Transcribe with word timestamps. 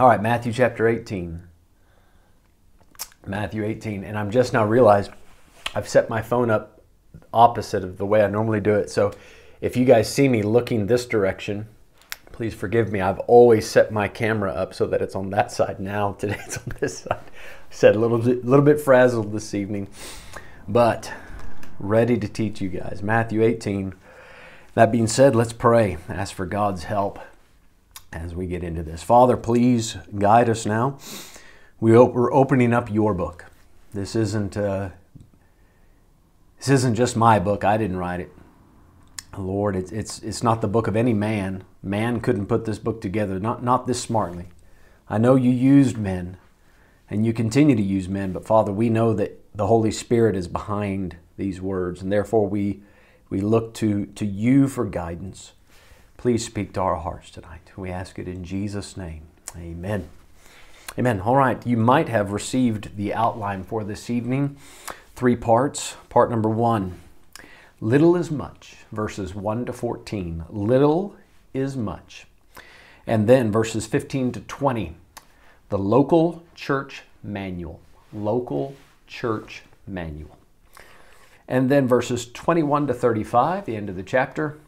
All 0.00 0.06
right, 0.06 0.22
Matthew 0.22 0.54
chapter 0.54 0.88
18. 0.88 1.42
Matthew 3.26 3.66
18. 3.66 4.02
And 4.02 4.16
I'm 4.16 4.30
just 4.30 4.54
now 4.54 4.64
realized 4.64 5.10
I've 5.74 5.90
set 5.90 6.08
my 6.08 6.22
phone 6.22 6.48
up 6.48 6.80
opposite 7.34 7.84
of 7.84 7.98
the 7.98 8.06
way 8.06 8.24
I 8.24 8.28
normally 8.28 8.62
do 8.62 8.76
it. 8.76 8.88
So 8.88 9.12
if 9.60 9.76
you 9.76 9.84
guys 9.84 10.10
see 10.10 10.26
me 10.26 10.40
looking 10.40 10.86
this 10.86 11.04
direction, 11.04 11.68
please 12.32 12.54
forgive 12.54 12.90
me. 12.90 13.02
I've 13.02 13.18
always 13.18 13.68
set 13.68 13.92
my 13.92 14.08
camera 14.08 14.52
up 14.52 14.72
so 14.72 14.86
that 14.86 15.02
it's 15.02 15.14
on 15.14 15.28
that 15.30 15.52
side. 15.52 15.78
Now 15.78 16.12
today 16.18 16.40
it's 16.46 16.56
on 16.56 16.72
this 16.80 17.00
side. 17.00 17.20
I 17.20 17.68
said 17.68 17.94
a 17.94 17.98
little 17.98 18.20
little 18.20 18.64
bit 18.64 18.80
frazzled 18.80 19.34
this 19.34 19.52
evening, 19.52 19.86
but 20.66 21.12
ready 21.78 22.16
to 22.16 22.26
teach 22.26 22.62
you 22.62 22.70
guys. 22.70 23.02
Matthew 23.02 23.42
18. 23.42 23.92
That 24.72 24.92
being 24.92 25.08
said, 25.08 25.36
let's 25.36 25.52
pray. 25.52 25.98
Ask 26.08 26.34
for 26.34 26.46
God's 26.46 26.84
help 26.84 27.18
as 28.12 28.34
we 28.34 28.46
get 28.46 28.64
into 28.64 28.82
this. 28.82 29.02
Father, 29.02 29.36
please 29.36 29.96
guide 30.18 30.48
us 30.48 30.66
now. 30.66 30.98
We 31.78 31.92
we're 31.92 32.32
opening 32.32 32.72
up 32.72 32.90
your 32.90 33.14
book. 33.14 33.46
This 33.92 34.14
isn't 34.14 34.56
uh, 34.56 34.90
this 36.58 36.68
isn't 36.68 36.94
just 36.94 37.16
my 37.16 37.38
book. 37.38 37.64
I 37.64 37.78
didn't 37.78 37.96
write 37.96 38.20
it. 38.20 38.32
Lord, 39.38 39.76
it's, 39.76 39.92
it's, 39.92 40.18
it's 40.20 40.42
not 40.42 40.60
the 40.60 40.68
book 40.68 40.86
of 40.86 40.96
any 40.96 41.14
man. 41.14 41.64
Man 41.82 42.20
couldn't 42.20 42.46
put 42.46 42.64
this 42.64 42.78
book 42.78 43.00
together, 43.00 43.38
not, 43.38 43.62
not 43.62 43.86
this 43.86 44.00
smartly. 44.00 44.48
I 45.08 45.18
know 45.18 45.36
you 45.36 45.50
used 45.50 45.96
men 45.96 46.36
and 47.08 47.24
you 47.24 47.32
continue 47.32 47.76
to 47.76 47.82
use 47.82 48.08
men, 48.08 48.32
but 48.32 48.46
Father, 48.46 48.72
we 48.72 48.90
know 48.90 49.14
that 49.14 49.40
the 49.54 49.66
Holy 49.66 49.90
Spirit 49.90 50.36
is 50.36 50.48
behind 50.48 51.16
these 51.36 51.60
words, 51.60 52.02
and 52.02 52.12
therefore 52.12 52.46
we, 52.46 52.82
we 53.30 53.40
look 53.40 53.72
to, 53.74 54.06
to 54.06 54.26
you 54.26 54.68
for 54.68 54.84
guidance. 54.84 55.52
Please 56.20 56.44
speak 56.44 56.74
to 56.74 56.80
our 56.82 56.96
hearts 56.96 57.30
tonight. 57.30 57.72
We 57.78 57.88
ask 57.88 58.18
it 58.18 58.28
in 58.28 58.44
Jesus' 58.44 58.94
name. 58.94 59.22
Amen. 59.56 60.10
Amen. 60.98 61.22
All 61.22 61.34
right, 61.34 61.66
you 61.66 61.78
might 61.78 62.10
have 62.10 62.32
received 62.32 62.94
the 62.98 63.14
outline 63.14 63.64
for 63.64 63.84
this 63.84 64.10
evening. 64.10 64.58
Three 65.16 65.34
parts. 65.34 65.96
Part 66.10 66.28
number 66.28 66.50
one 66.50 67.00
Little 67.80 68.16
is 68.16 68.30
much, 68.30 68.76
verses 68.92 69.34
1 69.34 69.64
to 69.64 69.72
14. 69.72 70.44
Little 70.50 71.16
is 71.54 71.74
much. 71.74 72.26
And 73.06 73.26
then 73.26 73.50
verses 73.50 73.86
15 73.86 74.32
to 74.32 74.40
20, 74.40 74.96
the 75.70 75.78
local 75.78 76.42
church 76.54 77.04
manual. 77.22 77.80
Local 78.12 78.76
church 79.06 79.62
manual. 79.86 80.36
And 81.48 81.70
then 81.70 81.88
verses 81.88 82.30
21 82.30 82.88
to 82.88 82.92
35, 82.92 83.64
the 83.64 83.74
end 83.74 83.88
of 83.88 83.96
the 83.96 84.02
chapter, 84.02 84.58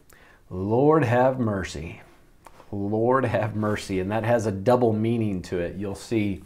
Lord 0.53 1.03
have 1.03 1.39
mercy. 1.39 2.01
Lord 2.71 3.25
have 3.25 3.55
mercy. 3.55 3.99
And 3.99 4.11
that 4.11 4.23
has 4.23 4.45
a 4.45 4.51
double 4.51 4.93
meaning 4.93 5.41
to 5.43 5.57
it. 5.57 5.77
You'll 5.77 5.95
see 5.95 6.43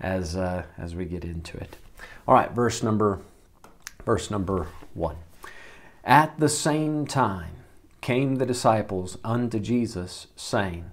as, 0.00 0.36
uh, 0.36 0.62
as 0.78 0.94
we 0.94 1.06
get 1.06 1.24
into 1.24 1.58
it. 1.58 1.76
All 2.28 2.36
right, 2.36 2.52
verse 2.52 2.84
number, 2.84 3.18
verse 4.04 4.30
number 4.30 4.68
one. 4.94 5.16
At 6.04 6.38
the 6.38 6.48
same 6.48 7.04
time 7.04 7.50
came 8.00 8.36
the 8.36 8.46
disciples 8.46 9.18
unto 9.24 9.58
Jesus, 9.58 10.28
saying, 10.36 10.90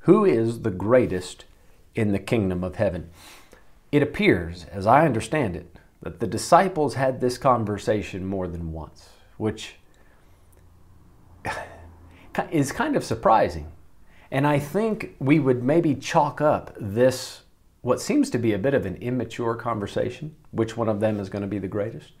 Who 0.00 0.24
is 0.24 0.62
the 0.62 0.70
greatest 0.70 1.46
in 1.96 2.12
the 2.12 2.20
kingdom 2.20 2.62
of 2.62 2.76
heaven? 2.76 3.10
It 3.90 4.04
appears, 4.04 4.66
as 4.70 4.86
I 4.86 5.04
understand 5.04 5.56
it, 5.56 5.74
that 6.02 6.20
the 6.20 6.28
disciples 6.28 6.94
had 6.94 7.20
this 7.20 7.38
conversation 7.38 8.24
more 8.24 8.46
than 8.46 8.72
once, 8.72 9.08
which 9.36 9.74
is 12.50 12.72
kind 12.72 12.96
of 12.96 13.04
surprising. 13.04 13.70
And 14.30 14.46
I 14.46 14.58
think 14.58 15.16
we 15.18 15.38
would 15.38 15.62
maybe 15.62 15.94
chalk 15.94 16.40
up 16.40 16.74
this, 16.78 17.42
what 17.80 18.00
seems 18.00 18.30
to 18.30 18.38
be 18.38 18.52
a 18.52 18.58
bit 18.58 18.74
of 18.74 18.84
an 18.84 18.96
immature 18.96 19.54
conversation, 19.54 20.34
which 20.50 20.76
one 20.76 20.88
of 20.88 21.00
them 21.00 21.18
is 21.18 21.28
going 21.28 21.42
to 21.42 21.48
be 21.48 21.58
the 21.58 21.68
greatest 21.68 22.12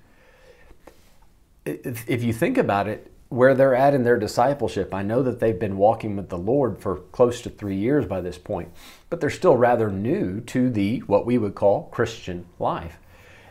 if 1.68 2.22
you 2.22 2.32
think 2.32 2.58
about 2.58 2.88
it, 2.88 3.12
where 3.28 3.54
they're 3.54 3.74
at 3.74 3.92
in 3.92 4.04
their 4.04 4.16
discipleship, 4.16 4.94
I 4.94 5.02
know 5.02 5.22
that 5.22 5.38
they've 5.38 5.58
been 5.58 5.76
walking 5.76 6.16
with 6.16 6.30
the 6.30 6.38
Lord 6.38 6.78
for 6.78 6.96
close 6.96 7.42
to 7.42 7.50
three 7.50 7.76
years 7.76 8.06
by 8.06 8.22
this 8.22 8.38
point, 8.38 8.70
but 9.10 9.20
they're 9.20 9.28
still 9.28 9.56
rather 9.56 9.90
new 9.90 10.40
to 10.42 10.70
the 10.70 11.00
what 11.00 11.26
we 11.26 11.36
would 11.36 11.54
call 11.54 11.84
Christian 11.92 12.46
life. 12.58 12.96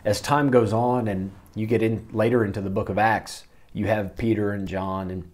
As 0.03 0.19
time 0.19 0.49
goes 0.49 0.73
on 0.73 1.07
and 1.07 1.31
you 1.53 1.67
get 1.67 1.83
in 1.83 2.07
later 2.11 2.43
into 2.43 2.61
the 2.61 2.71
book 2.71 2.89
of 2.89 2.97
Acts, 2.97 3.43
you 3.71 3.85
have 3.85 4.17
Peter 4.17 4.51
and 4.51 4.67
John 4.67 5.11
and 5.11 5.29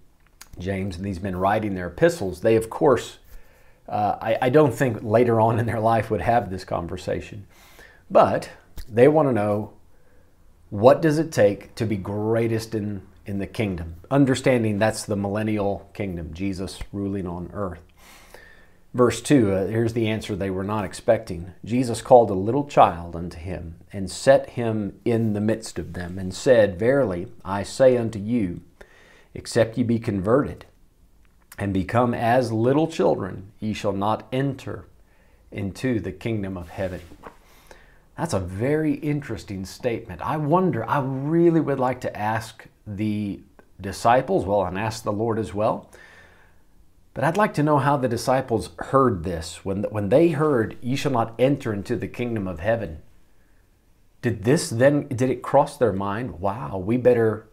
James 0.60 0.96
and 0.96 1.06
these 1.06 1.22
men 1.22 1.36
writing 1.36 1.76
their 1.76 1.88
epistles. 1.88 2.42
They, 2.42 2.56
of 2.56 2.70
course, 2.70 3.18
uh, 3.88 4.18
I, 4.22 4.38
I 4.44 4.50
don't 4.50 4.74
think 4.74 5.04
later 5.04 5.40
on 5.42 5.60
in 5.60 5.66
their 5.66 5.80
life 5.80 6.10
would 6.10 6.22
have 6.22 6.50
this 6.50 6.64
conversation, 6.64 7.48
but 8.10 8.50
they 8.88 9.08
want 9.08 9.28
to 9.28 9.34
know 9.34 9.74
what 10.70 11.02
does 11.02 11.20
it 11.20 11.32
take 11.32 11.76
to 11.76 11.86
be 11.86 11.98
greatest 11.98 12.74
in, 12.74 13.04
in 13.26 13.40
the 13.40 13.48
kingdom? 13.48 13.96
Understanding 14.10 14.80
that's 14.80 15.06
the 15.06 15.16
millennial 15.16 15.90
kingdom, 15.94 16.34
Jesus 16.34 16.80
ruling 16.92 17.28
on 17.28 17.52
earth. 17.54 17.82
Verse 18.94 19.22
2, 19.22 19.52
uh, 19.52 19.66
here's 19.68 19.94
the 19.94 20.08
answer 20.08 20.36
they 20.36 20.52
were 20.52 20.64
not 20.64 20.86
expecting. 20.86 21.52
Jesus 21.66 22.04
called 22.04 22.30
a 22.30 22.36
little 22.36 22.66
child 22.66 23.16
unto 23.16 23.38
him 23.38 23.80
and 23.92 24.10
set 24.10 24.52
him 24.52 25.00
in 25.04 25.34
the 25.34 25.42
midst 25.42 25.80
of 25.80 25.94
them 25.94 26.20
and 26.20 26.34
said, 26.34 26.78
Verily, 26.78 27.28
I 27.44 27.64
say 27.64 27.98
unto 27.98 28.20
you, 28.20 28.62
except 29.34 29.78
ye 29.78 29.84
be 29.84 30.00
converted 30.00 30.66
and 31.58 31.74
become 31.74 32.14
as 32.14 32.52
little 32.52 32.88
children, 32.88 33.52
ye 33.60 33.74
shall 33.74 33.94
not 33.94 34.28
enter 34.32 34.86
into 35.52 36.00
the 36.00 36.12
kingdom 36.12 36.58
of 36.58 36.70
heaven. 36.70 37.02
That's 38.18 38.34
a 38.34 38.40
very 38.40 38.94
interesting 38.96 39.66
statement. 39.66 40.22
I 40.22 40.38
wonder, 40.38 40.88
I 40.88 41.00
really 41.02 41.60
would 41.60 41.80
like 41.80 42.02
to 42.02 42.18
ask 42.18 42.68
the 42.86 43.42
disciples, 43.82 44.46
well, 44.46 44.64
and 44.66 44.78
ask 44.78 45.04
the 45.04 45.12
Lord 45.12 45.40
as 45.40 45.54
well. 45.54 45.90
But 47.14 47.24
I'd 47.24 47.38
like 47.38 47.54
to 47.56 47.64
know 47.64 47.78
how 47.78 47.98
the 47.98 48.08
disciples 48.08 48.72
heard 48.80 49.24
this. 49.24 49.64
When, 49.64 49.84
when 49.84 50.10
they 50.10 50.30
heard, 50.30 50.78
ye 50.82 50.96
shall 50.96 51.12
not 51.12 51.36
enter 51.38 51.74
into 51.74 51.96
the 51.96 52.08
kingdom 52.08 52.48
of 52.48 52.60
heaven, 52.60 53.02
did 54.22 54.44
this 54.44 54.70
then, 54.70 55.08
did 55.08 55.30
it 55.30 55.44
cross 55.44 55.78
their 55.78 55.94
mind? 55.94 56.40
Wow, 56.40 56.78
we 56.78 56.98
better, 56.98 57.48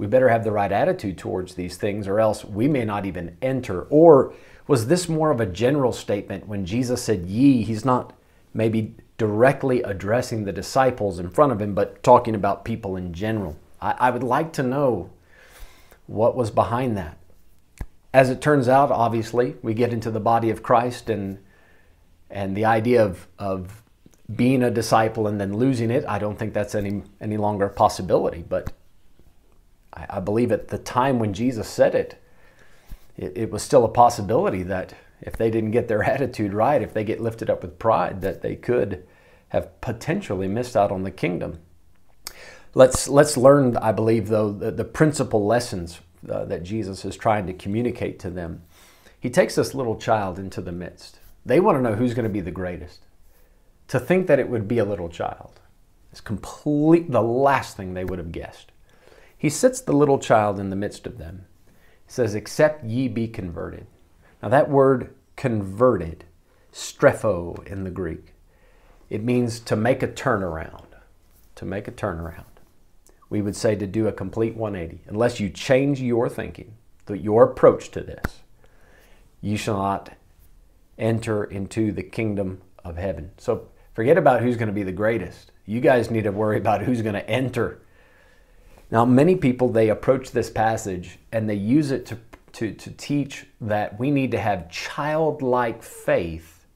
we 0.00 0.06
better 0.06 0.30
have 0.30 0.44
the 0.44 0.50
right 0.50 0.72
attitude 0.72 1.18
towards 1.18 1.54
these 1.54 1.76
things, 1.76 2.08
or 2.08 2.20
else 2.20 2.42
we 2.42 2.66
may 2.66 2.86
not 2.86 3.04
even 3.04 3.36
enter. 3.42 3.82
Or 3.90 4.32
was 4.66 4.86
this 4.86 5.10
more 5.10 5.30
of 5.30 5.42
a 5.42 5.46
general 5.46 5.92
statement 5.92 6.48
when 6.48 6.64
Jesus 6.64 7.02
said, 7.02 7.26
Ye, 7.26 7.62
he's 7.62 7.84
not 7.84 8.14
maybe 8.54 8.94
directly 9.18 9.82
addressing 9.82 10.44
the 10.44 10.54
disciples 10.54 11.18
in 11.18 11.28
front 11.28 11.52
of 11.52 11.60
him, 11.60 11.74
but 11.74 12.02
talking 12.02 12.34
about 12.34 12.64
people 12.64 12.96
in 12.96 13.12
general. 13.12 13.58
I, 13.78 13.94
I 13.98 14.10
would 14.10 14.22
like 14.22 14.54
to 14.54 14.62
know 14.62 15.10
what 16.06 16.34
was 16.34 16.50
behind 16.50 16.96
that. 16.96 17.18
As 18.14 18.30
it 18.30 18.40
turns 18.40 18.70
out, 18.70 18.90
obviously, 18.90 19.56
we 19.60 19.74
get 19.74 19.92
into 19.92 20.10
the 20.10 20.18
body 20.18 20.48
of 20.48 20.62
Christ 20.62 21.10
and 21.10 21.40
and 22.30 22.56
the 22.56 22.64
idea 22.64 23.04
of, 23.04 23.28
of 23.38 23.82
being 24.34 24.62
a 24.62 24.70
disciple 24.70 25.26
and 25.26 25.38
then 25.38 25.58
losing 25.58 25.90
it, 25.90 26.06
I 26.08 26.18
don't 26.18 26.38
think 26.38 26.54
that's 26.54 26.74
any 26.74 27.02
any 27.20 27.36
longer 27.36 27.66
a 27.66 27.70
possibility. 27.70 28.42
But 28.48 28.72
I, 29.94 30.06
I 30.10 30.20
believe 30.20 30.52
at 30.52 30.68
the 30.68 30.78
time 30.78 31.18
when 31.18 31.32
Jesus 31.32 31.68
said 31.68 31.94
it, 31.94 32.22
it, 33.16 33.32
it 33.36 33.50
was 33.50 33.62
still 33.62 33.84
a 33.84 33.88
possibility 33.88 34.62
that 34.64 34.94
if 35.20 35.36
they 35.36 35.50
didn't 35.50 35.72
get 35.72 35.88
their 35.88 36.02
attitude 36.14 36.52
right, 36.52 36.82
if 36.82 36.94
they 36.94 37.04
get 37.04 37.20
lifted 37.20 37.50
up 37.50 37.62
with 37.62 37.78
pride, 37.78 38.20
that 38.22 38.42
they 38.42 38.56
could 38.56 39.06
have 39.48 39.80
potentially 39.80 40.48
missed 40.48 40.76
out 40.76 40.92
on 40.92 41.02
the 41.02 41.10
kingdom. 41.10 41.58
Let's, 42.72 43.08
let's 43.08 43.36
learn, 43.36 43.76
I 43.76 43.90
believe, 43.90 44.28
though, 44.28 44.52
the, 44.52 44.70
the 44.70 44.84
principal 44.84 45.44
lessons 45.44 46.00
uh, 46.28 46.44
that 46.44 46.62
Jesus 46.62 47.04
is 47.04 47.16
trying 47.16 47.46
to 47.46 47.52
communicate 47.52 48.20
to 48.20 48.30
them. 48.30 48.62
He 49.18 49.28
takes 49.28 49.56
this 49.56 49.74
little 49.74 49.96
child 49.96 50.38
into 50.38 50.60
the 50.60 50.72
midst. 50.72 51.18
They 51.44 51.58
want 51.58 51.78
to 51.78 51.82
know 51.82 51.96
who's 51.96 52.14
going 52.14 52.24
to 52.24 52.32
be 52.32 52.40
the 52.40 52.50
greatest. 52.50 53.00
To 53.88 53.98
think 53.98 54.28
that 54.28 54.38
it 54.38 54.48
would 54.48 54.68
be 54.68 54.78
a 54.78 54.84
little 54.84 55.08
child 55.08 55.60
is 56.12 56.20
complete 56.20 57.10
the 57.10 57.22
last 57.22 57.76
thing 57.76 57.94
they 57.94 58.04
would 58.04 58.18
have 58.18 58.32
guessed. 58.32 58.69
He 59.40 59.48
sits 59.48 59.80
the 59.80 59.94
little 59.94 60.18
child 60.18 60.60
in 60.60 60.68
the 60.68 60.76
midst 60.76 61.06
of 61.06 61.16
them. 61.16 61.46
He 62.04 62.12
says, 62.12 62.34
Except 62.34 62.84
ye 62.84 63.08
be 63.08 63.26
converted. 63.26 63.86
Now, 64.42 64.50
that 64.50 64.68
word 64.68 65.14
converted, 65.34 66.26
strepho 66.74 67.66
in 67.66 67.84
the 67.84 67.90
Greek, 67.90 68.34
it 69.08 69.24
means 69.24 69.58
to 69.60 69.76
make 69.76 70.02
a 70.02 70.08
turnaround. 70.08 70.84
To 71.54 71.64
make 71.64 71.88
a 71.88 71.92
turnaround. 71.92 72.44
We 73.30 73.40
would 73.40 73.56
say 73.56 73.74
to 73.76 73.86
do 73.86 74.06
a 74.06 74.12
complete 74.12 74.56
180. 74.56 75.04
Unless 75.08 75.40
you 75.40 75.48
change 75.48 76.02
your 76.02 76.28
thinking, 76.28 76.74
your 77.08 77.44
approach 77.44 77.90
to 77.92 78.02
this, 78.02 78.40
you 79.40 79.56
shall 79.56 79.78
not 79.78 80.10
enter 80.98 81.44
into 81.44 81.92
the 81.92 82.02
kingdom 82.02 82.60
of 82.84 82.98
heaven. 82.98 83.30
So 83.38 83.68
forget 83.94 84.18
about 84.18 84.42
who's 84.42 84.58
going 84.58 84.68
to 84.68 84.74
be 84.74 84.82
the 84.82 84.92
greatest. 84.92 85.50
You 85.64 85.80
guys 85.80 86.10
need 86.10 86.24
to 86.24 86.30
worry 86.30 86.58
about 86.58 86.82
who's 86.82 87.00
going 87.00 87.14
to 87.14 87.28
enter. 87.28 87.80
Now, 88.90 89.04
many 89.04 89.36
people, 89.36 89.68
they 89.68 89.88
approach 89.88 90.32
this 90.32 90.50
passage 90.50 91.18
and 91.30 91.48
they 91.48 91.54
use 91.54 91.90
it 91.90 92.06
to 92.06 92.18
to, 92.52 92.72
to 92.72 92.90
teach 92.90 93.46
that 93.60 93.98
we 93.98 94.10
need 94.10 94.30
to 94.32 94.38
have 94.38 94.70
childlike 94.70 95.82
faith 95.82 96.66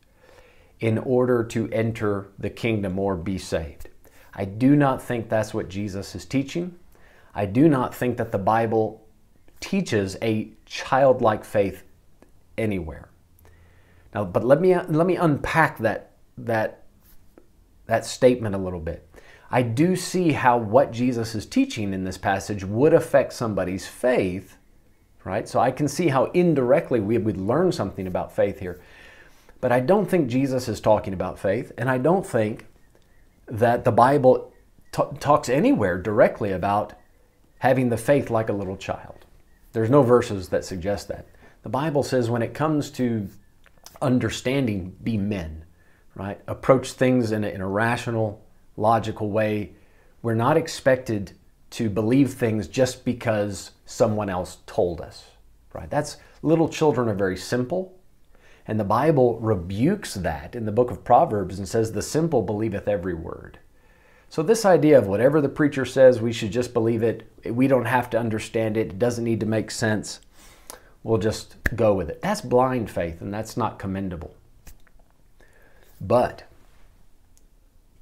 in 0.81 0.99
order 0.99 1.44
to 1.44 1.69
enter 1.70 2.28
the 2.38 2.50
kingdom 2.50 2.99
or 2.99 3.16
be 3.16 3.38
saved. 3.38 3.88
I 4.34 4.44
do 4.44 4.76
not 4.76 5.02
think 5.02 5.28
that's 5.28 5.55
what 5.55 5.69
Jesus 5.69 6.14
is 6.14 6.25
teaching. 6.25 6.76
I 7.34 7.46
do 7.46 7.69
not 7.69 7.94
think 7.94 8.17
that 8.19 8.32
the 8.32 8.38
Bible 8.38 9.05
teaches 9.60 10.17
a 10.22 10.50
childlike 10.67 11.44
faith 11.44 11.84
anywhere. 12.58 13.08
Now, 14.14 14.25
but 14.25 14.44
let 14.44 14.60
me 14.60 14.75
let 14.75 15.06
me 15.06 15.17
unpack 15.17 15.78
that 15.78 16.12
that 16.38 16.84
that 17.87 18.06
statement 18.06 18.55
a 18.55 18.58
little 18.58 18.81
bit. 18.81 19.08
I 19.50 19.62
do 19.62 19.94
see 19.96 20.32
how 20.32 20.56
what 20.56 20.91
Jesus 20.91 21.35
is 21.35 21.46
teaching 21.46 21.93
in 21.93 22.05
this 22.05 22.19
passage 22.19 22.64
would 22.64 22.93
affect 22.93 23.32
somebody's 23.32 23.87
faith, 23.87 24.56
right? 25.25 25.49
So 25.49 25.61
I 25.61 25.70
can 25.70 25.88
see 25.88 26.08
how 26.08 26.26
indirectly 26.26 27.00
we 27.00 27.19
would 27.19 27.37
learn 27.37 27.73
something 27.73 28.06
about 28.06 28.35
faith 28.35 28.58
here. 28.58 28.81
But 29.61 29.73
I 29.73 29.81
don't 29.81 30.06
think 30.06 30.29
Jesus 30.29 30.69
is 30.69 30.81
talking 30.81 31.14
about 31.14 31.38
faith, 31.38 31.73
and 31.79 31.88
I 31.88 31.99
don't 31.99 32.26
think 32.26 32.67
that 33.46 33.85
the 33.85 33.93
Bible 33.93 34.52
t- 34.93 35.02
talks 35.20 35.49
anywhere 35.49 36.00
directly 36.00 36.52
about 36.52 36.94
having 37.58 37.88
the 37.88 37.96
faith 37.96 38.31
like 38.31 38.49
a 38.49 38.52
little 38.52 38.76
child. 38.76 39.25
There's 39.73 39.91
no 39.91 40.02
verses 40.02 40.50
that 40.50 40.64
suggest 40.64 41.08
that. 41.08 41.26
The 41.62 41.69
Bible 41.69 42.02
says 42.02 42.29
when 42.29 42.43
it 42.43 42.52
comes 42.52 42.91
to 42.93 43.29
understanding, 44.02 44.94
be 45.02 45.17
men, 45.17 45.64
right? 46.14 46.41
Approach 46.46 46.93
things 46.93 47.32
in 47.32 47.43
a, 47.43 47.49
in 47.49 47.61
a 47.61 47.69
rational, 47.69 48.44
logical 48.76 49.31
way. 49.31 49.73
We're 50.23 50.35
not 50.35 50.56
expected 50.56 51.32
to 51.71 51.91
believe 51.91 52.32
things 52.32 52.69
just 52.69 53.05
because 53.05 53.73
someone 53.85 54.31
else 54.31 54.59
told 54.67 55.00
us, 55.00 55.25
right? 55.73 55.91
That's 55.91 56.17
little 56.43 56.69
children 56.69 57.09
are 57.09 57.15
very 57.15 57.37
simple. 57.37 57.99
And 58.67 58.81
the 58.81 58.85
Bible 58.85 59.38
rebukes 59.41 60.15
that 60.15 60.55
in 60.55 60.65
the 60.65 60.73
book 60.73 60.91
of 60.91 61.05
Proverbs 61.05 61.59
and 61.59 61.69
says, 61.69 61.93
The 61.93 62.03
simple 62.03 62.43
believeth 62.43 62.88
every 62.88 63.15
word. 63.15 63.59
So, 64.31 64.43
this 64.43 64.65
idea 64.65 64.99
of 64.99 65.06
whatever 65.06 65.41
the 65.41 65.49
preacher 65.49 65.85
says, 65.85 66.20
we 66.20 66.32
should 66.32 66.50
just 66.50 66.73
believe 66.73 67.03
it, 67.03 67.31
we 67.44 67.69
don't 67.69 67.85
have 67.85 68.11
to 68.11 68.19
understand 68.19 68.77
it, 68.77 68.88
it 68.88 68.99
doesn't 68.99 69.23
need 69.23 69.41
to 69.41 69.47
make 69.47 69.70
sense, 69.70 70.20
we'll 71.03 71.19
just 71.19 71.56
go 71.77 71.94
with 71.94 72.09
it. 72.09 72.20
That's 72.23 72.41
blind 72.41 72.91
faith, 72.91 73.20
and 73.20 73.32
that's 73.32 73.56
not 73.56 73.79
commendable. 73.79 74.35
But 76.00 76.44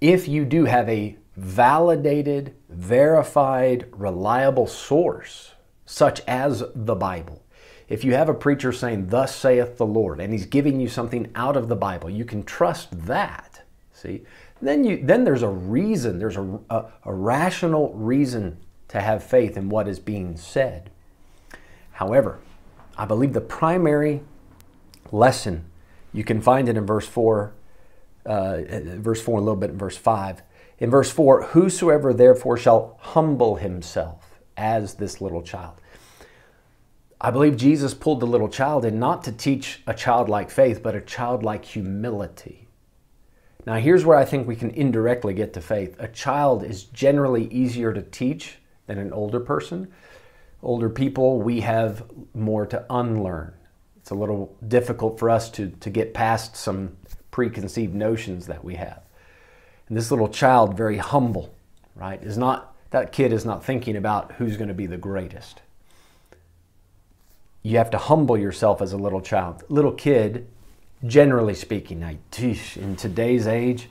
if 0.02 0.26
you 0.26 0.44
do 0.44 0.64
have 0.64 0.88
a 0.88 1.16
validated, 1.36 2.56
verified, 2.68 3.86
reliable 3.92 4.66
source, 4.66 5.52
such 5.86 6.20
as 6.26 6.64
the 6.74 6.96
Bible, 6.96 7.40
if 7.88 8.02
you 8.02 8.12
have 8.14 8.28
a 8.28 8.34
preacher 8.34 8.72
saying, 8.72 9.06
Thus 9.08 9.34
saith 9.34 9.76
the 9.76 9.86
Lord, 9.86 10.20
and 10.20 10.32
he's 10.32 10.44
giving 10.44 10.80
you 10.80 10.88
something 10.88 11.30
out 11.36 11.56
of 11.56 11.68
the 11.68 11.76
Bible, 11.76 12.10
you 12.10 12.24
can 12.24 12.42
trust 12.42 13.06
that. 13.06 13.62
See? 13.92 14.22
Then, 14.60 14.82
you, 14.82 15.00
then 15.00 15.22
there's 15.22 15.44
a 15.44 15.48
reason, 15.48 16.18
there's 16.18 16.36
a, 16.36 16.58
a, 16.68 16.86
a 17.04 17.14
rational 17.14 17.94
reason 17.94 18.58
to 18.88 19.00
have 19.00 19.22
faith 19.22 19.56
in 19.56 19.68
what 19.68 19.86
is 19.86 20.00
being 20.00 20.36
said. 20.36 20.90
However, 21.92 22.40
I 22.98 23.04
believe 23.04 23.34
the 23.34 23.40
primary 23.40 24.22
lesson, 25.12 25.64
you 26.12 26.24
can 26.24 26.40
find 26.40 26.68
it 26.68 26.76
in 26.76 26.86
verse 26.86 27.06
4 27.06 27.52
uh, 28.26 28.62
verse 28.98 29.20
4, 29.20 29.38
a 29.38 29.42
little 29.42 29.56
bit 29.56 29.70
in 29.70 29.78
verse 29.78 29.96
5. 29.96 30.42
In 30.78 30.90
verse 30.90 31.10
4, 31.10 31.44
whosoever 31.44 32.12
therefore 32.12 32.56
shall 32.56 32.98
humble 33.00 33.56
himself 33.56 34.40
as 34.56 34.94
this 34.94 35.20
little 35.20 35.42
child. 35.42 35.80
I 37.20 37.30
believe 37.30 37.56
Jesus 37.56 37.94
pulled 37.94 38.18
the 38.18 38.26
little 38.26 38.48
child 38.48 38.84
in 38.84 38.98
not 38.98 39.22
to 39.24 39.32
teach 39.32 39.80
a 39.86 39.94
childlike 39.94 40.50
faith, 40.50 40.82
but 40.82 40.96
a 40.96 41.00
childlike 41.00 41.64
humility. 41.64 42.66
Now, 43.64 43.76
here's 43.76 44.04
where 44.04 44.18
I 44.18 44.24
think 44.24 44.48
we 44.48 44.56
can 44.56 44.70
indirectly 44.70 45.34
get 45.34 45.52
to 45.52 45.60
faith. 45.60 45.94
A 46.00 46.08
child 46.08 46.64
is 46.64 46.82
generally 46.82 47.46
easier 47.46 47.92
to 47.92 48.02
teach 48.02 48.58
than 48.86 48.98
an 48.98 49.12
older 49.12 49.38
person. 49.38 49.92
Older 50.64 50.88
people, 50.88 51.40
we 51.40 51.60
have 51.60 52.04
more 52.34 52.66
to 52.66 52.84
unlearn. 52.90 53.54
It's 53.98 54.10
a 54.10 54.16
little 54.16 54.56
difficult 54.66 55.20
for 55.20 55.30
us 55.30 55.48
to, 55.52 55.68
to 55.70 55.90
get 55.90 56.12
past 56.12 56.56
some 56.56 56.96
preconceived 57.32 57.94
notions 57.94 58.46
that 58.46 58.64
we 58.64 58.76
have. 58.76 59.02
And 59.88 59.96
this 59.96 60.12
little 60.12 60.28
child, 60.28 60.76
very 60.76 60.98
humble, 60.98 61.52
right, 61.96 62.22
is 62.22 62.38
not, 62.38 62.76
that 62.90 63.10
kid 63.10 63.32
is 63.32 63.44
not 63.44 63.64
thinking 63.64 63.96
about 63.96 64.32
who's 64.32 64.56
going 64.56 64.68
to 64.68 64.74
be 64.74 64.86
the 64.86 64.96
greatest. 64.96 65.60
You 67.64 67.78
have 67.78 67.90
to 67.90 67.98
humble 67.98 68.38
yourself 68.38 68.80
as 68.80 68.92
a 68.92 68.96
little 68.96 69.20
child. 69.20 69.64
Little 69.68 69.92
kid, 69.92 70.46
generally 71.04 71.54
speaking, 71.54 72.02
in 72.02 72.96
today's 72.96 73.46
age, 73.48 73.88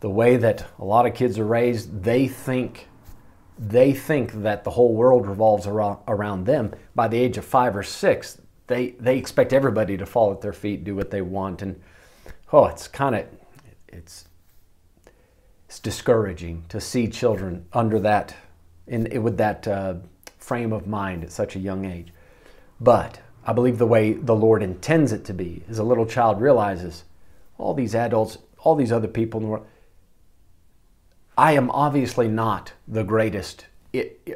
the 0.00 0.10
way 0.10 0.36
that 0.36 0.66
a 0.78 0.84
lot 0.84 1.06
of 1.06 1.14
kids 1.14 1.38
are 1.38 1.46
raised, 1.46 2.02
they 2.02 2.28
think 2.28 2.88
they 3.58 3.92
think 3.92 4.42
that 4.42 4.64
the 4.64 4.70
whole 4.70 4.94
world 4.94 5.26
revolves 5.26 5.66
around, 5.66 5.98
around 6.06 6.44
them. 6.44 6.74
By 6.94 7.08
the 7.08 7.18
age 7.18 7.38
of 7.38 7.44
five 7.44 7.74
or 7.74 7.82
six, 7.82 8.38
they, 8.66 8.90
they 9.00 9.16
expect 9.16 9.52
everybody 9.52 9.96
to 9.96 10.04
fall 10.04 10.32
at 10.32 10.40
their 10.40 10.52
feet, 10.52 10.84
do 10.84 10.94
what 10.94 11.10
they 11.10 11.22
want, 11.22 11.62
and 11.62 11.80
oh, 12.52 12.66
it's 12.66 12.88
kind 12.88 13.14
of 13.14 13.26
it's 13.88 14.26
it's 15.68 15.78
discouraging 15.80 16.64
to 16.68 16.80
see 16.80 17.08
children 17.08 17.66
under 17.72 17.98
that 18.00 18.36
in 18.86 19.22
with 19.22 19.36
that 19.38 19.66
uh, 19.66 19.94
frame 20.38 20.72
of 20.72 20.86
mind 20.86 21.24
at 21.24 21.32
such 21.32 21.56
a 21.56 21.58
young 21.58 21.84
age. 21.84 22.12
But 22.80 23.20
I 23.44 23.52
believe 23.52 23.78
the 23.78 23.86
way 23.86 24.12
the 24.12 24.34
Lord 24.34 24.62
intends 24.62 25.12
it 25.12 25.24
to 25.26 25.32
be 25.32 25.62
is 25.68 25.78
a 25.78 25.84
little 25.84 26.06
child 26.06 26.40
realizes 26.40 27.04
all 27.58 27.74
these 27.74 27.94
adults, 27.94 28.38
all 28.58 28.74
these 28.74 28.92
other 28.92 29.08
people 29.08 29.40
in 29.40 29.46
the 29.46 29.50
world. 29.50 29.66
I 31.38 31.52
am 31.52 31.70
obviously 31.70 32.28
not 32.28 32.72
the 32.88 33.04
greatest 33.04 33.66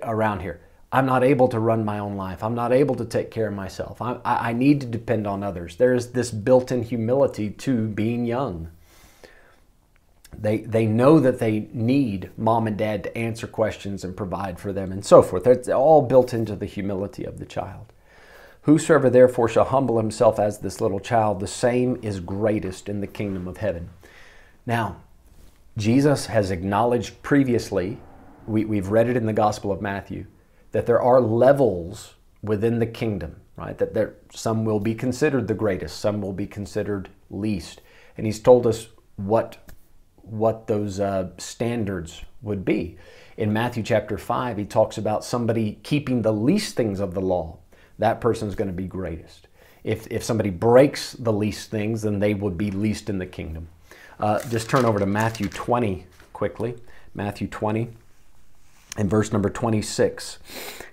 around 0.02 0.40
here. 0.40 0.60
I'm 0.92 1.06
not 1.06 1.22
able 1.22 1.48
to 1.48 1.60
run 1.60 1.84
my 1.84 2.00
own 2.00 2.16
life. 2.16 2.42
I'm 2.42 2.54
not 2.54 2.72
able 2.72 2.96
to 2.96 3.04
take 3.04 3.30
care 3.30 3.48
of 3.48 3.54
myself. 3.54 4.02
I, 4.02 4.18
I 4.24 4.52
need 4.52 4.80
to 4.80 4.86
depend 4.86 5.26
on 5.26 5.44
others. 5.44 5.76
There's 5.76 6.08
this 6.08 6.32
built 6.32 6.72
in 6.72 6.82
humility 6.82 7.50
to 7.50 7.86
being 7.86 8.24
young. 8.24 8.70
They, 10.36 10.58
they 10.58 10.86
know 10.86 11.20
that 11.20 11.38
they 11.38 11.68
need 11.72 12.30
mom 12.36 12.66
and 12.66 12.76
dad 12.76 13.04
to 13.04 13.16
answer 13.16 13.46
questions 13.46 14.04
and 14.04 14.16
provide 14.16 14.58
for 14.58 14.72
them 14.72 14.90
and 14.90 15.04
so 15.04 15.22
forth. 15.22 15.46
It's 15.46 15.68
all 15.68 16.02
built 16.02 16.34
into 16.34 16.56
the 16.56 16.66
humility 16.66 17.24
of 17.24 17.38
the 17.38 17.46
child. 17.46 17.92
Whosoever 18.62 19.10
therefore 19.10 19.48
shall 19.48 19.64
humble 19.64 19.98
himself 19.98 20.38
as 20.38 20.58
this 20.58 20.80
little 20.80 21.00
child, 21.00 21.40
the 21.40 21.46
same 21.46 21.98
is 22.02 22.20
greatest 22.20 22.88
in 22.88 23.00
the 23.00 23.06
kingdom 23.06 23.48
of 23.48 23.58
heaven. 23.58 23.90
Now, 24.66 24.96
Jesus 25.76 26.26
has 26.26 26.50
acknowledged 26.50 27.22
previously, 27.22 27.98
we, 28.46 28.64
we've 28.64 28.88
read 28.88 29.08
it 29.08 29.16
in 29.16 29.26
the 29.26 29.32
Gospel 29.32 29.72
of 29.72 29.80
Matthew, 29.80 30.26
that 30.72 30.86
there 30.86 31.00
are 31.00 31.20
levels 31.20 32.14
within 32.42 32.78
the 32.78 32.86
kingdom, 32.86 33.36
right? 33.56 33.76
That 33.78 33.94
there 33.94 34.14
some 34.32 34.64
will 34.64 34.80
be 34.80 34.94
considered 34.94 35.48
the 35.48 35.54
greatest, 35.54 35.98
some 35.98 36.20
will 36.20 36.32
be 36.32 36.46
considered 36.46 37.08
least. 37.30 37.80
And 38.16 38.26
he's 38.26 38.40
told 38.40 38.66
us 38.66 38.88
what 39.16 39.58
what 40.22 40.66
those 40.66 41.00
uh, 41.00 41.30
standards 41.38 42.22
would 42.42 42.64
be. 42.64 42.96
In 43.36 43.52
Matthew 43.52 43.82
chapter 43.82 44.16
5, 44.16 44.58
he 44.58 44.64
talks 44.64 44.98
about 44.98 45.24
somebody 45.24 45.78
keeping 45.82 46.22
the 46.22 46.32
least 46.32 46.76
things 46.76 47.00
of 47.00 47.14
the 47.14 47.20
law. 47.20 47.58
That 47.98 48.20
person's 48.20 48.54
going 48.54 48.68
to 48.68 48.74
be 48.74 48.86
greatest. 48.86 49.48
If, 49.82 50.06
if 50.08 50.22
somebody 50.22 50.50
breaks 50.50 51.12
the 51.14 51.32
least 51.32 51.70
things, 51.70 52.02
then 52.02 52.20
they 52.20 52.34
would 52.34 52.58
be 52.58 52.70
least 52.70 53.08
in 53.08 53.18
the 53.18 53.26
kingdom. 53.26 53.68
Uh, 54.18 54.38
just 54.50 54.68
turn 54.68 54.84
over 54.84 54.98
to 54.98 55.06
Matthew 55.06 55.48
20 55.48 56.06
quickly. 56.32 56.76
Matthew 57.14 57.48
20 57.48 57.88
in 58.98 59.08
verse 59.08 59.32
number 59.32 59.48
26 59.48 60.38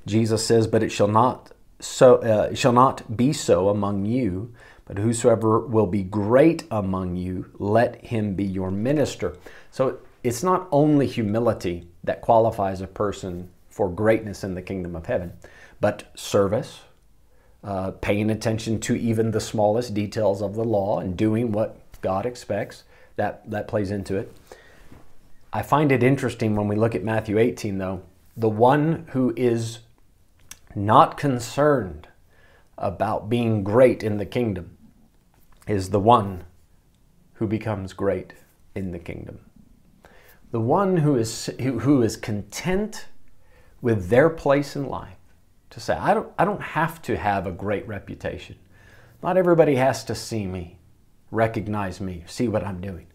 jesus 0.06 0.46
says 0.46 0.68
but 0.68 0.84
it 0.84 0.90
shall 0.90 1.08
not 1.08 1.52
so 1.80 2.16
uh, 2.18 2.54
shall 2.54 2.74
not 2.74 3.16
be 3.16 3.32
so 3.32 3.70
among 3.70 4.06
you 4.06 4.54
but 4.88 4.98
whosoever 4.98 5.60
will 5.60 5.86
be 5.86 6.02
great 6.02 6.64
among 6.72 7.16
you 7.16 7.52
let 7.60 8.06
him 8.06 8.36
be 8.36 8.46
your 8.46 8.72
minister. 8.72 9.36
So 9.70 10.00
it's 10.24 10.44
not 10.44 10.68
only 10.72 11.08
humility 11.08 11.90
that 12.04 12.22
qualifies 12.22 12.80
a 12.80 12.88
person 12.88 13.50
for 13.70 13.90
greatness 13.90 14.44
in 14.44 14.56
the 14.56 14.62
kingdom 14.62 14.96
of 14.96 15.06
heaven 15.06 15.34
but 15.80 16.10
service 16.16 16.82
uh, 17.64 17.92
paying 17.92 18.32
attention 18.32 18.80
to 18.80 18.96
even 18.96 19.32
the 19.32 19.42
smallest 19.42 19.94
details 19.94 20.42
of 20.42 20.56
the 20.56 20.64
law 20.64 21.00
and 21.00 21.18
doing 21.18 21.52
what 21.52 21.78
god 22.02 22.26
expects. 22.26 22.84
That 23.18 23.50
that 23.50 23.68
plays 23.68 23.92
into 23.92 24.16
it 24.16 24.32
I 25.58 25.64
find 25.64 25.92
it 25.92 26.04
interesting 26.04 26.56
when 26.56 26.68
we 26.68 26.76
look 26.76 26.94
at 26.94 27.04
Matthew 27.04 27.40
18, 27.40 27.80
though, 27.80 28.04
the 28.36 28.48
one 28.48 29.08
who 29.14 29.34
is 29.36 29.80
not 30.76 31.18
concerned 31.18 32.08
about 32.78 33.28
being 33.28 33.64
great 33.64 34.04
in 34.04 34.18
the 34.18 34.26
kingdom 34.28 34.78
is 35.66 35.90
the 35.90 36.00
one 36.00 36.44
who 37.34 37.48
becomes 37.48 37.94
great 37.94 38.34
in 38.76 38.92
the 38.92 39.00
kingdom. 39.00 39.40
The 40.52 40.60
one 40.60 40.98
who 40.98 41.16
is, 41.16 41.50
who 41.60 42.04
is 42.04 42.18
content 42.18 43.08
with 43.82 44.10
their 44.10 44.30
place 44.30 44.76
in 44.76 44.86
life 44.86 45.18
to 45.72 45.80
say, 45.80 45.96
I 45.96 46.14
don't, 46.14 46.32
I 46.38 46.46
don't 46.46 46.62
have 46.62 47.02
to 47.02 47.18
have 47.18 47.48
a 47.48 47.52
great 47.52 47.88
reputation. 47.88 48.58
Not 49.24 49.38
everybody 49.38 49.78
has 49.78 50.04
to 50.04 50.14
see 50.14 50.46
me. 50.46 50.78
recognize 51.32 52.00
me, 52.00 52.26
see 52.28 52.48
what 52.48 52.64
I'm 52.64 52.80
doing. 52.80 53.08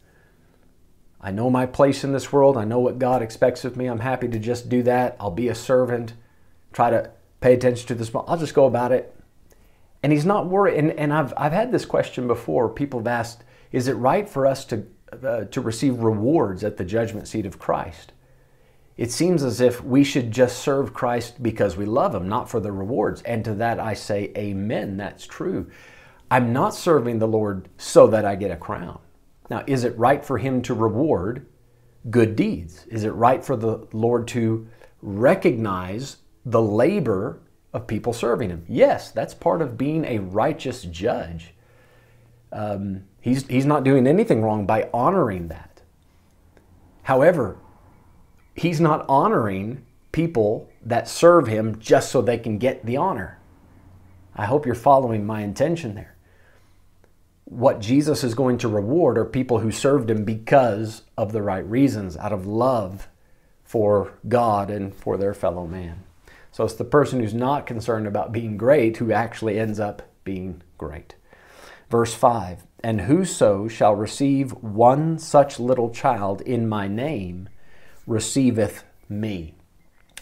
I 1.22 1.30
know 1.30 1.48
my 1.48 1.66
place 1.66 2.02
in 2.02 2.12
this 2.12 2.32
world. 2.32 2.56
I 2.56 2.64
know 2.64 2.80
what 2.80 2.98
God 2.98 3.22
expects 3.22 3.64
of 3.64 3.76
me. 3.76 3.86
I'm 3.86 4.00
happy 4.00 4.28
to 4.28 4.38
just 4.38 4.68
do 4.68 4.82
that. 4.82 5.16
I'll 5.20 5.30
be 5.30 5.48
a 5.48 5.54
servant, 5.54 6.14
try 6.72 6.90
to 6.90 7.10
pay 7.40 7.54
attention 7.54 7.96
to 7.96 8.04
small. 8.04 8.24
I'll 8.26 8.38
just 8.38 8.54
go 8.54 8.66
about 8.66 8.90
it. 8.90 9.14
And 10.02 10.12
he's 10.12 10.26
not 10.26 10.48
worried. 10.48 10.78
And, 10.78 10.90
and 10.92 11.12
I've, 11.12 11.32
I've 11.36 11.52
had 11.52 11.70
this 11.70 11.84
question 11.84 12.26
before. 12.26 12.68
People 12.68 13.00
have 13.00 13.06
asked, 13.06 13.44
is 13.70 13.86
it 13.86 13.94
right 13.94 14.28
for 14.28 14.46
us 14.46 14.64
to, 14.66 14.86
uh, 15.12 15.44
to 15.44 15.60
receive 15.60 16.00
rewards 16.00 16.64
at 16.64 16.76
the 16.76 16.84
judgment 16.84 17.28
seat 17.28 17.46
of 17.46 17.58
Christ? 17.58 18.12
It 18.96 19.12
seems 19.12 19.42
as 19.44 19.60
if 19.60 19.82
we 19.82 20.04
should 20.04 20.32
just 20.32 20.58
serve 20.58 20.92
Christ 20.92 21.42
because 21.42 21.76
we 21.76 21.86
love 21.86 22.14
him, 22.14 22.28
not 22.28 22.50
for 22.50 22.60
the 22.60 22.72
rewards. 22.72 23.22
And 23.22 23.44
to 23.44 23.54
that 23.54 23.78
I 23.78 23.94
say, 23.94 24.32
Amen. 24.36 24.96
That's 24.96 25.24
true. 25.24 25.70
I'm 26.30 26.52
not 26.52 26.74
serving 26.74 27.18
the 27.18 27.28
Lord 27.28 27.68
so 27.78 28.08
that 28.08 28.24
I 28.24 28.34
get 28.34 28.50
a 28.50 28.56
crown. 28.56 28.98
Now, 29.50 29.64
is 29.66 29.84
it 29.84 29.96
right 29.98 30.24
for 30.24 30.38
him 30.38 30.62
to 30.62 30.74
reward 30.74 31.46
good 32.10 32.36
deeds? 32.36 32.86
Is 32.86 33.04
it 33.04 33.10
right 33.10 33.44
for 33.44 33.56
the 33.56 33.86
Lord 33.92 34.28
to 34.28 34.68
recognize 35.00 36.18
the 36.44 36.62
labor 36.62 37.40
of 37.72 37.86
people 37.86 38.12
serving 38.12 38.50
him? 38.50 38.64
Yes, 38.68 39.10
that's 39.10 39.34
part 39.34 39.62
of 39.62 39.78
being 39.78 40.04
a 40.04 40.18
righteous 40.18 40.82
judge. 40.82 41.54
Um, 42.50 43.04
he's, 43.20 43.46
he's 43.46 43.66
not 43.66 43.84
doing 43.84 44.06
anything 44.06 44.42
wrong 44.42 44.66
by 44.66 44.88
honoring 44.92 45.48
that. 45.48 45.82
However, 47.04 47.56
he's 48.54 48.80
not 48.80 49.06
honoring 49.08 49.84
people 50.12 50.68
that 50.84 51.08
serve 51.08 51.46
him 51.46 51.78
just 51.78 52.10
so 52.10 52.20
they 52.20 52.38
can 52.38 52.58
get 52.58 52.84
the 52.84 52.96
honor. 52.96 53.38
I 54.34 54.46
hope 54.46 54.66
you're 54.66 54.74
following 54.74 55.26
my 55.26 55.42
intention 55.42 55.94
there 55.94 56.11
what 57.44 57.80
Jesus 57.80 58.24
is 58.24 58.34
going 58.34 58.58
to 58.58 58.68
reward 58.68 59.18
are 59.18 59.24
people 59.24 59.58
who 59.58 59.70
served 59.70 60.10
him 60.10 60.24
because 60.24 61.02
of 61.16 61.32
the 61.32 61.42
right 61.42 61.64
reasons, 61.68 62.16
out 62.16 62.32
of 62.32 62.46
love 62.46 63.08
for 63.64 64.14
God 64.28 64.70
and 64.70 64.94
for 64.94 65.16
their 65.16 65.34
fellow 65.34 65.66
man. 65.66 66.04
So 66.52 66.64
it's 66.64 66.74
the 66.74 66.84
person 66.84 67.20
who's 67.20 67.34
not 67.34 67.66
concerned 67.66 68.06
about 68.06 68.32
being 68.32 68.56
great 68.56 68.98
who 68.98 69.12
actually 69.12 69.58
ends 69.58 69.80
up 69.80 70.02
being 70.24 70.62
great. 70.78 71.14
Verse 71.90 72.14
5 72.14 72.64
And 72.84 73.02
whoso 73.02 73.68
shall 73.68 73.94
receive 73.94 74.52
one 74.52 75.18
such 75.18 75.58
little 75.58 75.90
child 75.90 76.40
in 76.42 76.68
my 76.68 76.88
name 76.88 77.48
receiveth 78.06 78.84
me. 79.08 79.54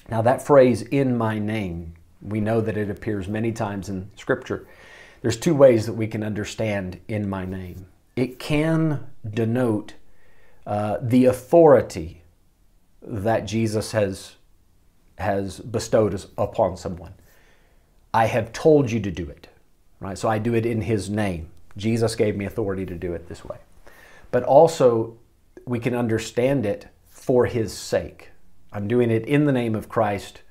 Now, 0.08 0.22
that 0.22 0.44
phrase, 0.44 0.82
in 0.82 1.16
my 1.16 1.38
name, 1.38 1.94
we 2.20 2.40
know 2.40 2.60
that 2.60 2.76
it 2.76 2.90
appears 2.90 3.28
many 3.28 3.52
times 3.52 3.88
in 3.88 4.10
Scripture. 4.16 4.66
There's 5.22 5.36
two 5.36 5.54
ways 5.54 5.86
that 5.86 5.92
we 5.92 6.06
can 6.06 6.22
understand 6.22 7.00
in 7.08 7.28
my 7.28 7.44
name. 7.44 7.86
It 8.16 8.38
can 8.38 9.06
denote 9.28 9.94
uh, 10.66 10.98
the 11.02 11.26
authority 11.26 12.22
that 13.02 13.46
Jesus 13.46 13.92
has, 13.92 14.36
has 15.18 15.60
bestowed 15.60 16.24
upon 16.36 16.76
someone. 16.76 17.14
I 18.12 18.26
have 18.26 18.52
told 18.52 18.90
you 18.90 19.00
to 19.00 19.10
do 19.10 19.28
it, 19.28 19.48
right? 20.00 20.18
So 20.18 20.28
I 20.28 20.38
do 20.38 20.54
it 20.54 20.66
in 20.66 20.82
his 20.82 21.08
name. 21.08 21.50
Jesus 21.76 22.14
gave 22.14 22.36
me 22.36 22.44
authority 22.44 22.84
to 22.86 22.94
do 22.94 23.12
it 23.12 23.28
this 23.28 23.44
way. 23.44 23.58
But 24.30 24.42
also, 24.42 25.16
we 25.66 25.78
can 25.78 25.94
understand 25.94 26.66
it 26.66 26.88
for 27.08 27.46
his 27.46 27.72
sake. 27.72 28.30
I'm 28.72 28.88
doing 28.88 29.10
it 29.10 29.24
in 29.26 29.44
the 29.44 29.52
name 29.52 29.74
of 29.74 29.88
Christ. 29.88 30.42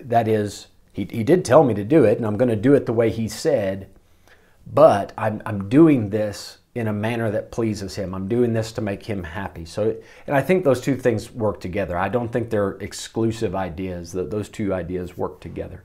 That 0.00 0.28
is, 0.28 0.68
he, 0.92 1.06
he 1.10 1.24
did 1.24 1.44
tell 1.44 1.64
me 1.64 1.74
to 1.74 1.84
do 1.84 2.04
it, 2.04 2.18
and 2.18 2.26
I'm 2.26 2.36
going 2.36 2.50
to 2.50 2.56
do 2.56 2.74
it 2.74 2.86
the 2.86 2.92
way 2.92 3.10
he 3.10 3.28
said, 3.28 3.88
but 4.66 5.12
I'm, 5.16 5.42
I'm 5.46 5.68
doing 5.68 6.10
this 6.10 6.58
in 6.74 6.86
a 6.86 6.92
manner 6.92 7.30
that 7.30 7.50
pleases 7.50 7.96
him. 7.96 8.14
I'm 8.14 8.28
doing 8.28 8.52
this 8.52 8.72
to 8.72 8.80
make 8.80 9.04
him 9.04 9.24
happy. 9.24 9.64
So, 9.64 9.96
and 10.26 10.36
I 10.36 10.40
think 10.40 10.64
those 10.64 10.80
two 10.80 10.96
things 10.96 11.30
work 11.30 11.60
together. 11.60 11.98
I 11.98 12.08
don't 12.08 12.30
think 12.32 12.48
they're 12.48 12.72
exclusive 12.72 13.54
ideas, 13.54 14.12
that 14.12 14.30
those 14.30 14.48
two 14.48 14.72
ideas 14.72 15.16
work 15.16 15.40
together. 15.40 15.84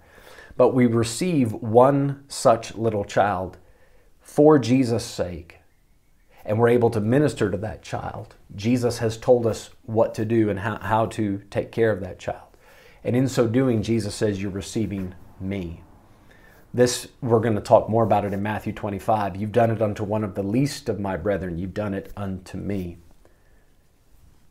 But 0.55 0.73
we 0.73 0.85
receive 0.85 1.53
one 1.53 2.23
such 2.27 2.75
little 2.75 3.03
child 3.03 3.57
for 4.21 4.59
Jesus' 4.59 5.05
sake, 5.05 5.57
and 6.45 6.57
we're 6.57 6.69
able 6.69 6.89
to 6.91 7.01
minister 7.01 7.51
to 7.51 7.57
that 7.57 7.81
child. 7.81 8.35
Jesus 8.55 8.97
has 8.99 9.17
told 9.17 9.45
us 9.45 9.69
what 9.83 10.13
to 10.15 10.25
do 10.25 10.49
and 10.49 10.59
how, 10.59 10.77
how 10.79 11.05
to 11.07 11.41
take 11.49 11.71
care 11.71 11.91
of 11.91 12.01
that 12.01 12.19
child. 12.19 12.46
And 13.07 13.15
in 13.15 13.29
so 13.29 13.47
doing, 13.47 13.83
Jesus 13.83 14.13
says, 14.13 14.41
You're 14.41 14.51
receiving 14.51 15.15
me. 15.39 15.81
This, 16.73 17.07
we're 17.21 17.39
going 17.39 17.55
to 17.55 17.61
talk 17.61 17.89
more 17.89 18.03
about 18.03 18.25
it 18.25 18.33
in 18.33 18.43
Matthew 18.43 18.73
25. 18.73 19.37
You've 19.37 19.53
done 19.53 19.71
it 19.71 19.81
unto 19.81 20.03
one 20.03 20.25
of 20.25 20.35
the 20.35 20.43
least 20.43 20.89
of 20.89 20.99
my 20.99 21.15
brethren, 21.15 21.57
you've 21.57 21.73
done 21.73 21.93
it 21.93 22.11
unto 22.17 22.57
me. 22.57 22.97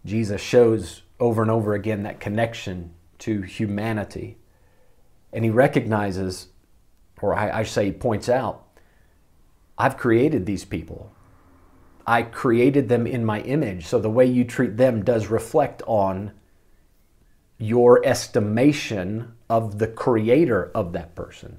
Jesus 0.06 0.40
shows 0.40 1.02
over 1.20 1.42
and 1.42 1.50
over 1.50 1.74
again 1.74 2.02
that 2.04 2.18
connection 2.18 2.94
to 3.18 3.42
humanity. 3.42 4.38
And 5.34 5.44
he 5.44 5.50
recognizes, 5.50 6.48
or 7.20 7.34
I, 7.34 7.60
I 7.60 7.62
say, 7.64 7.92
points 7.92 8.30
out, 8.30 8.66
I've 9.76 9.98
created 9.98 10.46
these 10.46 10.64
people. 10.64 11.12
I 12.06 12.22
created 12.22 12.88
them 12.88 13.06
in 13.06 13.22
my 13.22 13.42
image. 13.42 13.84
So 13.84 13.98
the 13.98 14.08
way 14.08 14.24
you 14.24 14.44
treat 14.44 14.78
them 14.78 15.04
does 15.04 15.26
reflect 15.26 15.82
on 15.86 16.32
your 17.58 18.04
estimation 18.04 19.34
of 19.48 19.78
the 19.78 19.86
creator 19.86 20.70
of 20.74 20.92
that 20.92 21.14
person. 21.14 21.58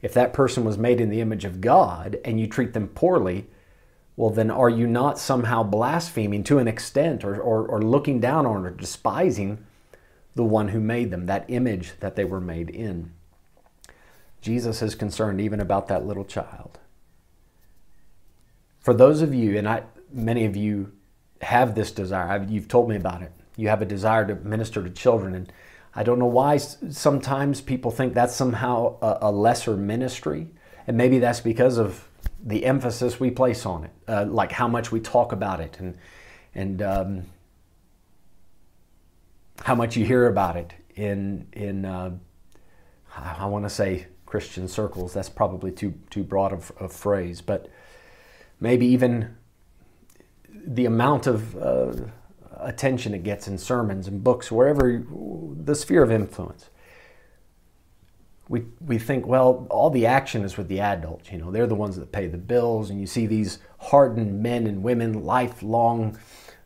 If 0.00 0.14
that 0.14 0.32
person 0.32 0.64
was 0.64 0.78
made 0.78 1.00
in 1.00 1.10
the 1.10 1.20
image 1.20 1.44
of 1.44 1.60
God 1.60 2.18
and 2.24 2.40
you 2.40 2.46
treat 2.46 2.72
them 2.72 2.88
poorly, 2.88 3.46
well, 4.16 4.30
then 4.30 4.50
are 4.50 4.68
you 4.68 4.86
not 4.86 5.18
somehow 5.18 5.62
blaspheming 5.62 6.44
to 6.44 6.58
an 6.58 6.68
extent 6.68 7.24
or, 7.24 7.40
or, 7.40 7.66
or 7.66 7.82
looking 7.82 8.20
down 8.20 8.46
on 8.46 8.64
or 8.64 8.70
despising 8.70 9.64
the 10.34 10.44
one 10.44 10.68
who 10.68 10.80
made 10.80 11.10
them, 11.10 11.26
that 11.26 11.44
image 11.48 11.92
that 12.00 12.16
they 12.16 12.24
were 12.24 12.40
made 12.40 12.70
in? 12.70 13.12
Jesus 14.40 14.82
is 14.82 14.94
concerned 14.94 15.40
even 15.40 15.58
about 15.58 15.88
that 15.88 16.06
little 16.06 16.24
child. 16.24 16.78
For 18.78 18.94
those 18.94 19.22
of 19.22 19.34
you, 19.34 19.56
and 19.56 19.66
I, 19.66 19.84
many 20.12 20.44
of 20.44 20.54
you 20.54 20.92
have 21.40 21.74
this 21.74 21.90
desire, 21.90 22.28
I've, 22.28 22.50
you've 22.50 22.68
told 22.68 22.88
me 22.88 22.96
about 22.96 23.22
it 23.22 23.32
you 23.56 23.68
have 23.68 23.82
a 23.82 23.84
desire 23.84 24.26
to 24.26 24.34
minister 24.36 24.82
to 24.82 24.90
children. 24.90 25.34
And 25.34 25.52
I 25.94 26.02
don't 26.02 26.18
know 26.18 26.26
why 26.26 26.56
sometimes 26.58 27.60
people 27.60 27.90
think 27.90 28.14
that's 28.14 28.34
somehow 28.34 28.96
a, 29.00 29.18
a 29.22 29.32
lesser 29.32 29.76
ministry. 29.76 30.48
And 30.86 30.96
maybe 30.96 31.18
that's 31.18 31.40
because 31.40 31.78
of 31.78 32.08
the 32.42 32.64
emphasis 32.66 33.18
we 33.18 33.30
place 33.30 33.64
on 33.64 33.84
it, 33.84 33.90
uh, 34.08 34.26
like 34.26 34.52
how 34.52 34.68
much 34.68 34.92
we 34.92 35.00
talk 35.00 35.32
about 35.32 35.60
it 35.60 35.78
and, 35.78 35.96
and 36.54 36.82
um, 36.82 37.22
how 39.62 39.74
much 39.74 39.96
you 39.96 40.04
hear 40.04 40.26
about 40.26 40.56
it 40.56 40.74
in, 40.94 41.46
in 41.52 41.84
uh, 41.84 42.10
I 43.16 43.46
want 43.46 43.64
to 43.64 43.70
say 43.70 44.06
Christian 44.26 44.68
circles. 44.68 45.14
That's 45.14 45.28
probably 45.28 45.70
too, 45.70 45.94
too 46.10 46.24
broad 46.24 46.52
of 46.52 46.72
a 46.80 46.88
phrase, 46.88 47.40
but 47.40 47.70
maybe 48.60 48.86
even 48.86 49.36
the 50.52 50.86
amount 50.86 51.26
of 51.26 51.56
uh, 51.56 51.92
attention 52.64 53.14
it 53.14 53.22
gets 53.22 53.46
in 53.46 53.58
sermons 53.58 54.08
and 54.08 54.24
books, 54.24 54.50
wherever 54.50 55.04
the 55.56 55.74
sphere 55.74 56.02
of 56.02 56.10
influence. 56.10 56.70
We, 58.48 58.64
we 58.80 58.98
think, 58.98 59.26
well, 59.26 59.66
all 59.70 59.88
the 59.88 60.04
action 60.06 60.44
is 60.44 60.56
with 60.56 60.68
the 60.68 60.80
adults. 60.80 61.32
You 61.32 61.38
know, 61.38 61.50
they're 61.50 61.66
the 61.66 61.74
ones 61.74 61.96
that 61.96 62.12
pay 62.12 62.26
the 62.26 62.36
bills, 62.38 62.90
and 62.90 63.00
you 63.00 63.06
see 63.06 63.26
these 63.26 63.58
hardened 63.78 64.42
men 64.42 64.66
and 64.66 64.82
women, 64.82 65.24
lifelong 65.24 66.18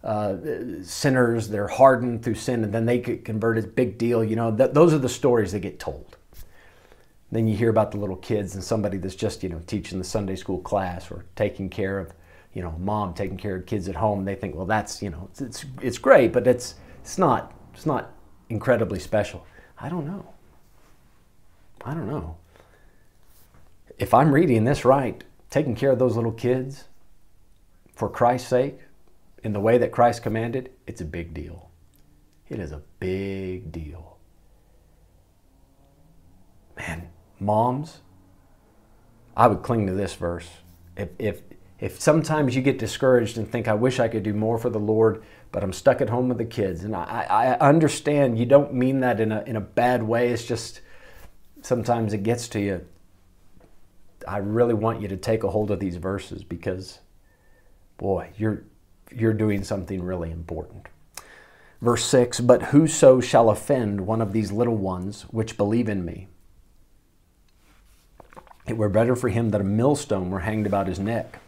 uh, 0.03 0.37
sinners. 0.83 1.49
They're 1.49 1.69
hardened 1.69 2.25
through 2.25 2.35
sin, 2.35 2.65
and 2.65 2.75
then 2.75 2.87
they 2.87 2.99
get 2.99 3.25
converted. 3.25 3.77
Big 3.77 3.97
deal. 3.97 4.25
You 4.25 4.35
know, 4.35 4.57
th- 4.57 4.73
those 4.73 4.93
are 4.93 4.99
the 4.99 5.09
stories 5.09 5.53
that 5.53 5.61
get 5.61 5.79
told. 5.79 6.17
Then 7.31 7.47
you 7.47 7.57
hear 7.57 7.71
about 7.71 7.93
the 7.93 7.99
little 7.99 8.17
kids 8.17 8.55
and 8.55 8.65
somebody 8.65 8.97
that's 8.97 9.15
just, 9.15 9.43
you 9.43 9.49
know, 9.49 9.61
teaching 9.67 9.99
the 9.99 10.05
Sunday 10.05 10.35
school 10.35 10.59
class 10.59 11.11
or 11.11 11.27
taking 11.37 11.69
care 11.69 11.99
of 11.99 12.13
you 12.53 12.63
know, 12.63 12.73
mom 12.79 13.15
taking 13.15 13.37
care 13.37 13.57
of 13.57 13.67
kids 13.67 13.89
at 13.89 13.97
home, 13.97 14.25
they 14.25 14.35
think, 14.35 14.55
well, 14.55 14.67
that's, 14.67 15.03
you 15.03 15.11
know, 15.11 15.29
it's, 15.39 15.65
it's, 15.81 15.99
great, 15.99 16.33
but 16.33 16.47
it's, 16.47 16.75
it's 17.01 17.19
not, 17.19 17.55
it's 17.75 17.87
not 17.87 18.13
incredibly 18.49 18.99
special. 18.99 19.47
I 19.79 19.89
don't 19.89 20.07
know. 20.07 20.27
I 21.85 21.95
don't 21.95 22.09
know. 22.09 22.37
If 23.99 24.15
I'm 24.15 24.33
reading 24.33 24.65
this 24.65 24.85
right, 24.85 25.23
taking 25.51 25.75
care 25.75 25.91
of 25.91 25.99
those 25.99 26.17
little 26.17 26.33
kids 26.33 26.85
for 27.95 28.09
Christ's 28.09 28.49
sake, 28.49 28.79
in 29.43 29.53
the 29.53 29.61
way 29.61 29.79
that 29.79 29.93
Christ 29.93 30.23
commanded, 30.23 30.71
it's 30.87 31.01
a 31.01 31.05
big 31.05 31.33
deal. 31.33 31.71
It 32.49 32.59
is 32.59 32.73
a 32.73 32.83
big 32.99 33.71
deal. 33.71 34.19
Man, 36.77 37.09
moms, 37.39 38.01
I 39.37 39.47
would 39.47 39.63
cling 39.63 39.87
to 39.87 39.93
this 39.93 40.15
verse. 40.15 40.49
If, 40.97 41.11
if, 41.19 41.43
if 41.81 42.01
sometimes 42.01 42.57
you 42.57 42.63
get 42.63 42.79
discouraged 42.79 43.39
and 43.39 43.51
think, 43.51 43.69
I 43.69 43.75
wish 43.75 44.01
I 44.01 44.09
could 44.09 44.23
do 44.23 44.35
more 44.35 44.59
for 44.59 44.69
the 44.69 44.81
Lord, 44.81 45.23
but 45.53 45.63
I'm 45.63 45.73
stuck 45.73 46.01
at 46.01 46.11
home 46.11 46.29
with 46.29 46.39
the 46.39 46.45
kids. 46.45 46.83
And 46.83 46.95
I, 46.97 47.27
I 47.31 47.69
understand 47.69 48.39
you 48.39 48.47
don't 48.47 48.75
mean 48.75 49.01
that 49.01 49.21
in 49.21 49.31
a, 49.31 49.43
in 49.43 49.55
a 49.55 49.61
bad 49.61 50.03
way. 50.03 50.31
It's 50.31 50.45
just 50.45 50.81
sometimes 51.63 52.13
it 52.13 52.25
gets 52.25 52.49
to 52.49 52.61
you. 52.61 52.85
I 54.27 54.39
really 54.39 54.75
want 54.75 55.01
you 55.01 55.09
to 55.09 55.17
take 55.17 55.45
a 55.45 55.51
hold 55.51 55.71
of 55.71 55.79
these 55.79 55.97
verses 55.97 56.43
because, 56.43 56.99
boy, 57.97 58.31
you're, 58.37 58.65
you're 59.15 59.33
doing 59.33 59.63
something 59.63 60.03
really 60.03 60.33
important. 60.33 60.89
Verse 61.81 62.05
6 62.05 62.41
But 62.41 62.65
whoso 62.65 63.21
shall 63.21 63.51
offend 63.51 64.01
one 64.01 64.21
of 64.21 64.33
these 64.33 64.51
little 64.51 64.77
ones 64.77 65.23
which 65.31 65.57
believe 65.57 65.89
in 65.89 66.05
me, 66.05 66.27
it 68.67 68.77
were 68.77 68.89
better 68.89 69.17
for 69.17 69.29
him 69.29 69.51
that 69.51 69.61
a 69.61 69.65
millstone 69.65 70.31
were 70.31 70.41
hanged 70.41 70.67
about 70.67 70.89
his 70.89 70.99
neck, 70.99 71.39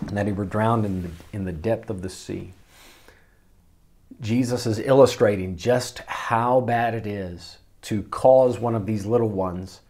and 0.00 0.16
that 0.16 0.26
he 0.26 0.32
were 0.32 0.44
drowned 0.44 0.84
in 0.84 1.02
the, 1.02 1.10
in 1.32 1.44
the 1.44 1.52
depth 1.52 1.90
of 1.90 2.02
the 2.02 2.10
sea. 2.10 2.52
Jesus 4.20 4.66
is 4.66 4.78
illustrating 4.78 5.56
just 5.56 5.98
how 6.00 6.60
bad 6.60 6.94
it 6.94 7.06
is 7.06 7.58
to 7.82 8.02
cause 8.04 8.58
one 8.58 8.74
of 8.74 8.86
these 8.86 9.06
little 9.06 9.28
ones 9.28 9.80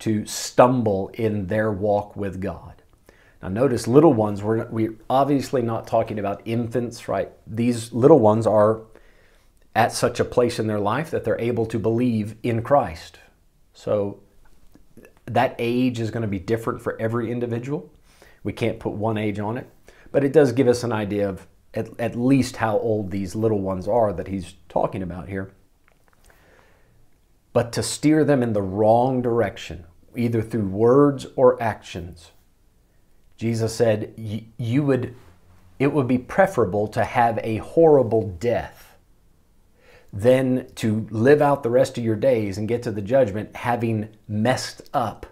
to 0.00 0.24
stumble 0.26 1.08
in 1.14 1.46
their 1.46 1.70
walk 1.70 2.16
with 2.16 2.40
God. 2.40 2.82
Now, 3.42 3.48
notice 3.48 3.86
little 3.86 4.12
ones, 4.12 4.42
we're, 4.42 4.66
we're 4.66 4.94
obviously 5.08 5.62
not 5.62 5.86
talking 5.86 6.18
about 6.18 6.42
infants, 6.44 7.08
right? 7.08 7.30
These 7.46 7.92
little 7.92 8.18
ones 8.18 8.46
are 8.46 8.82
at 9.74 9.92
such 9.92 10.20
a 10.20 10.24
place 10.24 10.58
in 10.58 10.66
their 10.66 10.80
life 10.80 11.10
that 11.10 11.24
they're 11.24 11.40
able 11.40 11.66
to 11.66 11.78
believe 11.78 12.36
in 12.42 12.62
Christ. 12.62 13.18
So, 13.72 14.20
that 15.26 15.54
age 15.58 16.00
is 16.00 16.10
going 16.10 16.22
to 16.22 16.28
be 16.28 16.40
different 16.40 16.82
for 16.82 17.00
every 17.00 17.30
individual. 17.30 17.90
We 18.42 18.52
can't 18.52 18.80
put 18.80 18.92
one 18.92 19.18
age 19.18 19.38
on 19.38 19.56
it, 19.56 19.70
but 20.12 20.24
it 20.24 20.32
does 20.32 20.52
give 20.52 20.68
us 20.68 20.82
an 20.82 20.92
idea 20.92 21.28
of 21.28 21.46
at, 21.74 21.88
at 22.00 22.16
least 22.16 22.56
how 22.56 22.78
old 22.78 23.10
these 23.10 23.34
little 23.34 23.60
ones 23.60 23.86
are 23.86 24.12
that 24.12 24.28
he's 24.28 24.54
talking 24.68 25.02
about 25.02 25.28
here. 25.28 25.52
But 27.52 27.72
to 27.72 27.82
steer 27.82 28.24
them 28.24 28.42
in 28.42 28.52
the 28.52 28.62
wrong 28.62 29.22
direction, 29.22 29.84
either 30.16 30.42
through 30.42 30.66
words 30.66 31.26
or 31.36 31.60
actions, 31.62 32.30
Jesus 33.36 33.74
said, 33.74 34.14
you 34.16 34.82
would, 34.82 35.14
it 35.78 35.92
would 35.92 36.06
be 36.06 36.18
preferable 36.18 36.86
to 36.88 37.04
have 37.04 37.38
a 37.42 37.56
horrible 37.56 38.28
death 38.28 38.96
than 40.12 40.66
to 40.74 41.06
live 41.10 41.40
out 41.40 41.62
the 41.62 41.70
rest 41.70 41.96
of 41.96 42.04
your 42.04 42.16
days 42.16 42.58
and 42.58 42.68
get 42.68 42.82
to 42.82 42.90
the 42.90 43.02
judgment 43.02 43.54
having 43.54 44.08
messed 44.28 44.82
up 44.92 45.26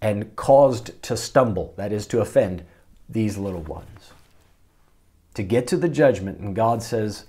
and 0.00 0.34
caused 0.36 1.02
to 1.02 1.16
stumble, 1.16 1.74
that 1.76 1.92
is, 1.92 2.06
to 2.08 2.20
offend 2.20 2.64
these 3.08 3.38
little 3.38 3.62
ones 3.62 4.12
to 5.36 5.42
get 5.42 5.66
to 5.68 5.76
the 5.76 5.88
judgment, 5.88 6.40
and 6.40 6.56
God 6.56 6.82
says, 6.82 7.26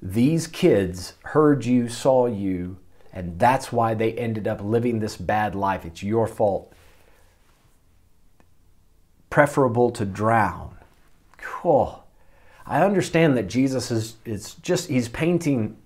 These 0.00 0.46
kids 0.46 1.14
heard 1.24 1.64
you, 1.64 1.88
saw 1.88 2.26
you, 2.26 2.78
and 3.12 3.38
that's 3.38 3.72
why 3.72 3.94
they 3.94 4.12
ended 4.12 4.46
up 4.46 4.62
living 4.62 5.00
this 5.00 5.16
bad 5.16 5.54
life. 5.54 5.84
It's 5.84 6.04
your 6.04 6.28
fault. 6.28 6.72
Preferable 9.28 9.90
to 9.90 10.04
drown. 10.04 10.76
Cool. 11.36 12.04
I 12.64 12.82
understand 12.82 13.36
that 13.36 13.48
Jesus 13.48 13.90
is 13.90 14.14
it's 14.24 14.54
just 14.54 14.88
he's 14.88 15.08
painting 15.08 15.76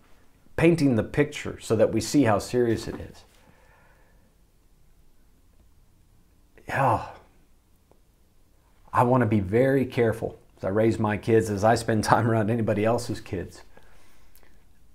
painting 0.57 0.97
the 0.97 1.03
picture 1.03 1.59
so 1.61 1.75
that 1.75 1.93
we 1.93 2.01
see 2.03 2.25
how 2.25 2.39
serious 2.39 2.87
it 2.87 2.97
is. 2.97 3.25
Yeah. 6.69 7.07
I 8.93 9.03
want 9.03 9.23
to 9.23 9.27
be 9.27 9.41
very 9.41 9.85
careful 9.85 10.39
as 10.57 10.65
I 10.65 10.69
raise 10.69 10.99
my 10.99 11.17
kids, 11.17 11.51
as 11.51 11.65
I 11.65 11.75
spend 11.75 12.05
time 12.13 12.29
around 12.29 12.51
anybody 12.51 12.85
else's 12.85 13.21
kids. 13.21 13.63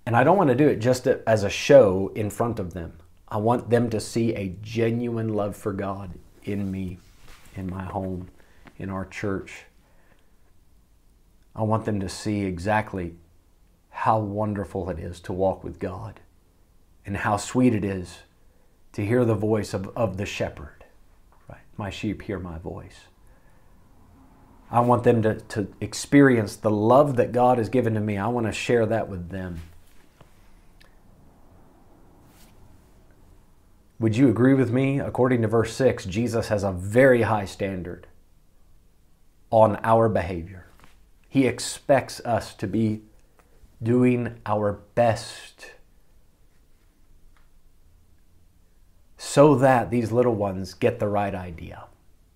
And 0.06 0.16
I 0.16 0.24
don't 0.24 0.38
want 0.38 0.50
to 0.50 0.56
do 0.56 0.68
it 0.68 0.78
just 0.78 1.08
as 1.08 1.44
a 1.44 1.50
show 1.50 2.12
in 2.16 2.30
front 2.30 2.60
of 2.60 2.74
them. 2.74 2.94
I 3.28 3.38
want 3.38 3.70
them 3.70 3.90
to 3.92 4.00
see 4.00 4.34
a 4.34 4.56
genuine 4.62 5.34
love 5.34 5.56
for 5.56 5.72
God 5.72 6.12
in 6.44 6.72
me, 6.72 6.98
in 7.56 7.70
my 7.70 7.84
home, 7.84 8.30
in 8.78 8.90
our 8.90 9.06
church. 9.06 9.66
I 11.56 11.64
want 11.64 11.86
them 11.86 12.00
to 12.00 12.10
see 12.10 12.42
exactly 12.42 13.16
how 13.90 14.20
wonderful 14.20 14.90
it 14.90 15.00
is 15.00 15.20
to 15.22 15.34
walk 15.34 15.64
with 15.64 15.80
God 15.80 16.20
and 17.06 17.18
how 17.18 17.38
sweet 17.38 17.74
it 17.74 17.86
is 17.86 18.20
to 18.94 19.06
hear 19.06 19.24
the 19.24 19.36
voice 19.36 19.74
of, 19.74 19.96
of 19.96 20.18
the 20.18 20.26
shepherd. 20.26 20.81
My 21.82 21.90
sheep 21.90 22.22
hear 22.22 22.38
my 22.38 22.60
voice. 22.60 23.08
I 24.70 24.82
want 24.82 25.04
them 25.04 25.24
to, 25.24 25.40
to 25.40 25.68
experience 25.82 26.56
the 26.56 26.70
love 26.70 27.16
that 27.16 27.32
God 27.32 27.58
has 27.58 27.70
given 27.70 27.96
to 27.96 28.00
me. 28.00 28.20
I 28.20 28.28
want 28.28 28.46
to 28.46 28.52
share 28.52 28.86
that 28.86 29.10
with 29.10 29.30
them. 29.30 29.62
Would 34.00 34.16
you 34.16 34.30
agree 34.30 34.54
with 34.54 34.70
me? 34.70 35.00
According 35.00 35.42
to 35.42 35.48
verse 35.48 35.74
6, 35.74 36.06
Jesus 36.06 36.50
has 36.50 36.64
a 36.64 36.72
very 36.72 37.24
high 37.24 37.46
standard 37.46 38.06
on 39.50 39.80
our 39.84 40.08
behavior. 40.08 40.68
He 41.30 41.48
expects 41.48 42.20
us 42.20 42.54
to 42.58 42.68
be 42.68 43.02
doing 43.82 44.36
our 44.46 44.74
best 44.94 45.72
so 49.24 49.54
that 49.54 49.92
these 49.92 50.12
little 50.12 50.34
ones 50.34 50.74
get 50.74 50.98
the 50.98 51.08
right 51.08 51.36
idea 51.36 51.84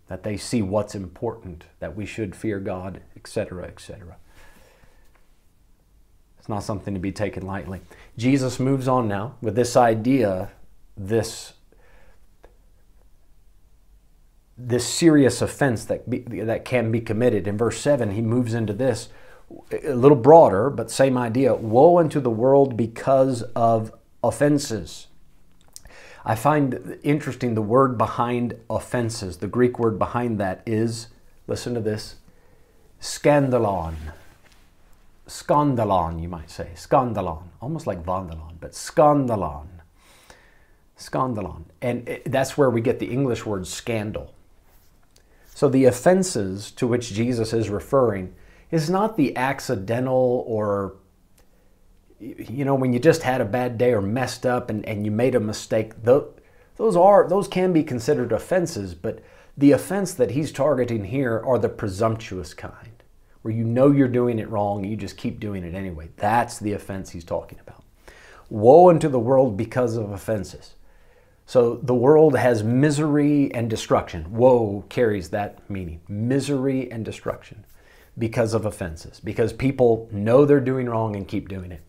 that 0.07 0.21
they 0.21 0.37
see 0.37 0.61
what's 0.61 0.93
important, 0.93 1.63
that 1.79 1.95
we 1.95 2.05
should 2.05 2.35
fear 2.35 2.59
God, 2.59 3.01
etc., 3.17 3.65
etc. 3.65 4.17
It's 6.37 6.47
not 6.47 6.59
something 6.59 6.93
to 6.93 6.99
be 6.99 7.11
taken 7.11 7.43
lightly. 7.43 7.81
Jesus 8.19 8.59
moves 8.59 8.87
on 8.87 9.07
now 9.07 9.33
with 9.41 9.55
this 9.55 9.75
idea, 9.75 10.51
this 10.95 11.53
this 14.55 14.87
serious 14.87 15.41
offense 15.41 15.85
that 15.85 16.07
be, 16.07 16.19
that 16.19 16.65
can 16.65 16.91
be 16.91 17.01
committed. 17.01 17.47
In 17.47 17.57
verse 17.57 17.81
7, 17.81 18.11
he 18.11 18.21
moves 18.21 18.53
into 18.53 18.73
this 18.73 19.09
a 19.71 19.95
little 19.95 20.15
broader, 20.15 20.69
but 20.69 20.91
same 20.91 21.17
idea. 21.17 21.55
Woe 21.55 21.97
unto 21.97 22.19
the 22.19 22.29
world 22.29 22.77
because 22.77 23.41
of 23.55 23.91
offenses. 24.23 25.07
I 26.25 26.33
find 26.33 26.97
interesting 27.03 27.53
the 27.53 27.61
word 27.61 27.97
behind 27.97 28.59
offenses. 28.67 29.37
The 29.37 29.47
Greek 29.47 29.77
word 29.77 29.99
behind 29.99 30.39
that 30.39 30.63
is, 30.65 31.07
listen 31.45 31.75
to 31.75 31.79
this, 31.79 32.15
scandalon. 32.99 33.93
Scandalon, 35.27 36.19
you 36.21 36.27
might 36.27 36.49
say. 36.49 36.71
Scandalon. 36.75 37.43
Almost 37.61 37.85
like 37.85 38.03
vandalon, 38.03 38.53
but 38.59 38.71
scandalon. 38.71 39.67
Scandalon. 40.97 41.65
And 41.81 42.21
that's 42.25 42.57
where 42.57 42.71
we 42.71 42.81
get 42.81 42.97
the 42.97 43.11
English 43.11 43.45
word 43.45 43.67
scandal. 43.67 44.33
So 45.53 45.69
the 45.69 45.85
offenses 45.85 46.71
to 46.71 46.87
which 46.87 47.13
Jesus 47.13 47.53
is 47.53 47.69
referring 47.69 48.33
is 48.71 48.89
not 48.89 49.15
the 49.15 49.37
accidental 49.37 50.43
or 50.47 50.95
you 52.19 52.63
know, 52.65 52.75
when 52.75 52.93
you 52.93 52.99
just 52.99 53.23
had 53.23 53.41
a 53.41 53.45
bad 53.45 53.77
day 53.77 53.93
or 53.93 54.01
messed 54.01 54.45
up 54.45 54.69
and, 54.69 54.85
and 54.85 55.05
you 55.05 55.11
made 55.11 55.35
a 55.35 55.39
mistake, 55.39 56.03
those, 56.03 56.95
are 56.95 57.27
those 57.27 57.47
can 57.47 57.73
be 57.73 57.83
considered 57.83 58.31
offenses, 58.31 58.95
but 58.95 59.23
the 59.57 59.71
offense 59.71 60.13
that 60.13 60.31
he's 60.31 60.51
targeting 60.51 61.05
here 61.05 61.41
are 61.45 61.59
the 61.59 61.69
presumptuous 61.69 62.53
kind, 62.53 63.03
where 63.41 63.53
you 63.53 63.63
know 63.63 63.91
you're 63.91 64.07
doing 64.07 64.39
it 64.39 64.49
wrong, 64.49 64.81
and 64.81 64.91
you 64.91 64.97
just 64.97 65.17
keep 65.17 65.39
doing 65.39 65.63
it 65.63 65.73
anyway. 65.73 66.09
That's 66.17 66.59
the 66.59 66.73
offense 66.73 67.11
he's 67.11 67.23
talking 67.23 67.59
about. 67.59 67.83
Woe 68.49 68.89
unto 68.89 69.07
the 69.07 69.19
world 69.19 69.57
because 69.57 69.95
of 69.95 70.11
offenses. 70.11 70.75
So 71.45 71.75
the 71.75 71.95
world 71.95 72.37
has 72.37 72.63
misery 72.63 73.53
and 73.53 73.69
destruction. 73.69 74.33
Woe 74.33 74.83
carries 74.89 75.29
that 75.29 75.69
meaning 75.69 76.01
misery 76.07 76.91
and 76.91 77.05
destruction 77.05 77.65
because 78.17 78.53
of 78.53 78.65
offenses, 78.65 79.19
because 79.19 79.53
people 79.53 80.09
know 80.11 80.45
they're 80.45 80.59
doing 80.59 80.89
wrong 80.89 81.15
and 81.15 81.27
keep 81.27 81.47
doing 81.47 81.71
it. 81.71 81.81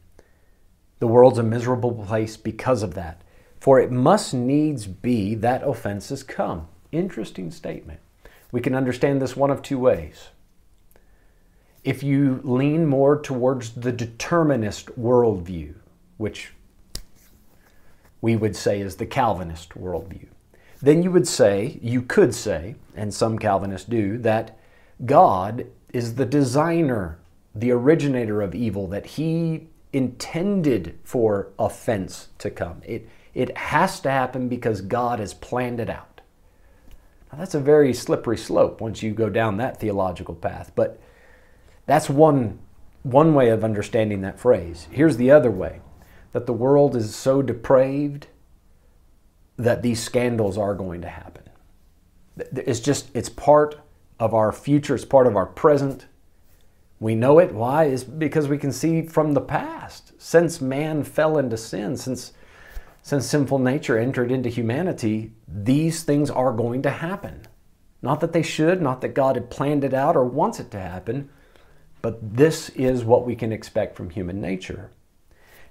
The 0.99 1.07
world's 1.07 1.39
a 1.39 1.43
miserable 1.43 1.93
place 1.93 2.37
because 2.37 2.83
of 2.83 2.95
that. 2.95 3.23
For 3.61 3.81
it 3.81 3.91
must 3.91 4.33
needs 4.33 4.87
be 4.87 5.35
that 5.37 5.67
offenses 5.67 6.23
come. 6.23 6.69
Interesting 6.93 7.51
statement. 7.51 8.01
We 8.53 8.61
can 8.61 8.75
understand 8.75 9.21
this 9.21 9.37
one 9.37 9.51
of 9.51 9.63
two 9.63 9.79
ways. 9.79 10.29
If 11.85 12.03
you 12.03 12.41
lean 12.43 12.87
more 12.87 13.21
towards 13.21 13.73
the 13.73 13.93
determinist 13.93 14.87
worldview, 14.99 15.75
which 16.17 16.53
we 18.21 18.37
would 18.37 18.57
say 18.57 18.81
is 18.81 18.97
the 18.97 19.07
Calvinist 19.07 19.71
worldview, 19.71 20.27
then 20.83 21.03
you 21.03 21.11
would 21.11 21.29
say, 21.29 21.79
you 21.83 22.03
could 22.03 22.35
say, 22.35 22.77
and 22.95 23.13
some 23.13 23.39
Calvinists 23.39 23.89
do, 23.89 24.19
that 24.19 24.59
God 25.05 25.67
is 25.93 26.15
the 26.15 26.27
designer, 26.27 27.19
the 27.55 27.71
originator 27.71 28.43
of 28.43 28.55
evil, 28.55 28.87
that 28.89 29.07
He 29.07 29.69
intended 29.93 30.99
for 31.05 31.49
offense 31.59 32.29
to 32.39 32.51
come. 32.51 32.83
It, 32.85 33.09
it 33.35 33.57
has 33.57 34.01
to 34.01 34.11
happen 34.11 34.49
because 34.49 34.81
God 34.81 35.19
has 35.19 35.35
planned 35.35 35.81
it 35.81 35.91
out. 35.91 36.21
Now, 37.33 37.39
that's 37.39 37.55
a 37.55 37.61
very 37.61 37.93
slippery 37.93 38.39
slope 38.39 38.81
once 38.81 39.03
you 39.03 39.13
go 39.13 39.29
down 39.29 39.57
that 39.57 39.79
theological 39.79 40.35
path, 40.35 40.73
but 40.75 41.01
that's 41.87 42.09
one, 42.09 42.59
one 43.03 43.35
way 43.35 43.51
of 43.51 43.65
understanding 43.65 44.21
that 44.23 44.39
phrase. 44.39 44.89
Here's 44.91 45.17
the 45.17 45.31
other 45.31 45.51
way 45.51 45.81
that 46.33 46.47
the 46.47 46.53
world 46.53 46.95
is 46.97 47.15
so 47.15 47.43
depraved 47.43 48.27
that 49.57 49.83
these 49.83 50.03
scandals 50.03 50.59
are 50.59 50.75
going 50.75 51.01
to 51.01 51.09
happen. 51.09 51.45
It's 52.37 52.81
just, 52.81 53.11
it's 53.15 53.31
part 53.31 53.81
of 54.19 54.35
our 54.35 54.53
future, 54.53 54.95
it's 54.95 55.05
part 55.05 55.27
of 55.27 55.37
our 55.37 55.47
present. 55.47 56.07
We 56.99 57.15
know 57.15 57.39
it. 57.39 57.53
Why? 57.53 57.85
Is 57.85 58.05
because 58.05 58.49
we 58.49 58.59
can 58.59 58.73
see 58.73 59.03
from 59.03 59.33
the 59.33 59.41
past. 59.41 60.13
Since 60.19 60.61
man 60.61 61.05
fell 61.05 61.39
into 61.39 61.57
sin, 61.57 61.97
since 61.97 62.33
since 63.03 63.27
sinful 63.27 63.61
nature 63.61 63.97
entered 63.97 64.33
into 64.33 64.49
humanity, 64.49 65.31
these 65.47 66.03
things 66.03 66.29
are 66.29 66.53
going 66.53 66.83
to 66.83 66.91
happen. 66.91 67.47
Not 68.03 68.19
that 68.19 68.33
they 68.33 68.43
should, 68.43 68.83
not 68.83 69.01
that 69.01 69.15
God 69.15 69.37
had 69.37 69.49
planned 69.49 69.85
it 69.85 69.95
out 69.95 70.17
or 70.17 70.25
wants 70.25 70.59
it 70.59 70.73
to 70.73 70.81
happen, 70.81 71.31
but 72.03 72.37
this 72.37 72.69
is 72.71 73.05
what 73.05 73.25
we 73.25 73.37
can 73.37 73.53
expect 73.53 73.97
from 73.97 74.11
human 74.11 74.41
nature. 74.41 74.91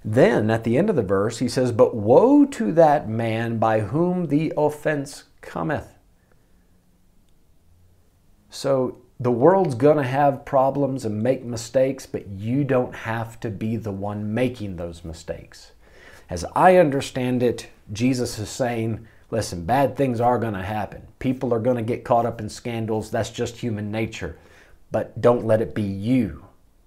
Then 0.03 0.49
at 0.49 0.63
the 0.63 0.77
end 0.77 0.89
of 0.89 0.95
the 0.95 1.03
verse, 1.03 1.39
he 1.39 1.49
says, 1.49 1.71
But 1.71 1.95
woe 1.95 2.45
to 2.45 2.71
that 2.71 3.09
man 3.09 3.57
by 3.57 3.81
whom 3.81 4.27
the 4.27 4.53
offense 4.55 5.25
cometh. 5.41 5.97
So 8.49 9.01
the 9.19 9.31
world's 9.31 9.75
going 9.75 9.97
to 9.97 10.03
have 10.03 10.45
problems 10.45 11.05
and 11.05 11.23
make 11.23 11.43
mistakes, 11.43 12.05
but 12.05 12.27
you 12.27 12.63
don't 12.63 12.93
have 12.93 13.39
to 13.41 13.49
be 13.49 13.77
the 13.77 13.91
one 13.91 14.33
making 14.33 14.75
those 14.75 15.03
mistakes. 15.03 15.71
As 16.29 16.43
I 16.55 16.77
understand 16.77 17.41
it, 17.41 17.69
Jesus 17.93 18.37
is 18.39 18.49
saying, 18.49 19.07
listen, 19.31 19.65
bad 19.65 19.95
things 19.95 20.19
are 20.19 20.39
going 20.39 20.53
to 20.53 20.63
happen. 20.63 21.07
People 21.19 21.53
are 21.53 21.59
going 21.59 21.77
to 21.77 21.81
get 21.81 22.03
caught 22.03 22.25
up 22.25 22.41
in 22.41 22.49
scandals. 22.49 23.09
That's 23.09 23.29
just 23.29 23.57
human 23.57 23.91
nature. 23.91 24.37
But 24.91 25.21
don't 25.21 25.45
let 25.45 25.61
it 25.61 25.73
be 25.73 25.83
you 25.83 26.45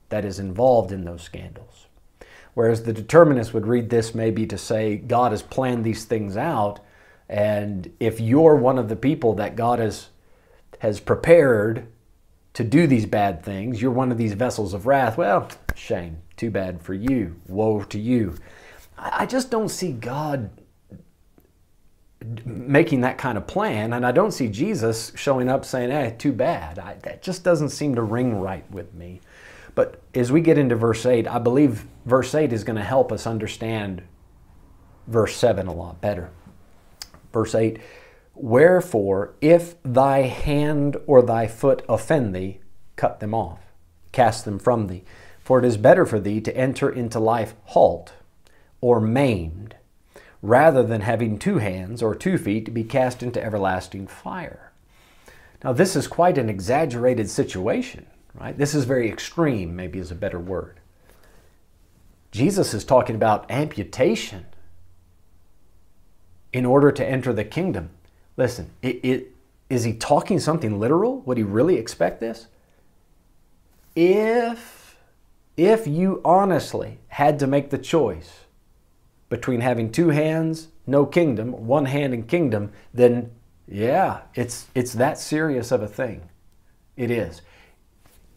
that 0.08 0.24
is 0.24 0.38
involved 0.38 0.92
in 0.92 1.04
those 1.04 1.22
scandals. 1.22 1.86
Whereas 2.54 2.82
the 2.82 2.92
determinist 2.92 3.54
would 3.54 3.66
read 3.66 3.88
this 3.88 4.14
maybe 4.14 4.46
to 4.46 4.58
say 4.58 4.96
God 4.96 5.30
has 5.30 5.42
planned 5.42 5.84
these 5.84 6.04
things 6.04 6.36
out, 6.36 6.80
and 7.28 7.92
if 8.00 8.20
you're 8.20 8.56
one 8.56 8.78
of 8.78 8.88
the 8.88 8.96
people 8.96 9.34
that 9.34 9.54
God 9.54 9.78
has 9.78 10.08
has 10.80 10.98
prepared 11.00 11.86
to 12.58 12.64
do 12.64 12.88
these 12.88 13.06
bad 13.06 13.44
things, 13.44 13.80
you're 13.80 13.92
one 13.92 14.10
of 14.10 14.18
these 14.18 14.32
vessels 14.32 14.74
of 14.74 14.84
wrath. 14.84 15.16
Well, 15.16 15.48
shame, 15.76 16.18
too 16.36 16.50
bad 16.50 16.82
for 16.82 16.92
you. 16.92 17.36
Woe 17.46 17.84
to 17.84 18.00
you. 18.00 18.34
I 18.98 19.26
just 19.26 19.52
don't 19.52 19.68
see 19.68 19.92
God 19.92 20.50
making 22.44 23.02
that 23.02 23.16
kind 23.16 23.38
of 23.38 23.46
plan, 23.46 23.92
and 23.92 24.04
I 24.04 24.10
don't 24.10 24.32
see 24.32 24.48
Jesus 24.48 25.12
showing 25.14 25.48
up 25.48 25.64
saying, 25.64 25.92
"Hey, 25.92 26.16
too 26.18 26.32
bad." 26.32 26.80
I, 26.80 26.94
that 27.04 27.22
just 27.22 27.44
doesn't 27.44 27.68
seem 27.68 27.94
to 27.94 28.02
ring 28.02 28.40
right 28.40 28.68
with 28.72 28.92
me. 28.92 29.20
But 29.76 30.02
as 30.12 30.32
we 30.32 30.40
get 30.40 30.58
into 30.58 30.74
verse 30.74 31.06
8, 31.06 31.28
I 31.28 31.38
believe 31.38 31.86
verse 32.06 32.34
8 32.34 32.52
is 32.52 32.64
going 32.64 32.74
to 32.74 32.82
help 32.82 33.12
us 33.12 33.24
understand 33.24 34.02
verse 35.06 35.36
7 35.36 35.68
a 35.68 35.72
lot 35.72 36.00
better. 36.00 36.30
Verse 37.32 37.54
8 37.54 37.78
Wherefore, 38.40 39.34
if 39.40 39.74
thy 39.82 40.22
hand 40.22 40.96
or 41.06 41.22
thy 41.22 41.46
foot 41.46 41.84
offend 41.88 42.34
thee, 42.34 42.60
cut 42.96 43.20
them 43.20 43.34
off, 43.34 43.60
cast 44.12 44.44
them 44.44 44.58
from 44.58 44.86
thee. 44.86 45.04
For 45.40 45.58
it 45.58 45.64
is 45.64 45.76
better 45.76 46.04
for 46.04 46.20
thee 46.20 46.40
to 46.42 46.56
enter 46.56 46.90
into 46.90 47.18
life 47.18 47.54
halt 47.64 48.12
or 48.80 49.00
maimed, 49.00 49.76
rather 50.40 50.82
than 50.82 51.00
having 51.00 51.38
two 51.38 51.58
hands 51.58 52.02
or 52.02 52.14
two 52.14 52.38
feet 52.38 52.64
to 52.66 52.70
be 52.70 52.84
cast 52.84 53.22
into 53.22 53.42
everlasting 53.42 54.06
fire. 54.06 54.72
Now, 55.64 55.72
this 55.72 55.96
is 55.96 56.06
quite 56.06 56.38
an 56.38 56.48
exaggerated 56.48 57.28
situation 57.28 58.06
right? 58.38 58.56
This 58.56 58.74
is 58.74 58.84
very 58.84 59.08
extreme, 59.08 59.74
maybe 59.74 59.98
is 59.98 60.10
a 60.10 60.16
better 60.16 60.38
word. 60.38 60.80
Jesus 62.30 62.74
is 62.74 62.84
talking 62.84 63.16
about 63.16 63.50
amputation 63.50 64.46
in 66.52 66.64
order 66.64 66.92
to 66.92 67.06
enter 67.06 67.32
the 67.32 67.44
kingdom. 67.44 67.90
Listen, 68.38 68.70
it, 68.80 69.00
it, 69.02 69.34
is 69.68 69.84
he 69.84 69.92
talking 69.92 70.40
something 70.40 70.80
literal? 70.80 71.20
Would 71.20 71.36
he 71.36 71.42
really 71.42 71.76
expect 71.76 72.20
this? 72.20 72.46
If, 73.94 74.96
if 75.58 75.86
you 75.86 76.22
honestly 76.24 76.98
had 77.08 77.38
to 77.40 77.46
make 77.46 77.68
the 77.68 77.76
choice 77.76 78.44
between 79.28 79.60
having 79.60 79.92
two 79.92 80.08
hands, 80.08 80.68
no 80.86 81.04
kingdom, 81.04 81.66
one 81.66 81.84
hand 81.84 82.14
and 82.14 82.26
kingdom, 82.26 82.72
then 82.94 83.32
yeah, 83.70 84.22
it's, 84.34 84.68
it's 84.74 84.94
that 84.94 85.18
serious 85.18 85.70
of 85.70 85.82
a 85.82 85.88
thing. 85.88 86.30
It 86.96 87.10
is 87.10 87.42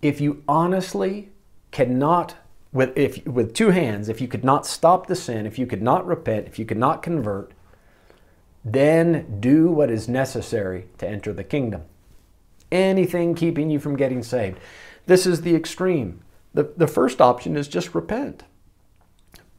if 0.01 0.19
you 0.19 0.43
honestly 0.47 1.29
cannot 1.71 2.35
with 2.73 2.97
if 2.97 3.25
with 3.25 3.53
two 3.53 3.69
hands 3.69 4.09
if 4.09 4.19
you 4.19 4.27
could 4.27 4.43
not 4.43 4.65
stop 4.65 5.07
the 5.07 5.15
sin 5.15 5.45
if 5.45 5.59
you 5.59 5.65
could 5.65 5.81
not 5.81 6.05
repent 6.05 6.47
if 6.47 6.57
you 6.57 6.65
could 6.65 6.77
not 6.77 7.03
convert 7.03 7.51
then 8.63 9.39
do 9.39 9.71
what 9.71 9.89
is 9.89 10.08
necessary 10.08 10.86
to 11.00 11.08
enter 11.08 11.34
the 11.34 11.43
kingdom. 11.43 11.84
Anything 12.71 13.36
keeping 13.36 13.69
you 13.69 13.80
from 13.80 13.97
getting 13.97 14.24
saved. 14.24 14.60
This 15.08 15.26
is 15.26 15.41
the 15.41 15.56
extreme. 15.56 16.21
The, 16.54 16.71
the 16.78 16.88
first 16.88 17.21
option 17.21 17.58
is 17.58 17.67
just 17.67 17.95
repent. 17.95 18.43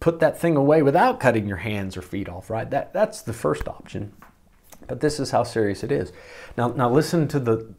Put 0.00 0.20
that 0.20 0.38
thing 0.38 0.56
away 0.56 0.82
without 0.82 1.20
cutting 1.20 1.46
your 1.46 1.58
hands 1.58 1.96
or 1.96 2.02
feet 2.02 2.28
off 2.28 2.50
right? 2.50 2.68
That 2.70 2.92
that's 2.92 3.22
the 3.22 3.32
first 3.32 3.68
option. 3.68 4.12
But 4.88 5.00
this 5.00 5.20
is 5.20 5.30
how 5.30 5.44
serious 5.44 5.84
it 5.84 5.92
is. 5.92 6.12
Now 6.56 6.68
now 6.68 6.90
listen 6.90 7.28
to 7.28 7.38
the 7.38 7.74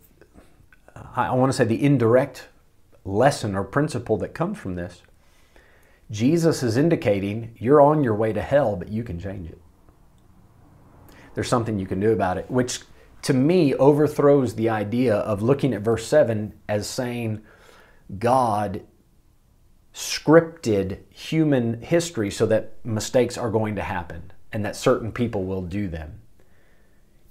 i 1.16 1.32
want 1.32 1.52
to 1.52 1.58
say 1.58 1.66
the 1.66 1.84
indirect 1.84 2.48
lesson 3.04 3.56
or 3.56 3.64
principle 3.64 4.18
that 4.18 4.34
comes 4.34 4.58
from 4.58 4.76
this. 4.76 5.02
Jesus 6.12 6.64
is 6.64 6.78
indicating 6.78 7.56
you're 7.58 7.82
on 7.82 8.04
your 8.04 8.16
way 8.16 8.34
to 8.34 8.42
hell, 8.42 8.76
but 8.76 8.90
you 8.90 9.04
can 9.04 9.20
change 9.20 9.50
it. 9.50 9.60
There's 11.34 11.48
something 11.48 11.80
you 11.80 11.88
can 11.88 12.00
do 12.00 12.12
about 12.12 12.38
it, 12.38 12.50
which 12.50 12.82
to 13.24 13.34
me 13.34 13.74
overthrows 13.76 14.56
the 14.56 14.70
idea 14.70 15.16
of 15.16 15.42
looking 15.42 15.74
at 15.74 15.82
verse 15.82 16.06
7 16.06 16.54
as 16.68 16.88
saying 16.88 17.42
God 18.20 18.82
scripted 19.94 21.00
human 21.10 21.82
history 21.82 22.32
so 22.32 22.46
that 22.48 22.74
mistakes 22.84 23.38
are 23.38 23.52
going 23.52 23.76
to 23.76 23.82
happen 23.82 24.32
and 24.52 24.66
that 24.66 24.76
certain 24.76 25.12
people 25.12 25.46
will 25.46 25.62
do 25.62 25.88
them. 25.88 26.20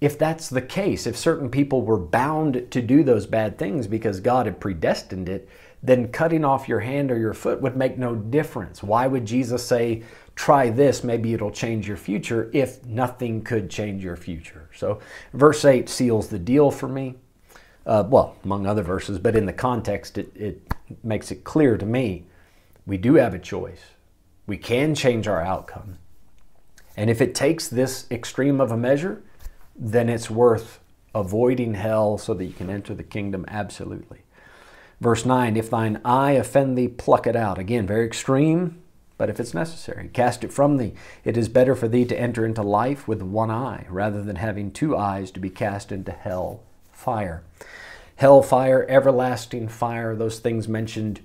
If 0.00 0.18
that's 0.18 0.48
the 0.48 0.62
case, 0.62 1.06
if 1.06 1.16
certain 1.16 1.48
people 1.48 1.82
were 1.82 1.98
bound 1.98 2.68
to 2.70 2.82
do 2.82 3.04
those 3.04 3.26
bad 3.26 3.56
things 3.56 3.86
because 3.86 4.18
God 4.18 4.46
had 4.46 4.58
predestined 4.58 5.28
it, 5.28 5.48
then 5.82 6.08
cutting 6.08 6.44
off 6.44 6.68
your 6.68 6.80
hand 6.80 7.10
or 7.10 7.18
your 7.18 7.34
foot 7.34 7.60
would 7.60 7.76
make 7.76 7.98
no 7.98 8.14
difference. 8.14 8.82
Why 8.82 9.06
would 9.06 9.24
Jesus 9.24 9.64
say, 9.64 10.02
try 10.34 10.70
this, 10.70 11.04
maybe 11.04 11.34
it'll 11.34 11.50
change 11.50 11.86
your 11.86 11.96
future, 11.96 12.50
if 12.52 12.84
nothing 12.84 13.42
could 13.42 13.70
change 13.70 14.02
your 14.02 14.16
future? 14.16 14.68
So, 14.74 15.00
verse 15.32 15.64
8 15.64 15.88
seals 15.88 16.28
the 16.28 16.38
deal 16.38 16.70
for 16.70 16.88
me. 16.88 17.16
Uh, 17.84 18.04
well, 18.06 18.36
among 18.44 18.66
other 18.66 18.82
verses, 18.82 19.18
but 19.18 19.34
in 19.34 19.46
the 19.46 19.52
context, 19.52 20.16
it, 20.16 20.32
it 20.36 20.74
makes 21.02 21.30
it 21.30 21.44
clear 21.44 21.76
to 21.76 21.86
me 21.86 22.24
we 22.86 22.96
do 22.96 23.14
have 23.14 23.34
a 23.34 23.38
choice. 23.38 23.80
We 24.46 24.56
can 24.56 24.94
change 24.94 25.28
our 25.28 25.40
outcome. 25.40 25.98
And 26.96 27.08
if 27.08 27.20
it 27.20 27.34
takes 27.34 27.68
this 27.68 28.06
extreme 28.10 28.60
of 28.60 28.70
a 28.70 28.76
measure, 28.76 29.22
then 29.74 30.08
it's 30.08 30.30
worth 30.30 30.80
avoiding 31.14 31.74
hell 31.74 32.18
so 32.18 32.34
that 32.34 32.44
you 32.44 32.52
can 32.52 32.70
enter 32.70 32.94
the 32.94 33.02
kingdom 33.02 33.44
absolutely. 33.48 34.20
Verse 35.00 35.24
9, 35.24 35.56
if 35.56 35.70
thine 35.70 36.00
eye 36.04 36.32
offend 36.32 36.78
thee, 36.78 36.88
pluck 36.88 37.26
it 37.26 37.34
out. 37.34 37.58
Again, 37.58 37.86
very 37.86 38.06
extreme, 38.06 38.81
but 39.22 39.30
if 39.30 39.38
it's 39.38 39.54
necessary, 39.54 40.08
cast 40.08 40.42
it 40.42 40.52
from 40.52 40.78
thee. 40.78 40.94
It 41.22 41.36
is 41.36 41.48
better 41.48 41.76
for 41.76 41.86
thee 41.86 42.04
to 42.06 42.18
enter 42.18 42.44
into 42.44 42.60
life 42.60 43.06
with 43.06 43.22
one 43.22 43.52
eye, 43.52 43.86
rather 43.88 44.20
than 44.20 44.34
having 44.34 44.72
two 44.72 44.96
eyes 44.96 45.30
to 45.30 45.38
be 45.38 45.48
cast 45.48 45.92
into 45.92 46.10
hell 46.10 46.64
fire. 46.90 47.44
Hell 48.16 48.42
fire, 48.42 48.84
everlasting 48.88 49.68
fire, 49.68 50.16
those 50.16 50.40
things 50.40 50.66
mentioned 50.66 51.20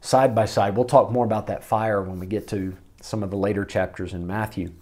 side 0.00 0.34
by 0.34 0.44
side. 0.44 0.74
We'll 0.74 0.86
talk 0.86 1.12
more 1.12 1.24
about 1.24 1.46
that 1.46 1.62
fire 1.62 2.02
when 2.02 2.18
we 2.18 2.26
get 2.26 2.48
to 2.48 2.76
some 3.00 3.22
of 3.22 3.30
the 3.30 3.36
later 3.36 3.64
chapters 3.64 4.12
in 4.12 4.26
Matthew. 4.26 4.72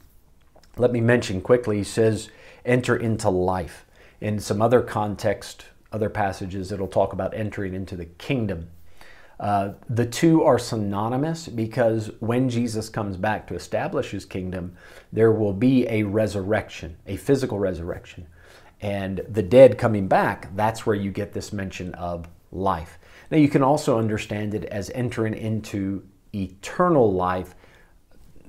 Let 0.78 0.90
me 0.90 1.02
mention 1.02 1.42
quickly, 1.42 1.76
he 1.76 1.84
says, 1.84 2.30
enter 2.64 2.96
into 2.96 3.28
life. 3.28 3.84
In 4.22 4.40
some 4.40 4.62
other 4.62 4.80
context, 4.80 5.66
other 5.92 6.08
passages, 6.08 6.72
it'll 6.72 6.88
talk 6.88 7.12
about 7.12 7.34
entering 7.34 7.74
into 7.74 7.94
the 7.94 8.06
kingdom. 8.06 8.70
Uh, 9.40 9.72
the 9.88 10.06
two 10.06 10.42
are 10.42 10.58
synonymous 10.58 11.48
because 11.48 12.10
when 12.20 12.48
Jesus 12.48 12.88
comes 12.88 13.16
back 13.16 13.46
to 13.48 13.54
establish 13.54 14.10
his 14.10 14.24
kingdom, 14.24 14.76
there 15.12 15.32
will 15.32 15.52
be 15.52 15.86
a 15.88 16.04
resurrection, 16.04 16.96
a 17.06 17.16
physical 17.16 17.58
resurrection. 17.58 18.26
And 18.80 19.24
the 19.28 19.42
dead 19.42 19.78
coming 19.78 20.08
back, 20.08 20.54
that's 20.54 20.86
where 20.86 20.96
you 20.96 21.10
get 21.10 21.32
this 21.32 21.52
mention 21.52 21.94
of 21.94 22.28
life. 22.52 22.98
Now, 23.30 23.38
you 23.38 23.48
can 23.48 23.62
also 23.62 23.98
understand 23.98 24.54
it 24.54 24.64
as 24.66 24.90
entering 24.90 25.34
into 25.34 26.06
eternal 26.34 27.12
life, 27.12 27.54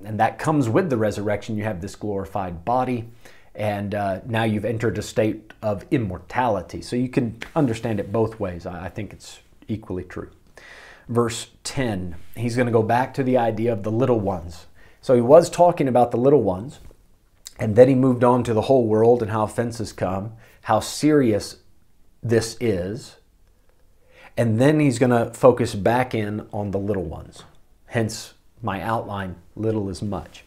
and 0.03 0.19
that 0.19 0.37
comes 0.37 0.69
with 0.69 0.89
the 0.89 0.97
resurrection. 0.97 1.57
You 1.57 1.63
have 1.63 1.81
this 1.81 1.95
glorified 1.95 2.65
body 2.65 3.09
and 3.55 3.95
uh, 3.95 4.19
now 4.25 4.43
you've 4.43 4.65
entered 4.65 4.97
a 4.97 5.01
state 5.01 5.53
of 5.61 5.85
immortality. 5.89 6.81
So 6.81 6.95
you 6.95 7.09
can 7.09 7.39
understand 7.55 7.99
it 7.99 8.11
both 8.11 8.39
ways. 8.39 8.65
I 8.65 8.89
think 8.89 9.13
it's 9.13 9.39
equally 9.67 10.03
true. 10.03 10.29
Verse 11.07 11.47
10, 11.63 12.15
he's 12.35 12.55
going 12.55 12.65
to 12.65 12.71
go 12.71 12.83
back 12.83 13.13
to 13.13 13.23
the 13.23 13.37
idea 13.37 13.71
of 13.71 13.83
the 13.83 13.91
little 13.91 14.19
ones. 14.19 14.65
So 15.01 15.13
he 15.13 15.21
was 15.21 15.49
talking 15.49 15.87
about 15.87 16.11
the 16.11 16.17
little 16.17 16.41
ones, 16.41 16.79
and 17.59 17.75
then 17.75 17.87
he 17.87 17.95
moved 17.95 18.23
on 18.23 18.43
to 18.43 18.53
the 18.53 18.63
whole 18.63 18.87
world 18.87 19.21
and 19.21 19.31
how 19.31 19.43
offenses 19.43 19.93
come, 19.93 20.33
how 20.63 20.79
serious 20.79 21.57
this 22.23 22.57
is. 22.59 23.17
And 24.35 24.59
then 24.59 24.79
he's 24.79 24.99
going 24.99 25.11
to 25.11 25.31
focus 25.33 25.75
back 25.75 26.15
in 26.15 26.47
on 26.51 26.71
the 26.71 26.79
little 26.79 27.03
ones. 27.03 27.43
Hence 27.85 28.33
my 28.61 28.81
outline 28.81 29.35
little 29.55 29.89
is 29.89 30.01
much. 30.01 30.43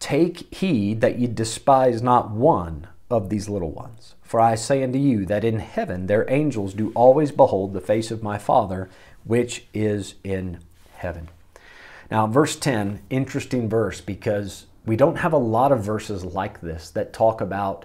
Take 0.00 0.52
heed 0.52 1.00
that 1.02 1.18
ye 1.18 1.26
despise 1.26 2.02
not 2.02 2.30
one 2.30 2.88
of 3.10 3.28
these 3.28 3.48
little 3.48 3.70
ones. 3.70 4.14
For 4.22 4.40
I 4.40 4.54
say 4.54 4.82
unto 4.82 4.98
you 4.98 5.26
that 5.26 5.44
in 5.44 5.58
heaven 5.58 6.06
their 6.06 6.28
angels 6.30 6.72
do 6.72 6.90
always 6.94 7.30
behold 7.30 7.72
the 7.72 7.80
face 7.80 8.10
of 8.10 8.22
my 8.22 8.38
Father 8.38 8.88
which 9.24 9.66
is 9.72 10.14
in 10.24 10.58
heaven. 10.94 11.28
Now, 12.10 12.26
verse 12.26 12.56
10, 12.56 13.02
interesting 13.10 13.68
verse 13.68 14.00
because 14.00 14.66
we 14.84 14.96
don't 14.96 15.16
have 15.16 15.32
a 15.32 15.38
lot 15.38 15.72
of 15.72 15.84
verses 15.84 16.24
like 16.24 16.60
this 16.60 16.90
that 16.90 17.12
talk 17.12 17.40
about 17.40 17.84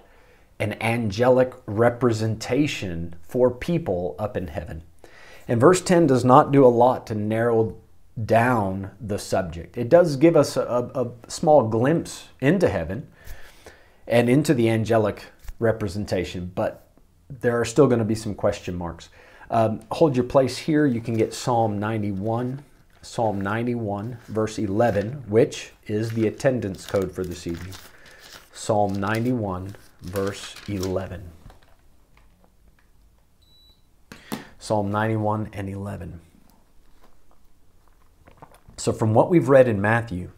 an 0.58 0.76
angelic 0.82 1.54
representation 1.66 3.14
for 3.22 3.50
people 3.50 4.16
up 4.18 4.36
in 4.36 4.48
heaven. 4.48 4.82
And 5.46 5.60
verse 5.60 5.80
10 5.80 6.06
does 6.06 6.24
not 6.24 6.52
do 6.52 6.64
a 6.64 6.68
lot 6.68 7.06
to 7.06 7.14
narrow 7.14 7.76
down 8.24 8.90
the 9.00 9.18
subject. 9.18 9.78
It 9.78 9.88
does 9.88 10.16
give 10.16 10.36
us 10.36 10.56
a, 10.56 10.90
a, 10.94 11.30
small 11.30 11.68
glimpse 11.68 12.28
into 12.40 12.68
heaven 12.68 13.06
and 14.06 14.28
into 14.28 14.54
the 14.54 14.68
angelic 14.68 15.24
representation, 15.58 16.50
but 16.54 16.88
there 17.28 17.60
are 17.60 17.64
still 17.64 17.86
going 17.86 18.00
to 18.00 18.04
be 18.04 18.14
some 18.14 18.34
question 18.34 18.74
marks. 18.74 19.08
Um, 19.50 19.80
hold 19.90 20.14
your 20.14 20.24
place 20.24 20.58
here. 20.58 20.84
You 20.84 21.00
can 21.00 21.14
get 21.14 21.32
Psalm 21.32 21.78
91, 21.78 22.62
Psalm 23.00 23.40
91, 23.40 24.18
verse 24.26 24.58
11, 24.58 25.24
which 25.28 25.72
is 25.86 26.10
the 26.10 26.26
attendance 26.26 26.84
code 26.84 27.12
for 27.12 27.24
this 27.24 27.46
evening. 27.46 27.74
Psalm 28.52 28.92
91, 28.92 29.76
verse 30.02 30.54
11. 30.68 31.30
Psalm 34.58 34.90
91 34.90 35.48
and 35.52 35.68
11. 35.68 36.20
So, 38.76 38.92
from 38.92 39.14
what 39.14 39.30
we've 39.30 39.48
read 39.48 39.66
in 39.66 39.80
Matthew, 39.80 40.30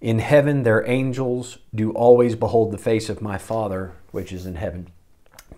in 0.00 0.18
heaven 0.18 0.64
their 0.64 0.84
angels 0.88 1.58
do 1.72 1.92
always 1.92 2.34
behold 2.34 2.72
the 2.72 2.78
face 2.78 3.08
of 3.08 3.22
my 3.22 3.38
Father 3.38 3.92
which 4.10 4.32
is 4.32 4.44
in 4.44 4.56
heaven. 4.56 4.88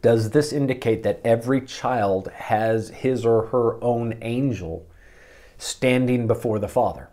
Does 0.04 0.28
this 0.28 0.52
indicate 0.52 1.02
that 1.04 1.22
every 1.24 1.62
child 1.62 2.28
has 2.34 2.90
his 2.90 3.24
or 3.24 3.46
her 3.46 3.82
own 3.82 4.18
angel 4.20 4.86
standing 5.56 6.26
before 6.26 6.58
the 6.58 6.68
Father? 6.68 7.08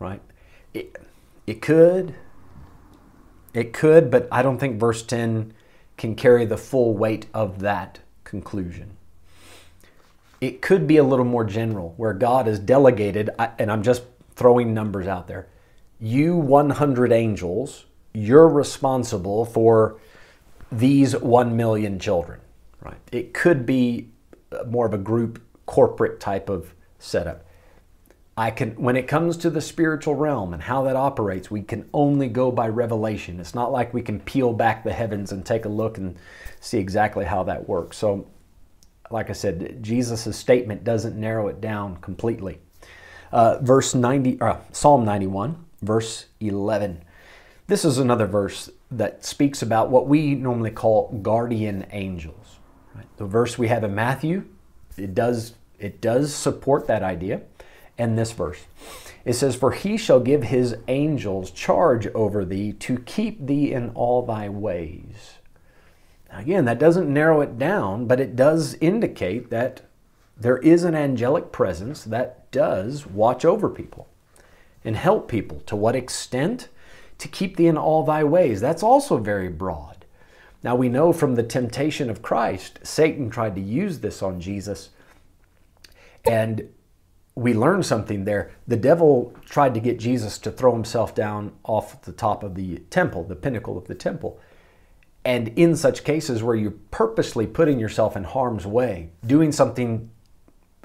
Right? 0.00 0.20
It, 0.74 0.96
it 1.46 1.62
could. 1.62 2.16
It 3.54 3.72
could, 3.72 4.10
but 4.10 4.26
I 4.32 4.42
don't 4.42 4.58
think 4.58 4.80
verse 4.80 5.04
10 5.04 5.54
can 5.96 6.16
carry 6.16 6.44
the 6.44 6.56
full 6.56 6.92
weight 6.92 7.26
of 7.32 7.60
that 7.60 8.00
conclusion. 8.24 8.96
It 10.40 10.60
could 10.60 10.88
be 10.88 10.96
a 10.96 11.04
little 11.04 11.24
more 11.24 11.44
general, 11.44 11.94
where 11.96 12.14
God 12.14 12.48
is 12.48 12.58
delegated, 12.58 13.30
and 13.38 13.70
I'm 13.70 13.84
just 13.84 14.02
throwing 14.34 14.74
numbers 14.74 15.06
out 15.06 15.28
there. 15.28 15.46
You 16.00 16.34
100 16.34 17.12
angels, 17.12 17.84
you're 18.12 18.48
responsible 18.48 19.44
for 19.44 20.00
these 20.72 21.16
1 21.16 21.56
million 21.56 21.98
children, 21.98 22.40
right? 22.80 22.98
It 23.12 23.34
could 23.34 23.66
be 23.66 24.08
more 24.66 24.86
of 24.86 24.94
a 24.94 24.98
group 24.98 25.42
corporate 25.66 26.20
type 26.20 26.48
of 26.48 26.74
setup. 26.98 27.44
I 28.36 28.50
can 28.50 28.70
when 28.76 28.96
it 28.96 29.06
comes 29.06 29.36
to 29.38 29.50
the 29.50 29.60
spiritual 29.60 30.14
realm 30.14 30.54
and 30.54 30.62
how 30.62 30.82
that 30.84 30.96
operates, 30.96 31.50
we 31.50 31.62
can 31.62 31.88
only 31.92 32.28
go 32.28 32.50
by 32.50 32.68
revelation. 32.68 33.38
It's 33.38 33.54
not 33.54 33.70
like 33.70 33.92
we 33.92 34.00
can 34.00 34.20
peel 34.20 34.54
back 34.54 34.84
the 34.84 34.92
heavens 34.92 35.32
and 35.32 35.44
take 35.44 35.66
a 35.66 35.68
look 35.68 35.98
and 35.98 36.16
see 36.60 36.78
exactly 36.78 37.26
how 37.26 37.42
that 37.44 37.68
works. 37.68 37.98
So 37.98 38.26
like 39.10 39.28
I 39.28 39.34
said, 39.34 39.82
Jesus' 39.82 40.36
statement 40.36 40.84
doesn't 40.84 41.14
narrow 41.14 41.48
it 41.48 41.60
down 41.60 41.98
completely. 41.98 42.58
Uh, 43.30 43.58
verse 43.60 43.94
90, 43.94 44.40
uh, 44.40 44.56
Psalm 44.72 45.04
91, 45.04 45.62
verse 45.82 46.26
11. 46.40 47.04
This 47.66 47.84
is 47.84 47.98
another 47.98 48.26
verse 48.26 48.70
that 48.96 49.24
speaks 49.24 49.62
about 49.62 49.90
what 49.90 50.06
we 50.06 50.34
normally 50.34 50.70
call 50.70 51.08
guardian 51.22 51.86
angels. 51.90 52.58
Right? 52.94 53.06
The 53.16 53.24
verse 53.24 53.58
we 53.58 53.68
have 53.68 53.84
in 53.84 53.94
Matthew, 53.94 54.44
it 54.96 55.14
does 55.14 55.54
it 55.78 56.00
does 56.00 56.32
support 56.32 56.86
that 56.86 57.02
idea. 57.02 57.42
And 57.98 58.16
this 58.16 58.32
verse, 58.32 58.66
it 59.24 59.34
says, 59.34 59.56
"For 59.56 59.72
he 59.72 59.96
shall 59.96 60.20
give 60.20 60.44
his 60.44 60.76
angels 60.88 61.50
charge 61.50 62.06
over 62.08 62.44
thee 62.44 62.72
to 62.74 62.98
keep 62.98 63.46
thee 63.46 63.72
in 63.72 63.90
all 63.90 64.22
thy 64.22 64.48
ways." 64.48 65.38
Now, 66.30 66.38
Again, 66.38 66.64
that 66.64 66.78
doesn't 66.78 67.12
narrow 67.12 67.40
it 67.40 67.58
down, 67.58 68.06
but 68.06 68.20
it 68.20 68.36
does 68.36 68.74
indicate 68.80 69.50
that 69.50 69.82
there 70.36 70.58
is 70.58 70.84
an 70.84 70.94
angelic 70.94 71.52
presence 71.52 72.04
that 72.04 72.50
does 72.50 73.06
watch 73.06 73.44
over 73.44 73.68
people 73.68 74.08
and 74.84 74.96
help 74.96 75.28
people. 75.28 75.60
To 75.66 75.76
what 75.76 75.94
extent? 75.94 76.68
To 77.22 77.28
keep 77.28 77.56
thee 77.56 77.68
in 77.68 77.78
all 77.78 78.02
thy 78.02 78.24
ways. 78.24 78.60
That's 78.60 78.82
also 78.82 79.16
very 79.16 79.48
broad. 79.48 80.04
Now 80.64 80.74
we 80.74 80.88
know 80.88 81.12
from 81.12 81.36
the 81.36 81.44
temptation 81.44 82.10
of 82.10 82.20
Christ, 82.20 82.80
Satan 82.82 83.30
tried 83.30 83.54
to 83.54 83.60
use 83.60 84.00
this 84.00 84.24
on 84.24 84.40
Jesus. 84.40 84.90
And 86.24 86.68
we 87.36 87.54
learn 87.54 87.84
something 87.84 88.24
there. 88.24 88.50
The 88.66 88.76
devil 88.76 89.32
tried 89.44 89.74
to 89.74 89.80
get 89.80 90.00
Jesus 90.00 90.36
to 90.40 90.50
throw 90.50 90.72
himself 90.72 91.14
down 91.14 91.52
off 91.62 92.02
the 92.02 92.12
top 92.12 92.42
of 92.42 92.56
the 92.56 92.78
temple, 92.90 93.22
the 93.22 93.36
pinnacle 93.36 93.78
of 93.78 93.86
the 93.86 93.94
temple. 93.94 94.40
And 95.24 95.48
in 95.56 95.76
such 95.76 96.02
cases 96.02 96.42
where 96.42 96.56
you're 96.56 96.74
purposely 96.90 97.46
putting 97.46 97.78
yourself 97.78 98.16
in 98.16 98.24
harm's 98.24 98.66
way, 98.66 99.10
doing 99.24 99.52
something, 99.52 100.10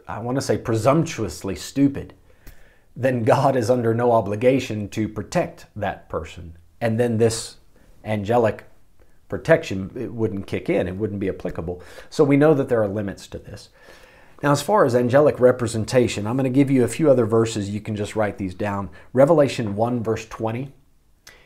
I 0.08 0.19
want 0.19 0.36
to 0.36 0.41
say, 0.43 0.60
presumptuously 0.60 1.56
stupid, 1.56 2.13
then 2.98 3.24
God 3.24 3.56
is 3.56 3.70
under 3.70 3.94
no 3.94 4.12
obligation 4.12 4.90
to 4.90 5.08
protect 5.08 5.68
that 5.76 6.10
person. 6.10 6.58
And 6.82 7.00
then 7.00 7.20
this 7.20 7.58
angelic 8.04 8.66
protection 9.30 9.92
it 9.96 10.12
wouldn't 10.12 10.48
kick 10.48 10.68
in, 10.68 10.88
it 10.88 10.96
wouldn't 10.96 11.20
be 11.20 11.30
applicable. 11.30 11.84
So 12.10 12.24
we 12.24 12.38
know 12.38 12.56
that 12.56 12.70
there 12.70 12.82
are 12.82 12.88
limits 12.88 13.28
to 13.28 13.38
this. 13.38 13.70
Now, 14.42 14.52
as 14.52 14.64
far 14.64 14.84
as 14.84 14.96
angelic 14.96 15.40
representation, 15.40 16.26
I'm 16.26 16.38
going 16.38 16.52
to 16.52 16.56
give 16.56 16.72
you 16.72 16.84
a 16.84 16.88
few 16.88 17.10
other 17.10 17.26
verses. 17.26 17.70
You 17.70 17.82
can 17.82 17.96
just 17.96 18.16
write 18.16 18.38
these 18.38 18.56
down. 18.56 18.90
Revelation 19.14 19.76
1, 19.76 20.04
verse 20.04 20.26
20, 20.28 20.72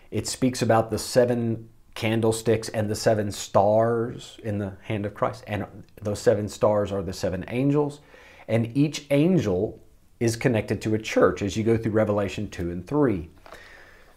it 0.10 0.28
speaks 0.28 0.62
about 0.62 0.90
the 0.90 1.00
seven 1.00 1.70
candlesticks 1.96 2.70
and 2.70 2.90
the 2.90 2.96
seven 2.96 3.32
stars 3.32 4.40
in 4.44 4.58
the 4.58 4.74
hand 4.84 5.06
of 5.06 5.14
Christ. 5.14 5.44
And 5.48 5.66
those 6.02 6.20
seven 6.20 6.48
stars 6.48 6.92
are 6.92 7.02
the 7.02 7.14
seven 7.14 7.44
angels. 7.50 8.00
And 8.48 8.76
each 8.76 9.06
angel 9.10 9.82
is 10.22 10.36
connected 10.36 10.80
to 10.80 10.94
a 10.94 11.00
church 11.00 11.42
as 11.42 11.58
you 11.58 11.64
go 11.64 11.76
through 11.76 11.92
Revelation 11.92 12.48
2 12.48 12.70
and 12.70 12.86
3. 12.86 13.28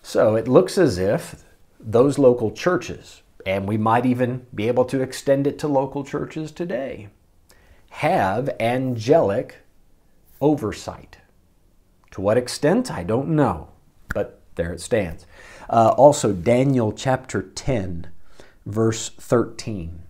So 0.02 0.36
it 0.36 0.46
looks 0.46 0.76
as 0.76 0.98
if 0.98 1.44
those 1.80 2.18
local 2.18 2.50
churches, 2.50 3.22
and 3.46 3.66
we 3.66 3.78
might 3.78 4.04
even 4.04 4.46
be 4.54 4.68
able 4.68 4.84
to 4.84 5.00
extend 5.00 5.46
it 5.46 5.58
to 5.60 5.66
local 5.66 6.04
churches 6.04 6.52
today, 6.52 7.08
have 7.88 8.54
angelic 8.60 9.56
oversight. 10.42 11.16
To 12.10 12.20
what 12.20 12.36
extent, 12.36 12.90
I 12.90 13.02
don't 13.02 13.28
know, 13.28 13.68
but 14.14 14.42
there 14.56 14.74
it 14.74 14.82
stands. 14.82 15.24
Uh, 15.70 15.94
also, 15.96 16.34
Daniel 16.34 16.92
chapter 16.92 17.40
10, 17.40 18.08
verse 18.66 19.08
13. 19.08 20.02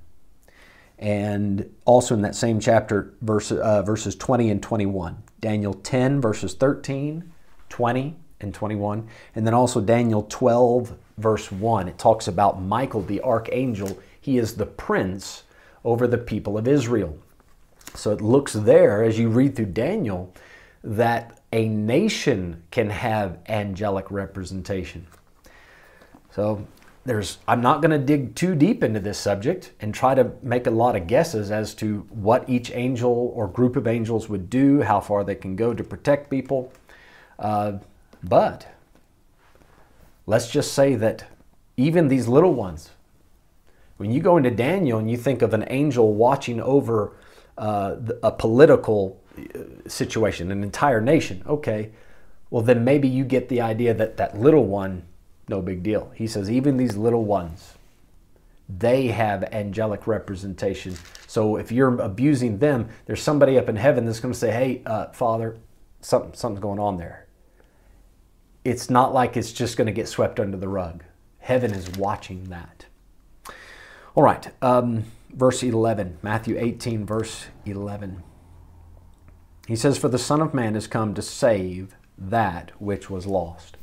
And 0.99 1.73
also 1.85 2.15
in 2.15 2.23
that 2.23 2.35
same 2.35 2.59
chapter, 2.59 3.15
verse, 3.21 3.53
uh, 3.53 3.83
verses 3.83 4.17
20 4.17 4.51
and 4.51 4.61
21. 4.61 5.23
Daniel 5.45 5.75
10, 5.75 6.23
verses 6.23 6.55
13, 6.55 7.31
20, 7.69 8.17
and 8.41 8.55
21. 8.55 9.07
And 9.35 9.47
then 9.47 9.53
also 9.53 9.79
Daniel 9.83 10.27
12, 10.31 10.97
verse 11.19 11.53
1. 11.53 11.87
It 11.87 11.99
talks 11.99 12.27
about 12.27 12.63
Michael, 12.63 13.03
the 13.03 13.21
archangel. 13.21 13.99
He 14.19 14.39
is 14.39 14.55
the 14.55 14.65
prince 14.65 15.43
over 15.85 16.07
the 16.07 16.17
people 16.17 16.57
of 16.57 16.67
Israel. 16.67 17.19
So 17.95 18.11
it 18.11 18.23
looks 18.23 18.55
there, 18.55 19.05
as 19.05 19.19
you 19.19 19.29
read 19.29 19.55
through 19.55 19.67
Daniel, 19.67 20.33
that 20.83 21.43
a 21.53 21.69
nation 21.69 22.63
can 22.71 22.89
have 22.89 23.37
angelic 23.47 24.11
representation. 24.11 25.07
So 26.31 26.67
there's 27.05 27.39
I'm 27.47 27.61
not 27.61 27.83
going 27.83 27.91
to 27.91 27.99
dig 27.99 28.35
too 28.35 28.55
deep 28.55 28.83
into 28.83 29.01
this 29.01 29.19
subject 29.19 29.73
and 29.81 29.95
try 29.95 30.15
to 30.15 30.33
make 30.43 30.67
a 30.67 30.71
lot 30.71 30.97
of 30.97 31.07
guesses 31.07 31.51
as 31.51 31.75
to 31.75 32.07
what 32.11 32.49
each 32.49 32.71
angel 32.73 33.33
or 33.35 33.47
group 33.47 33.77
of 33.77 33.87
angels 33.87 34.29
would 34.29 34.49
do, 34.49 34.83
how 34.83 35.01
far 35.01 35.23
they 35.23 35.35
can 35.35 35.55
go 35.55 35.75
to 35.75 35.85
protect 35.85 36.31
people. 36.31 36.73
Uh, 37.39 37.75
but 38.23 38.67
let's 40.27 40.51
just 40.51 40.73
say 40.73 40.95
that 40.95 41.27
even 41.77 42.09
these 42.09 42.27
little 42.27 42.55
ones, 42.55 42.91
when 43.99 44.11
you 44.11 44.21
go 44.21 44.37
into 44.37 44.51
Daniel 44.51 44.99
and 44.99 45.11
you 45.11 45.17
think 45.17 45.43
of 45.43 45.53
an 45.53 45.65
angel 45.69 46.15
watching 46.15 46.61
over 46.61 47.13
uh, 47.59 47.97
a 48.23 48.33
political 48.33 49.21
uh, 49.39 49.59
situation, 49.87 50.51
an 50.51 50.63
entire 50.63 51.03
nation, 51.03 51.43
okay, 51.47 51.91
well, 52.51 52.63
then 52.63 52.85
maybe 52.85 53.09
you 53.09 53.25
get 53.25 53.49
the 53.49 53.61
idea 53.61 53.93
that 53.93 54.17
that 54.17 54.41
little 54.41 54.65
one 54.65 55.03
no 55.49 55.61
big 55.61 55.83
deal. 55.83 56.11
He 56.15 56.27
says, 56.27 56.51
even 56.51 56.77
these 56.77 56.97
little 56.97 57.25
ones 57.25 57.75
they 58.69 59.09
have 59.09 59.45
angelic 59.53 60.07
representation. 60.07 60.97
So 61.27 61.57
if 61.57 61.71
you're 61.71 62.01
abusing 62.01 62.59
them, 62.59 62.89
there's 63.07 63.23
somebody 63.23 63.59
up 63.59 63.69
in 63.69 63.77
heaven 63.77 64.07
that's 64.07 64.21
going 64.21 64.33
to 64.33 64.39
say, 64.39 64.51
"Hey, 64.51 64.83
uh, 64.87 65.09
Father, 65.09 65.57
something, 66.01 66.33
something's 66.35 66.63
going 66.63 66.79
on 66.79 66.97
there." 66.97 67.27
It's 68.65 68.89
not 68.89 69.13
like 69.13 69.37
it's 69.37 69.53
just 69.53 69.77
going 69.77 69.87
to 69.87 69.93
get 69.93 70.09
swept 70.09 70.41
under 70.41 70.57
the 70.57 70.69
rug. 70.69 71.05
Heaven 71.39 71.73
is 71.73 71.91
watching 71.99 72.45
that. 72.45 72.87
All 74.15 74.23
right, 74.23 74.49
um, 74.63 75.05
verse 75.31 75.63
11, 75.63 76.19
Matthew 76.23 76.57
18, 76.59 77.05
verse 77.05 77.47
11. 77.67 78.23
He 79.67 79.77
says, 79.77 79.99
For 79.99 80.09
the 80.09 80.19
Son 80.19 80.41
of 80.41 80.55
Man 80.55 80.75
has 80.75 80.87
come 80.87 81.13
to 81.15 81.21
save 81.21 81.97
that 82.17 82.71
which 82.81 83.11
was 83.11 83.27
lost. 83.27 83.77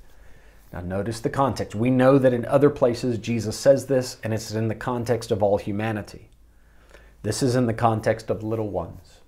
Now, 0.73 0.79
notice 0.79 1.19
the 1.19 1.29
context. 1.29 1.75
We 1.75 1.89
know 1.89 2.17
that 2.17 2.33
in 2.33 2.45
other 2.45 2.69
places 2.69 3.17
Jesus 3.17 3.57
says 3.57 3.87
this, 3.87 4.17
and 4.23 4.33
it's 4.33 4.51
in 4.51 4.69
the 4.69 4.75
context 4.75 5.31
of 5.31 5.43
all 5.43 5.57
humanity. 5.57 6.29
This 7.23 7.43
is 7.43 7.55
in 7.55 7.65
the 7.65 7.73
context 7.73 8.29
of 8.29 8.41
little 8.41 8.69
ones. 8.69 9.19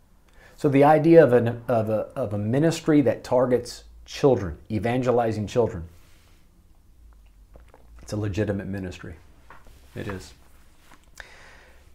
So, 0.55 0.69
the 0.69 0.85
idea 0.85 1.23
of, 1.23 1.33
an, 1.33 1.61
of, 1.67 1.89
a, 1.89 2.07
of 2.15 2.33
a 2.33 2.37
ministry 2.37 3.01
that 3.01 3.23
targets 3.23 3.83
children, 4.05 4.57
evangelizing 4.71 5.47
children, 5.47 5.89
it's 8.01 8.13
a 8.13 8.17
legitimate 8.17 8.67
ministry. 8.67 9.15
It 9.95 10.07
is. 10.07 10.33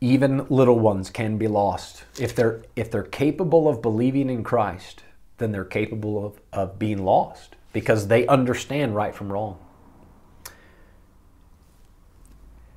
Even 0.00 0.46
little 0.48 0.78
ones 0.78 1.10
can 1.10 1.38
be 1.38 1.48
lost. 1.48 2.04
If 2.18 2.34
they're, 2.34 2.62
if 2.76 2.90
they're 2.90 3.02
capable 3.02 3.68
of 3.68 3.82
believing 3.82 4.28
in 4.30 4.44
Christ, 4.44 5.02
then 5.38 5.52
they're 5.52 5.64
capable 5.64 6.24
of, 6.24 6.40
of 6.52 6.78
being 6.78 7.04
lost 7.04 7.56
because 7.72 8.08
they 8.08 8.26
understand 8.26 8.94
right 8.94 9.14
from 9.14 9.32
wrong. 9.32 9.58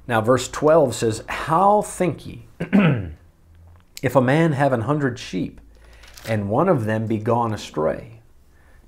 Now, 0.07 0.21
verse 0.21 0.49
12 0.49 0.95
says, 0.95 1.23
How 1.27 1.81
think 1.81 2.25
ye, 2.25 2.45
if 4.01 4.15
a 4.15 4.21
man 4.21 4.53
have 4.53 4.73
an 4.73 4.81
hundred 4.81 5.19
sheep, 5.19 5.61
and 6.27 6.49
one 6.49 6.69
of 6.69 6.85
them 6.85 7.07
be 7.07 7.17
gone 7.17 7.53
astray? 7.53 8.21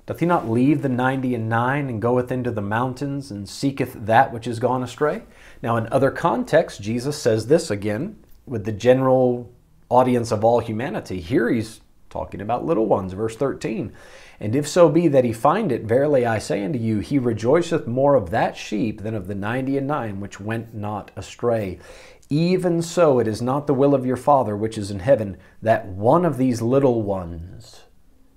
Doth 0.06 0.20
he 0.20 0.26
not 0.26 0.50
leave 0.50 0.82
the 0.82 0.90
ninety 0.90 1.34
and 1.34 1.48
nine 1.48 1.88
and 1.88 2.02
goeth 2.02 2.30
into 2.30 2.50
the 2.50 2.60
mountains 2.60 3.30
and 3.30 3.48
seeketh 3.48 3.94
that 4.04 4.32
which 4.32 4.46
is 4.46 4.58
gone 4.58 4.82
astray? 4.82 5.22
Now, 5.62 5.76
in 5.76 5.86
other 5.90 6.10
contexts, 6.10 6.78
Jesus 6.78 7.16
says 7.20 7.46
this 7.46 7.70
again 7.70 8.22
with 8.46 8.66
the 8.66 8.72
general 8.72 9.50
audience 9.88 10.30
of 10.30 10.44
all 10.44 10.60
humanity. 10.60 11.20
Here 11.20 11.48
he's 11.48 11.80
talking 12.10 12.42
about 12.42 12.66
little 12.66 12.86
ones, 12.86 13.14
verse 13.14 13.34
13. 13.34 13.94
And 14.40 14.56
if 14.56 14.66
so 14.66 14.88
be 14.88 15.08
that 15.08 15.24
he 15.24 15.32
find 15.32 15.70
it, 15.70 15.82
verily 15.82 16.26
I 16.26 16.38
say 16.38 16.64
unto 16.64 16.78
you, 16.78 16.98
he 16.98 17.18
rejoiceth 17.18 17.86
more 17.86 18.14
of 18.14 18.30
that 18.30 18.56
sheep 18.56 19.02
than 19.02 19.14
of 19.14 19.26
the 19.26 19.34
ninety 19.34 19.78
and 19.78 19.86
nine 19.86 20.20
which 20.20 20.40
went 20.40 20.74
not 20.74 21.10
astray. 21.16 21.78
Even 22.30 22.82
so, 22.82 23.18
it 23.18 23.28
is 23.28 23.42
not 23.42 23.66
the 23.66 23.74
will 23.74 23.94
of 23.94 24.06
your 24.06 24.16
Father 24.16 24.56
which 24.56 24.78
is 24.78 24.90
in 24.90 25.00
heaven 25.00 25.36
that 25.62 25.86
one 25.86 26.24
of 26.24 26.36
these 26.36 26.62
little 26.62 27.02
ones 27.02 27.82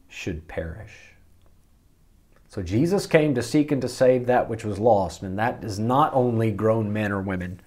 should 0.08 0.48
perish. 0.48 1.14
So 2.48 2.62
Jesus 2.62 3.06
came 3.06 3.36
to 3.36 3.44
seek 3.44 3.72
and 3.72 3.82
to 3.82 3.90
save 3.90 4.26
that 4.26 4.50
which 4.50 4.66
was 4.66 4.80
lost, 4.80 5.22
and 5.22 5.38
that 5.38 5.64
is 5.64 5.80
not 5.80 6.14
only 6.14 6.52
grown 6.52 6.92
men 6.92 7.12
or 7.12 7.22
women, 7.22 7.60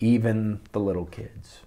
even 0.00 0.60
the 0.72 0.80
little 0.80 1.04
kids. 1.04 1.60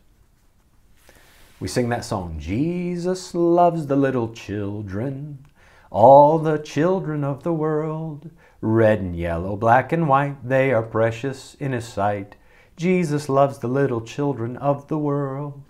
We 1.60 1.68
sing 1.68 1.90
that 1.90 2.04
song, 2.04 2.40
Jesus 2.40 3.34
loves 3.34 3.88
the 3.88 3.96
little 3.96 4.34
children. 4.34 5.46
All 5.94 6.40
the 6.40 6.58
children 6.58 7.24
of 7.24 7.44
the 7.44 7.54
world, 7.54 8.32
red 8.62 9.00
and 9.00 9.16
yellow, 9.16 9.56
black 9.56 9.92
and 9.92 10.10
white, 10.10 10.38
they 10.44 10.74
are 10.74 10.82
precious 10.82 11.56
in 11.60 11.72
His 11.72 11.88
sight. 11.88 12.36
Jesus 12.76 13.30
loves 13.30 13.60
the 13.60 13.68
little 13.68 14.02
children 14.02 14.58
of 14.58 14.88
the 14.88 14.98
world. 14.98 15.62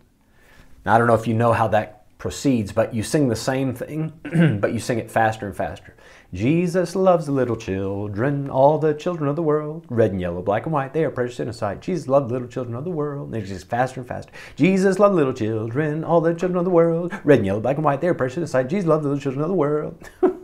Now, 0.85 0.95
I 0.95 0.97
don't 0.97 1.07
know 1.07 1.13
if 1.13 1.27
you 1.27 1.33
know 1.33 1.51
how 1.51 1.67
that 1.67 2.17
proceeds, 2.17 2.71
but 2.71 2.93
you 2.93 3.03
sing 3.03 3.27
the 3.27 3.35
same 3.35 3.75
thing, 3.75 4.13
but 4.61 4.71
you 4.71 4.79
sing 4.79 4.97
it 4.97 5.11
faster 5.11 5.45
and 5.45 5.57
faster. 5.57 5.93
Jesus 6.33 6.95
loves 6.95 7.27
the 7.27 7.31
little 7.31 7.55
children, 7.55 8.49
all 8.49 8.79
the 8.79 8.95
children 8.95 9.29
of 9.29 9.35
the 9.35 9.43
world, 9.43 9.85
red 9.87 10.11
and 10.11 10.19
yellow, 10.19 10.41
black 10.41 10.63
and 10.65 10.73
white, 10.73 10.91
they 10.91 11.05
are 11.05 11.11
precious 11.11 11.39
in 11.39 11.45
His 11.45 11.57
sight. 11.57 11.79
Jesus 11.79 12.07
loved 12.07 12.31
little 12.31 12.47
children 12.47 12.75
of 12.75 12.83
the 12.83 12.89
world. 12.89 13.27
And 13.27 13.35
it's 13.35 13.49
just 13.49 13.69
faster 13.69 13.99
and 13.99 14.09
faster. 14.09 14.31
Jesus 14.55 14.97
loved 14.97 15.13
little 15.13 15.33
children, 15.33 16.03
all 16.03 16.21
the 16.21 16.33
children 16.33 16.57
of 16.57 16.65
the 16.65 16.71
world, 16.71 17.13
red 17.23 17.39
and 17.39 17.45
yellow, 17.45 17.59
black 17.59 17.75
and 17.75 17.85
white, 17.85 18.01
they 18.01 18.07
are 18.07 18.15
precious 18.15 18.37
in 18.37 18.41
His 18.41 18.51
sight. 18.51 18.67
Jesus 18.67 18.87
loved 18.87 19.03
the 19.03 19.09
little 19.09 19.21
children 19.21 19.43
of 19.43 19.49
the 19.49 19.53
world. 19.53 20.09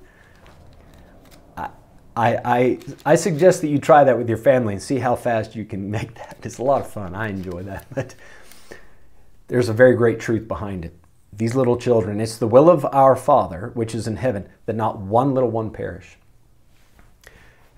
I, 2.16 2.38
I, 2.44 2.80
I 3.06 3.16
suggest 3.16 3.62
that 3.62 3.70
you 3.70 3.80
try 3.80 4.04
that 4.04 4.18
with 4.18 4.28
your 4.28 4.38
family 4.38 4.74
and 4.74 4.84
see 4.84 5.00
how 5.00 5.16
fast 5.16 5.56
you 5.56 5.66
can 5.66 5.90
make 5.98 6.14
that. 6.16 6.38
It's 6.44 6.60
a 6.60 6.64
lot 6.64 6.82
of 6.82 6.92
fun. 6.92 7.16
I 7.16 7.30
enjoy 7.30 7.64
that. 7.64 7.88
But 7.96 8.14
there's 9.48 9.70
a 9.70 9.74
very 9.74 9.96
great 9.96 10.20
truth 10.20 10.48
behind 10.48 10.86
it 10.86 10.99
these 11.40 11.56
little 11.56 11.78
children. 11.78 12.20
It's 12.20 12.38
the 12.38 12.48
will 12.48 12.70
of 12.70 12.86
our 12.94 13.16
Father, 13.16 13.72
which 13.74 13.96
is 13.96 14.08
in 14.08 14.18
heaven, 14.18 14.48
that 14.66 14.76
not 14.76 15.00
one 15.00 15.34
little 15.34 15.50
one 15.50 15.72
perish. 15.72 16.18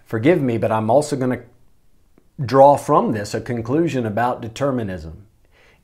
Forgive 0.03 0.41
me, 0.41 0.57
but 0.57 0.71
I'm 0.71 0.89
also 0.89 1.15
going 1.15 1.39
to 1.39 1.45
draw 2.43 2.75
from 2.75 3.11
this 3.11 3.33
a 3.35 3.39
conclusion 3.39 4.05
about 4.05 4.41
determinism. 4.41 5.27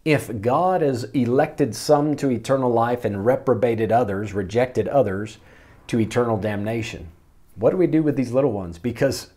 If 0.04 0.42
God 0.42 0.82
has 0.82 1.04
elected 1.14 1.76
some 1.76 2.16
to 2.16 2.32
eternal 2.32 2.72
life 2.72 3.06
and 3.06 3.26
reprobated 3.26 3.92
others, 3.92 4.34
rejected 4.34 4.88
others 4.88 5.38
to 5.86 6.00
eternal 6.00 6.38
damnation, 6.38 7.10
what 7.56 7.70
do 7.70 7.78
we 7.78 7.88
do 7.88 8.02
with 8.02 8.16
these 8.16 8.32
little 8.32 8.52
ones? 8.52 8.80
Because 8.80 9.30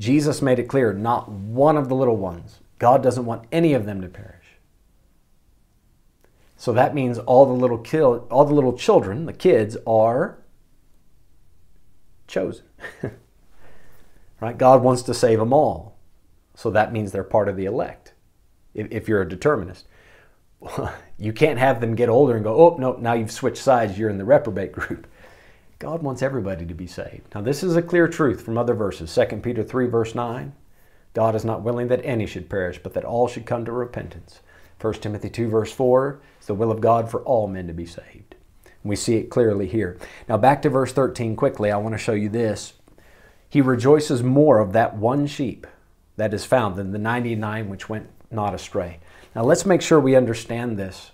Jesus 0.00 0.42
made 0.42 0.58
it 0.58 0.68
clear 0.68 0.92
not 0.92 1.30
one 1.30 1.76
of 1.76 1.88
the 1.88 1.94
little 1.94 2.16
ones, 2.16 2.58
God 2.80 3.04
doesn't 3.04 3.24
want 3.24 3.46
any 3.52 3.72
of 3.72 3.86
them 3.86 4.00
to 4.00 4.08
perish. 4.08 4.47
So 6.58 6.72
that 6.72 6.92
means 6.92 7.18
all 7.20 7.46
the 7.46 7.52
little 7.52 7.78
kill, 7.78 8.26
all 8.32 8.44
the 8.44 8.52
little 8.52 8.76
children, 8.76 9.26
the 9.26 9.32
kids, 9.32 9.76
are 9.86 10.38
chosen. 12.26 12.64
right? 14.40 14.58
God 14.58 14.82
wants 14.82 15.02
to 15.02 15.14
save 15.14 15.38
them 15.38 15.52
all. 15.52 15.96
So 16.56 16.70
that 16.70 16.92
means 16.92 17.12
they're 17.12 17.22
part 17.22 17.48
of 17.48 17.56
the 17.56 17.66
elect. 17.66 18.12
If, 18.74 18.88
if 18.90 19.08
you're 19.08 19.22
a 19.22 19.28
determinist, 19.28 19.86
you 21.18 21.32
can't 21.32 21.60
have 21.60 21.80
them 21.80 21.94
get 21.94 22.08
older 22.08 22.34
and 22.34 22.42
go, 22.42 22.56
oh 22.56 22.76
no, 22.76 22.94
now 22.94 23.12
you've 23.12 23.30
switched 23.30 23.62
sides. 23.62 23.96
You're 23.96 24.10
in 24.10 24.18
the 24.18 24.24
reprobate 24.24 24.72
group. 24.72 25.06
God 25.78 26.02
wants 26.02 26.22
everybody 26.22 26.66
to 26.66 26.74
be 26.74 26.88
saved. 26.88 27.32
Now 27.36 27.40
this 27.40 27.62
is 27.62 27.76
a 27.76 27.82
clear 27.82 28.08
truth 28.08 28.42
from 28.42 28.58
other 28.58 28.74
verses. 28.74 29.14
2 29.14 29.36
Peter 29.36 29.62
3 29.62 29.86
verse 29.86 30.12
9. 30.12 30.52
God 31.14 31.36
is 31.36 31.44
not 31.44 31.62
willing 31.62 31.86
that 31.86 32.04
any 32.04 32.26
should 32.26 32.50
perish, 32.50 32.80
but 32.82 32.94
that 32.94 33.04
all 33.04 33.28
should 33.28 33.46
come 33.46 33.64
to 33.64 33.70
repentance. 33.70 34.40
1 34.80 34.94
Timothy 34.94 35.30
2 35.30 35.48
verse 35.48 35.72
4 35.72 36.20
the 36.48 36.54
will 36.54 36.72
of 36.72 36.80
God 36.80 37.08
for 37.08 37.22
all 37.22 37.46
men 37.46 37.68
to 37.68 37.72
be 37.72 37.86
saved. 37.86 38.34
We 38.82 38.96
see 38.96 39.16
it 39.16 39.30
clearly 39.30 39.68
here. 39.68 39.98
Now, 40.28 40.38
back 40.38 40.62
to 40.62 40.70
verse 40.70 40.92
13 40.92 41.36
quickly. 41.36 41.70
I 41.70 41.76
want 41.76 41.94
to 41.94 41.98
show 41.98 42.12
you 42.12 42.28
this. 42.28 42.72
He 43.48 43.60
rejoices 43.60 44.22
more 44.22 44.58
of 44.58 44.72
that 44.72 44.96
one 44.96 45.26
sheep 45.26 45.66
that 46.16 46.34
is 46.34 46.44
found 46.44 46.76
than 46.76 46.90
the 46.90 46.98
99 46.98 47.68
which 47.68 47.88
went 47.88 48.08
not 48.30 48.54
astray. 48.54 48.98
Now, 49.34 49.44
let's 49.44 49.66
make 49.66 49.82
sure 49.82 50.00
we 50.00 50.16
understand 50.16 50.76
this 50.76 51.12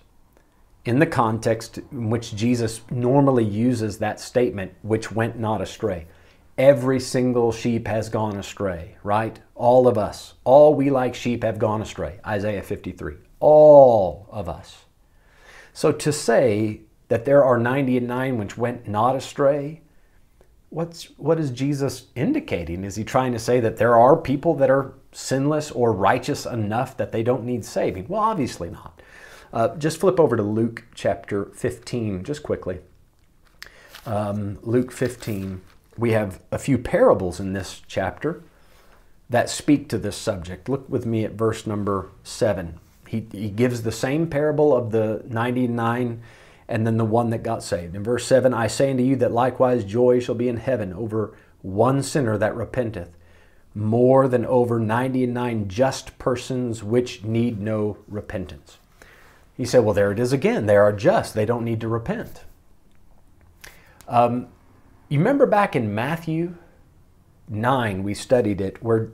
in 0.85 0.99
the 0.99 1.05
context 1.05 1.79
in 1.91 2.09
which 2.09 2.35
Jesus 2.35 2.81
normally 2.89 3.43
uses 3.43 3.97
that 3.97 4.19
statement, 4.19 4.73
which 4.83 5.11
went 5.11 5.37
not 5.37 5.61
astray. 5.61 6.07
Every 6.57 6.99
single 6.99 7.51
sheep 7.51 7.87
has 7.87 8.07
gone 8.07 8.37
astray, 8.37 8.95
right? 9.03 9.37
All 9.55 9.87
of 9.87 9.97
us, 9.97 10.35
all 10.45 10.73
we 10.73 10.89
like 10.89 11.13
sheep 11.13 11.43
have 11.43 11.59
gone 11.59 11.81
astray. 11.81 12.19
Isaiah 12.25 12.61
53. 12.61 13.15
All 13.41 14.29
of 14.31 14.47
us. 14.47 14.84
So 15.75 15.91
to 15.91 16.13
say 16.13 16.79
that 17.09 17.25
there 17.25 17.43
are 17.43 17.59
99 17.59 18.37
which 18.37 18.57
went 18.57 18.87
not 18.87 19.17
astray, 19.17 19.81
what's, 20.69 21.09
what 21.17 21.37
is 21.37 21.51
Jesus 21.51 22.05
indicating? 22.15 22.85
Is 22.85 22.95
he 22.95 23.03
trying 23.03 23.33
to 23.33 23.39
say 23.39 23.59
that 23.59 23.75
there 23.75 23.97
are 23.97 24.15
people 24.15 24.55
that 24.55 24.69
are 24.69 24.93
sinless 25.11 25.71
or 25.71 25.91
righteous 25.91 26.45
enough 26.45 26.95
that 26.95 27.11
they 27.11 27.23
don't 27.23 27.43
need 27.43 27.65
saving? 27.65 28.07
Well, 28.07 28.21
obviously 28.21 28.69
not. 28.69 29.01
Uh, 29.51 29.75
just 29.75 29.99
flip 29.99 30.17
over 30.17 30.37
to 30.37 30.43
Luke 30.43 30.85
chapter 30.95 31.47
15, 31.47 32.23
just 32.23 32.41
quickly. 32.41 32.79
Um, 34.05 34.59
Luke 34.61 34.93
15. 34.93 35.61
We 35.97 36.11
have 36.11 36.39
a 36.53 36.57
few 36.57 36.77
parables 36.77 37.41
in 37.41 37.51
this 37.51 37.81
chapter 37.85 38.43
that 39.29 39.49
speak 39.49 39.89
to 39.89 39.97
this 39.97 40.15
subject. 40.15 40.69
Look 40.69 40.87
with 40.87 41.05
me 41.05 41.25
at 41.25 41.33
verse 41.33 41.67
number 41.67 42.11
7. 42.23 42.79
He, 43.15 43.39
he 43.39 43.49
gives 43.49 43.81
the 43.81 43.91
same 43.91 44.27
parable 44.27 44.75
of 44.75 44.91
the 44.91 45.23
99 45.27 46.21
and 46.67 46.85
then 46.85 46.97
the 46.97 47.05
one 47.05 47.29
that 47.29 47.43
got 47.43 47.63
saved. 47.63 47.95
In 47.95 48.03
verse 48.03 48.25
7, 48.25 48.53
I 48.53 48.67
say 48.67 48.91
unto 48.91 49.03
you 49.03 49.15
that 49.17 49.31
likewise 49.31 49.83
joy 49.83 50.19
shall 50.19 50.35
be 50.35 50.49
in 50.49 50.57
heaven 50.57 50.93
over 50.93 51.37
one 51.61 52.01
sinner 52.03 52.37
that 52.37 52.55
repenteth, 52.55 53.09
more 53.73 54.27
than 54.27 54.45
over 54.45 54.79
99 54.79 55.67
just 55.67 56.17
persons 56.17 56.83
which 56.83 57.23
need 57.23 57.61
no 57.61 57.97
repentance. 58.07 58.77
He 59.55 59.65
said, 59.65 59.83
Well, 59.83 59.93
there 59.93 60.11
it 60.11 60.19
is 60.19 60.33
again. 60.33 60.65
They 60.65 60.75
are 60.75 60.91
just, 60.91 61.33
they 61.33 61.45
don't 61.45 61.63
need 61.63 61.81
to 61.81 61.87
repent. 61.87 62.43
Um, 64.07 64.47
you 65.07 65.19
remember 65.19 65.45
back 65.45 65.75
in 65.75 65.93
Matthew 65.93 66.55
9, 67.47 68.03
we 68.03 68.13
studied 68.13 68.59
it, 68.59 68.83
where 68.83 69.11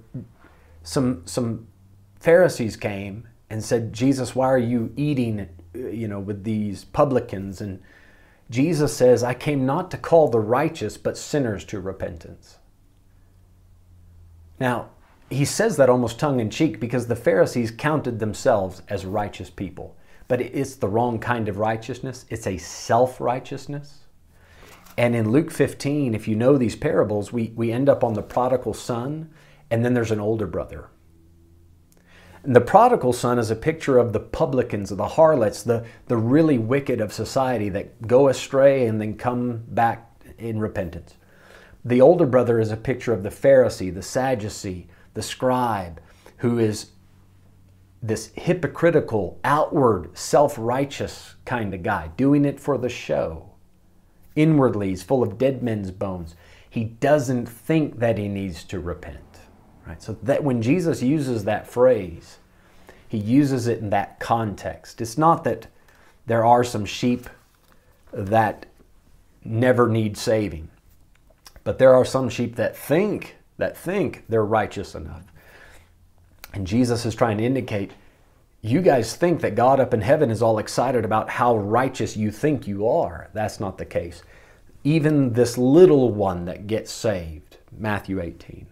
some, 0.84 1.24
some 1.26 1.68
Pharisees 2.20 2.76
came 2.76 3.28
and 3.52 3.62
said, 3.62 3.92
Jesus, 3.92 4.34
why 4.34 4.48
are 4.48 4.58
you 4.58 4.94
eating, 4.96 5.42
uh, 5.76 5.90
you 5.90 6.08
know, 6.08 6.22
with 6.22 6.46
these 6.46 6.86
publicans? 6.86 7.60
And 7.60 7.82
Jesus 8.50 8.96
says, 8.96 9.24
I 9.24 9.34
came 9.34 9.66
not 9.66 9.92
to 9.92 9.98
call 9.98 10.30
the 10.30 10.40
righteous, 10.40 10.98
but 10.98 11.18
sinners 11.18 11.66
to 11.66 11.82
repentance. 11.82 12.60
Now, 14.58 14.92
he 15.30 15.44
says 15.44 15.76
that 15.76 15.90
almost 15.90 16.18
tongue 16.18 16.40
in 16.40 16.50
cheek 16.50 16.80
because 16.80 17.08
the 17.08 17.16
Pharisees 17.16 17.72
counted 17.72 18.20
themselves 18.20 18.84
as 18.88 19.06
righteous 19.06 19.50
people. 19.50 19.98
But 20.30 20.40
it's 20.40 20.76
the 20.76 20.88
wrong 20.88 21.20
kind 21.20 21.50
of 21.50 21.58
righteousness, 21.58 22.24
it's 22.30 22.48
a 22.48 22.58
self 22.58 23.20
righteousness. 23.20 24.06
And 24.98 25.14
in 25.14 25.30
Luke 25.30 25.52
15, 25.52 26.16
if 26.16 26.26
you 26.26 26.38
know 26.38 26.58
these 26.58 26.78
parables, 26.78 27.34
we, 27.34 27.52
we 27.56 27.72
end 27.72 27.90
up 27.90 28.02
on 28.02 28.14
the 28.14 28.22
prodigal 28.22 28.74
son, 28.74 29.30
and 29.70 29.84
then 29.84 29.94
there's 29.94 30.12
an 30.12 30.22
older 30.22 30.48
brother. 30.48 30.91
And 32.44 32.56
the 32.56 32.62
prodigal 32.62 33.14
son 33.14 33.38
is 33.38 33.52
a 33.52 33.56
picture 33.56 33.98
of 33.98 34.14
the 34.14 34.20
publicans, 34.20 34.90
the 34.90 35.08
harlots, 35.08 35.62
the, 35.62 35.86
the 36.08 36.18
really 36.18 36.58
wicked 36.58 37.00
of 37.00 37.14
society 37.14 37.70
that 37.70 38.08
go 38.08 38.28
astray 38.28 38.88
and 38.88 39.00
then 39.00 39.16
come 39.16 39.64
back 39.68 40.12
in 40.40 40.60
repentance. 40.60 41.16
The 41.86 42.02
older 42.02 42.26
brother 42.26 42.60
is 42.60 42.72
a 42.72 42.78
picture 42.78 43.14
of 43.14 43.24
the 43.24 43.30
Pharisee, 43.30 43.94
the 43.94 44.02
Sadducee, 44.02 44.88
the 45.14 45.22
scribe, 45.22 46.02
who 46.38 46.58
is 46.58 46.92
this 48.02 48.32
hypocritical, 48.36 49.40
outward, 49.44 50.18
self 50.18 50.56
righteous 50.58 51.36
kind 51.46 51.74
of 51.74 51.84
guy, 51.84 52.10
doing 52.18 52.46
it 52.46 52.60
for 52.60 52.78
the 52.78 52.90
show. 52.90 53.52
Inwardly, 54.36 54.90
he's 54.90 55.04
full 55.04 55.22
of 55.22 55.38
dead 55.38 55.62
men's 55.62 55.92
bones. 55.92 56.36
He 56.70 56.84
doesn't 56.86 57.48
think 57.48 58.00
that 58.00 58.18
he 58.18 58.28
needs 58.28 58.64
to 58.66 58.80
repent. 58.80 59.31
Right? 59.88 60.02
So 60.02 60.18
that 60.24 60.44
when 60.44 60.62
Jesus 60.62 61.02
uses 61.02 61.44
that 61.46 61.68
phrase, 61.68 62.38
he 63.08 63.18
uses 63.18 63.68
it 63.68 63.80
in 63.80 63.90
that 63.90 64.20
context. 64.20 65.02
It's 65.02 65.18
not 65.18 65.44
that 65.44 65.68
there 66.28 66.46
are 66.46 66.64
some 66.64 66.86
sheep 66.86 67.30
that 68.14 68.66
never 69.44 69.90
need 69.90 70.18
saving, 70.18 70.70
but 71.64 71.78
there 71.78 71.94
are 71.94 72.06
some 72.06 72.30
sheep 72.30 72.56
that 72.56 72.78
think 72.78 73.36
that 73.58 73.78
think 73.78 74.24
they're 74.30 74.46
righteous 74.46 74.96
enough. 74.96 75.26
And 76.54 76.66
Jesus 76.68 77.06
is 77.06 77.16
trying 77.16 77.38
to 77.38 77.44
indicate 77.44 77.92
you 78.62 78.82
guys 78.82 79.16
think 79.16 79.42
that 79.42 79.56
God 79.56 79.80
up 79.80 79.94
in 79.94 80.02
heaven 80.02 80.30
is 80.30 80.42
all 80.42 80.60
excited 80.60 81.04
about 81.04 81.30
how 81.30 81.58
righteous 81.58 82.16
you 82.16 82.32
think 82.32 82.68
you 82.68 82.88
are. 82.88 83.30
That's 83.34 83.60
not 83.60 83.78
the 83.78 83.86
case. 83.86 84.22
Even 84.84 85.34
this 85.34 85.58
little 85.58 86.12
one 86.12 86.46
that 86.46 86.68
gets 86.68 86.92
saved, 86.92 87.58
Matthew 87.76 88.22
18, 88.22 88.68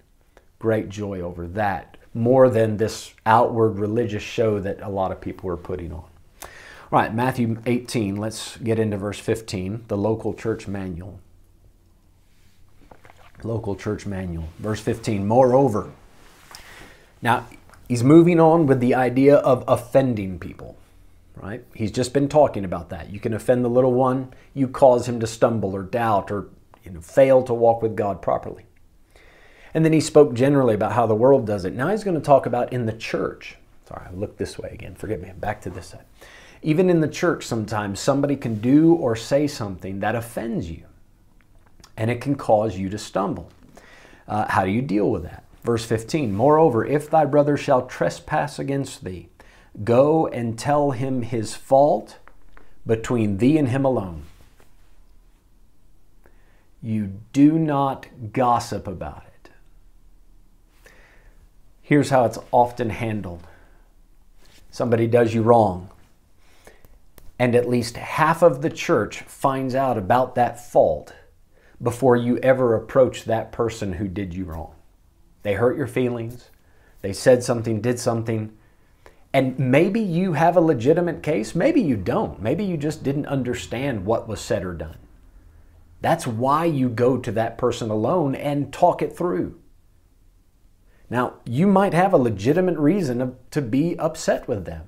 great 0.59 0.89
joy 0.89 1.21
over 1.21 1.47
that, 1.47 1.97
more 2.13 2.49
than 2.49 2.77
this 2.77 3.13
outward 3.25 3.79
religious 3.79 4.23
show 4.23 4.59
that 4.59 4.81
a 4.81 4.89
lot 4.89 5.11
of 5.11 5.21
people 5.21 5.49
are 5.49 5.57
putting 5.57 5.91
on. 5.91 6.03
All 6.91 6.99
right, 6.99 7.13
Matthew 7.13 7.61
18, 7.65 8.15
let's 8.17 8.57
get 8.57 8.79
into 8.79 8.97
verse 8.97 9.19
15, 9.19 9.85
the 9.87 9.97
local 9.97 10.33
church 10.33 10.67
manual. 10.67 11.19
Local 13.43 13.75
church 13.75 14.05
manual, 14.05 14.49
verse 14.57 14.81
15. 14.81 15.25
Moreover, 15.25 15.91
now 17.21 17.45
he's 17.87 18.03
moving 18.03 18.39
on 18.39 18.65
with 18.65 18.79
the 18.79 18.95
idea 18.95 19.35
of 19.35 19.63
offending 19.67 20.39
people, 20.39 20.77
right? 21.35 21.63
He's 21.73 21.91
just 21.91 22.11
been 22.11 22.27
talking 22.27 22.65
about 22.65 22.89
that. 22.89 23.11
You 23.11 23.19
can 23.19 23.33
offend 23.33 23.63
the 23.63 23.69
little 23.69 23.93
one, 23.93 24.33
you 24.53 24.67
cause 24.67 25.07
him 25.07 25.19
to 25.19 25.27
stumble 25.27 25.75
or 25.75 25.83
doubt 25.83 26.31
or 26.31 26.49
you 26.83 26.91
know, 26.91 27.01
fail 27.01 27.43
to 27.43 27.53
walk 27.53 27.81
with 27.81 27.95
God 27.95 28.21
properly. 28.21 28.65
And 29.73 29.85
then 29.85 29.93
he 29.93 30.01
spoke 30.01 30.33
generally 30.33 30.73
about 30.73 30.93
how 30.93 31.05
the 31.05 31.15
world 31.15 31.45
does 31.45 31.65
it. 31.65 31.73
Now 31.73 31.89
he's 31.89 32.03
going 32.03 32.19
to 32.19 32.25
talk 32.25 32.45
about 32.45 32.73
in 32.73 32.85
the 32.85 32.93
church. 32.93 33.57
Sorry, 33.87 34.07
I 34.07 34.13
look 34.13 34.37
this 34.37 34.57
way 34.57 34.69
again. 34.71 34.95
Forgive 34.95 35.21
me. 35.21 35.31
Back 35.35 35.61
to 35.61 35.69
this 35.69 35.87
side. 35.87 36.05
Even 36.61 36.89
in 36.89 36.99
the 36.99 37.07
church, 37.07 37.45
sometimes 37.45 37.99
somebody 37.99 38.35
can 38.35 38.59
do 38.59 38.93
or 38.93 39.15
say 39.15 39.47
something 39.47 39.99
that 40.01 40.15
offends 40.15 40.69
you, 40.69 40.83
and 41.95 42.11
it 42.11 42.19
can 42.19 42.35
cause 42.35 42.77
you 42.77 42.89
to 42.89 42.97
stumble. 42.97 43.49
Uh, 44.27 44.45
how 44.49 44.65
do 44.65 44.71
you 44.71 44.81
deal 44.81 45.09
with 45.09 45.23
that? 45.23 45.43
Verse 45.63 45.85
15 45.85 46.33
Moreover, 46.33 46.85
if 46.85 47.09
thy 47.09 47.25
brother 47.25 47.57
shall 47.57 47.85
trespass 47.85 48.59
against 48.59 49.03
thee, 49.03 49.29
go 49.83 50.27
and 50.27 50.59
tell 50.59 50.91
him 50.91 51.21
his 51.21 51.55
fault 51.55 52.17
between 52.85 53.37
thee 53.37 53.57
and 53.57 53.69
him 53.69 53.85
alone. 53.85 54.23
You 56.81 57.19
do 57.33 57.57
not 57.59 58.07
gossip 58.33 58.87
about 58.87 59.23
it. 59.27 59.28
Here's 61.89 62.11
how 62.11 62.25
it's 62.25 62.37
often 62.51 62.91
handled 62.91 63.47
somebody 64.69 65.07
does 65.07 65.33
you 65.33 65.41
wrong, 65.41 65.89
and 67.39 67.55
at 67.55 67.67
least 67.67 67.97
half 67.97 68.43
of 68.43 68.61
the 68.61 68.69
church 68.69 69.21
finds 69.21 69.73
out 69.73 69.97
about 69.97 70.35
that 70.35 70.63
fault 70.63 71.15
before 71.81 72.15
you 72.15 72.37
ever 72.43 72.75
approach 72.75 73.23
that 73.23 73.51
person 73.51 73.93
who 73.93 74.07
did 74.07 74.35
you 74.35 74.45
wrong. 74.45 74.75
They 75.41 75.55
hurt 75.55 75.77
your 75.77 75.87
feelings, 75.87 76.51
they 77.01 77.11
said 77.11 77.43
something, 77.43 77.81
did 77.81 77.99
something, 77.99 78.55
and 79.33 79.57
maybe 79.57 79.99
you 79.99 80.33
have 80.33 80.55
a 80.55 80.61
legitimate 80.61 81.23
case, 81.23 81.55
maybe 81.55 81.81
you 81.81 81.95
don't. 81.95 82.39
Maybe 82.39 82.63
you 82.63 82.77
just 82.77 83.01
didn't 83.01 83.25
understand 83.25 84.05
what 84.05 84.27
was 84.27 84.39
said 84.39 84.63
or 84.63 84.75
done. 84.75 84.97
That's 86.01 86.27
why 86.27 86.65
you 86.65 86.87
go 86.87 87.17
to 87.17 87.31
that 87.31 87.57
person 87.57 87.89
alone 87.89 88.35
and 88.35 88.71
talk 88.71 89.01
it 89.01 89.17
through. 89.17 89.59
Now, 91.09 91.35
you 91.45 91.65
might 91.65 91.93
have 91.93 92.13
a 92.13 92.17
legitimate 92.17 92.77
reason 92.77 93.35
to 93.51 93.61
be 93.61 93.97
upset 93.97 94.47
with 94.47 94.65
them, 94.65 94.85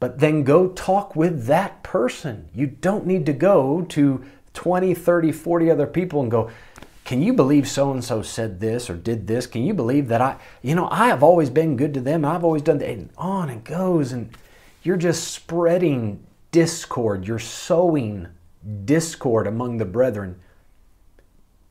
but 0.00 0.18
then 0.18 0.44
go 0.44 0.68
talk 0.68 1.16
with 1.16 1.46
that 1.46 1.82
person. 1.82 2.48
You 2.54 2.66
don't 2.66 3.06
need 3.06 3.24
to 3.26 3.32
go 3.32 3.82
to 3.88 4.24
20, 4.52 4.94
30, 4.94 5.32
40 5.32 5.70
other 5.70 5.86
people 5.86 6.20
and 6.20 6.30
go, 6.30 6.50
can 7.08 7.22
you 7.22 7.32
believe 7.32 7.66
so 7.66 7.90
and 7.90 8.04
so 8.04 8.20
said 8.20 8.60
this 8.60 8.90
or 8.90 8.94
did 8.94 9.26
this? 9.26 9.46
Can 9.46 9.64
you 9.64 9.72
believe 9.72 10.08
that 10.08 10.20
I, 10.20 10.36
you 10.60 10.74
know, 10.74 10.88
I 10.90 11.06
have 11.06 11.22
always 11.22 11.48
been 11.48 11.74
good 11.74 11.94
to 11.94 12.02
them. 12.02 12.22
I've 12.22 12.44
always 12.44 12.60
done 12.60 12.76
that. 12.78 12.90
And 12.90 13.08
on 13.16 13.48
and 13.48 13.64
goes. 13.64 14.12
And 14.12 14.36
you're 14.82 14.98
just 14.98 15.28
spreading 15.28 16.22
discord. 16.50 17.26
You're 17.26 17.38
sowing 17.38 18.28
discord 18.84 19.46
among 19.46 19.78
the 19.78 19.86
brethren. 19.86 20.38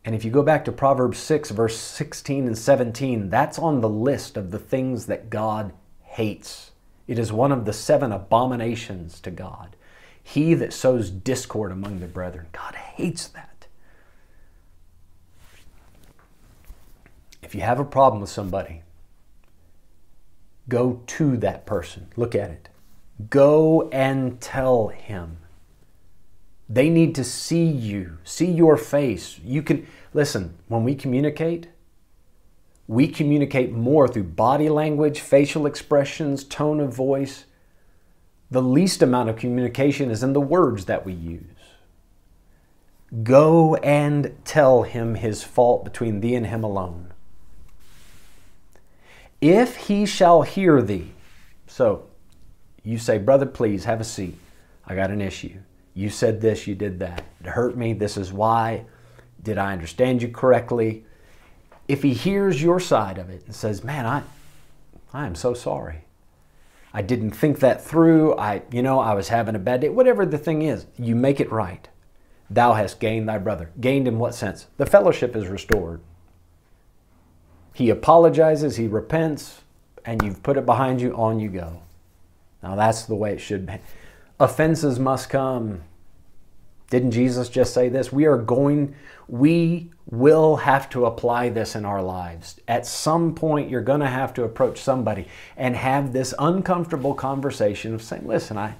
And 0.08 0.16
if 0.16 0.24
you 0.24 0.32
go 0.32 0.42
back 0.42 0.64
to 0.64 0.72
Proverbs 0.72 1.18
6, 1.18 1.52
verse 1.52 1.78
16 1.78 2.48
and 2.48 2.58
17, 2.58 3.30
that's 3.30 3.60
on 3.60 3.82
the 3.82 3.90
list 3.90 4.38
of 4.38 4.52
the 4.52 4.58
things 4.58 5.08
that 5.08 5.30
God 5.30 5.74
hates. 6.02 6.72
It 7.10 7.20
is 7.20 7.34
one 7.34 7.52
of 7.52 7.66
the 7.66 7.74
seven 7.74 8.14
abominations 8.14 9.20
to 9.20 9.32
God. 9.32 9.76
He 10.24 10.54
that 10.54 10.72
sows 10.72 11.10
discord 11.10 11.74
among 11.74 12.00
the 12.00 12.08
brethren, 12.08 12.46
God 12.54 12.74
hates 12.74 13.28
that. 13.28 13.68
If 17.44 17.54
you 17.54 17.60
have 17.60 17.82
a 17.82 17.84
problem 17.84 18.22
with 18.22 18.30
somebody, 18.30 18.84
go 20.70 21.02
to 21.06 21.36
that 21.36 21.66
person. 21.66 22.08
Look 22.16 22.34
at 22.34 22.50
it. 22.50 22.70
Go 23.30 23.90
and 23.90 24.40
tell 24.40 24.88
him. 24.88 25.40
They 26.70 26.90
need 26.90 27.16
to 27.16 27.24
see 27.24 27.66
you, 27.66 28.18
see 28.24 28.52
your 28.52 28.76
face. 28.76 29.40
You 29.44 29.62
can 29.64 29.88
listen, 30.14 30.58
when 30.68 30.84
we 30.84 30.96
communicate, 30.96 31.68
we 32.88 33.08
communicate 33.08 33.72
more 33.72 34.08
through 34.08 34.24
body 34.24 34.70
language, 34.70 35.20
facial 35.20 35.66
expressions, 35.66 36.44
tone 36.44 36.80
of 36.80 36.94
voice. 36.94 37.46
The 38.50 38.62
least 38.62 39.02
amount 39.02 39.30
of 39.30 39.36
communication 39.36 40.10
is 40.10 40.24
in 40.24 40.34
the 40.34 40.42
words 40.42 40.86
that 40.86 41.06
we 41.06 41.14
use. 41.14 41.44
Go 43.24 43.76
and 43.76 44.38
tell 44.46 44.84
him 44.84 45.16
his 45.16 45.44
fault 45.44 45.84
between 45.84 46.22
thee 46.22 46.36
and 46.36 46.48
him 46.48 46.64
alone. 46.64 47.14
If 49.40 49.76
he 49.76 50.06
shall 50.06 50.42
hear 50.42 50.82
thee, 50.82 51.12
so 51.68 52.08
you 52.84 52.98
say, 52.98 53.18
Brother, 53.18 53.46
please 53.46 53.86
have 53.86 54.02
a 54.02 54.06
seat. 54.06 54.38
I 54.86 54.96
got 54.96 55.12
an 55.12 55.22
issue. 55.22 55.60
You 55.94 56.10
said 56.10 56.42
this, 56.42 56.68
you 56.68 56.76
did 56.76 57.00
that. 57.00 57.24
It 57.42 57.48
hurt 57.48 57.76
me. 57.76 57.94
This 57.94 58.18
is 58.18 58.32
why. 58.32 58.86
Did 59.48 59.58
I 59.58 59.72
understand 59.72 60.22
you 60.22 60.28
correctly? 60.28 61.06
If 61.88 62.04
he 62.04 62.14
hears 62.14 62.62
your 62.62 62.82
side 62.82 63.18
of 63.18 63.30
it 63.30 63.44
and 63.46 63.56
says, 63.56 63.82
"Man, 63.82 64.06
I 64.06 64.24
I 65.14 65.26
am 65.26 65.36
so 65.36 65.54
sorry. 65.54 66.00
I 66.94 67.02
didn't 67.02 67.32
think 67.32 67.60
that 67.60 67.82
through. 67.82 68.36
I, 68.36 68.64
you 68.74 68.82
know, 68.82 69.00
I 69.00 69.14
was 69.14 69.30
having 69.30 69.56
a 69.56 69.60
bad 69.60 69.80
day. 69.80 69.88
Whatever 69.88 70.26
the 70.26 70.38
thing 70.38 70.64
is, 70.64 70.86
you 71.00 71.16
make 71.16 71.40
it 71.40 71.50
right. 71.50 71.88
Thou 72.50 72.74
hast 72.74 73.00
gained 73.00 73.30
thy 73.30 73.38
brother. 73.38 73.72
Gained 73.80 74.06
in 74.06 74.20
what 74.20 74.36
sense? 74.36 74.68
The 74.76 74.86
fellowship 74.86 75.34
is 75.34 75.48
restored. 75.48 76.02
He 77.74 77.90
apologizes, 77.90 78.76
he 78.76 78.88
repents, 78.88 79.62
and 80.04 80.22
you've 80.24 80.44
put 80.44 80.58
it 80.58 80.66
behind 80.66 81.00
you, 81.00 81.16
on 81.16 81.40
you 81.40 81.48
go. 81.48 81.84
Now 82.62 82.76
that's 82.76 83.06
the 83.06 83.16
way 83.16 83.32
it 83.32 83.40
should 83.40 83.66
be. 83.66 83.80
Offenses 84.42 85.00
must 85.00 85.30
come. 85.30 85.84
Didn't 86.90 87.12
Jesus 87.12 87.50
just 87.50 87.74
say 87.74 87.90
this? 87.90 88.12
We 88.12 88.26
are 88.26 88.38
going, 88.38 88.96
we 89.28 89.92
will 90.10 90.58
have 90.58 90.90
to 90.92 91.06
apply 91.06 91.50
this 91.50 91.76
in 91.76 91.84
our 91.84 92.02
lives. 92.02 92.60
At 92.68 92.86
some 92.86 93.36
point, 93.36 93.70
you're 93.70 93.82
going 93.82 94.00
to 94.00 94.08
have 94.08 94.34
to 94.36 94.44
approach 94.44 94.80
somebody 94.80 95.28
and 95.58 95.76
have 95.76 96.14
this 96.14 96.34
uncomfortable 96.40 97.14
conversation 97.14 97.94
of 97.94 98.02
saying, 98.02 98.26
listen, 98.26 98.58
I, 98.58 98.76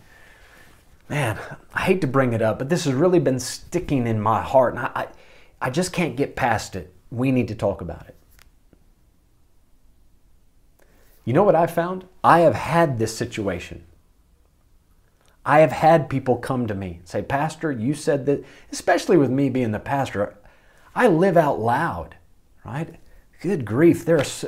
man, 1.10 1.38
I 1.74 1.82
hate 1.82 2.02
to 2.02 2.08
bring 2.08 2.32
it 2.32 2.42
up, 2.42 2.60
but 2.60 2.70
this 2.70 2.86
has 2.86 2.94
really 2.94 3.20
been 3.20 3.40
sticking 3.40 4.08
in 4.08 4.22
my 4.22 4.42
heart 4.42 4.76
and 4.76 4.86
I, 4.86 4.92
I, 4.96 5.08
I 5.62 5.70
just 5.70 5.92
can't 5.92 6.16
get 6.16 6.36
past 6.36 6.76
it. 6.76 6.94
We 7.12 7.32
need 7.32 7.50
to 7.50 7.56
talk 7.56 7.82
about 7.82 8.08
it. 8.08 8.16
You 11.26 11.34
know 11.34 11.44
what 11.44 11.56
I 11.56 11.68
found? 11.68 12.06
I 12.24 12.40
have 12.40 12.56
had 12.56 13.00
this 13.00 13.18
situation. 13.18 13.84
I 15.48 15.60
have 15.60 15.72
had 15.72 16.10
people 16.10 16.36
come 16.36 16.68
to 16.68 16.76
me 16.76 16.98
and 17.00 17.08
say, 17.08 17.22
Pastor, 17.22 17.72
you 17.72 17.94
said 17.94 18.26
that, 18.26 18.44
especially 18.70 19.16
with 19.16 19.32
me 19.32 19.50
being 19.50 19.72
the 19.72 19.80
pastor, 19.80 20.38
I 20.94 21.08
live 21.08 21.38
out 21.38 21.58
loud, 21.58 22.16
right? 22.66 22.96
Good 23.42 23.64
grief. 23.64 24.04
There's, 24.04 24.44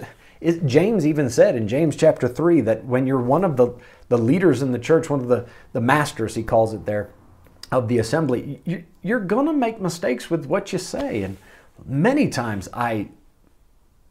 James 0.66 1.08
even 1.08 1.30
said 1.30 1.56
in 1.56 1.70
James 1.70 1.96
chapter 1.96 2.28
3 2.28 2.60
that 2.62 2.84
when 2.84 3.08
you're 3.08 3.22
one 3.22 3.46
of 3.46 3.56
the, 3.56 3.76
the 4.10 4.18
leaders 4.18 4.62
in 4.62 4.74
the 4.74 4.78
church, 4.78 5.10
one 5.10 5.22
of 5.22 5.30
the, 5.30 5.48
the 5.72 5.80
masters, 5.80 6.36
he 6.36 6.44
calls 6.44 6.74
it 6.74 6.86
there, 6.86 7.12
of 7.72 7.88
the 7.88 8.00
assembly, 8.00 8.62
you, 8.66 8.84
you're 9.02 9.22
going 9.22 9.46
to 9.46 9.54
make 9.54 9.80
mistakes 9.80 10.30
with 10.30 10.48
what 10.48 10.74
you 10.74 10.80
say. 10.80 11.24
And 11.24 11.38
many 11.86 12.28
times 12.28 12.68
I 12.74 13.08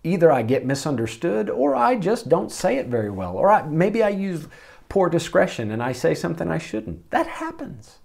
either 0.05 0.33
I 0.33 0.41
get 0.41 0.65
misunderstood 0.65 1.51
or 1.51 1.77
I 1.77 1.97
just 1.97 2.31
don't 2.31 2.51
say 2.51 2.79
it 2.79 2.87
very 2.87 3.11
well. 3.11 3.37
Or 3.37 3.51
I, 3.51 3.63
maybe 3.67 4.03
I 4.03 4.09
use 4.09 4.47
poor 4.89 5.09
discretion 5.09 5.71
and 5.71 5.83
I 5.83 5.93
say 5.93 6.15
something 6.15 6.51
I 6.51 6.59
shouldn't. 6.59 7.11
That 7.11 7.27
happens. 7.27 7.99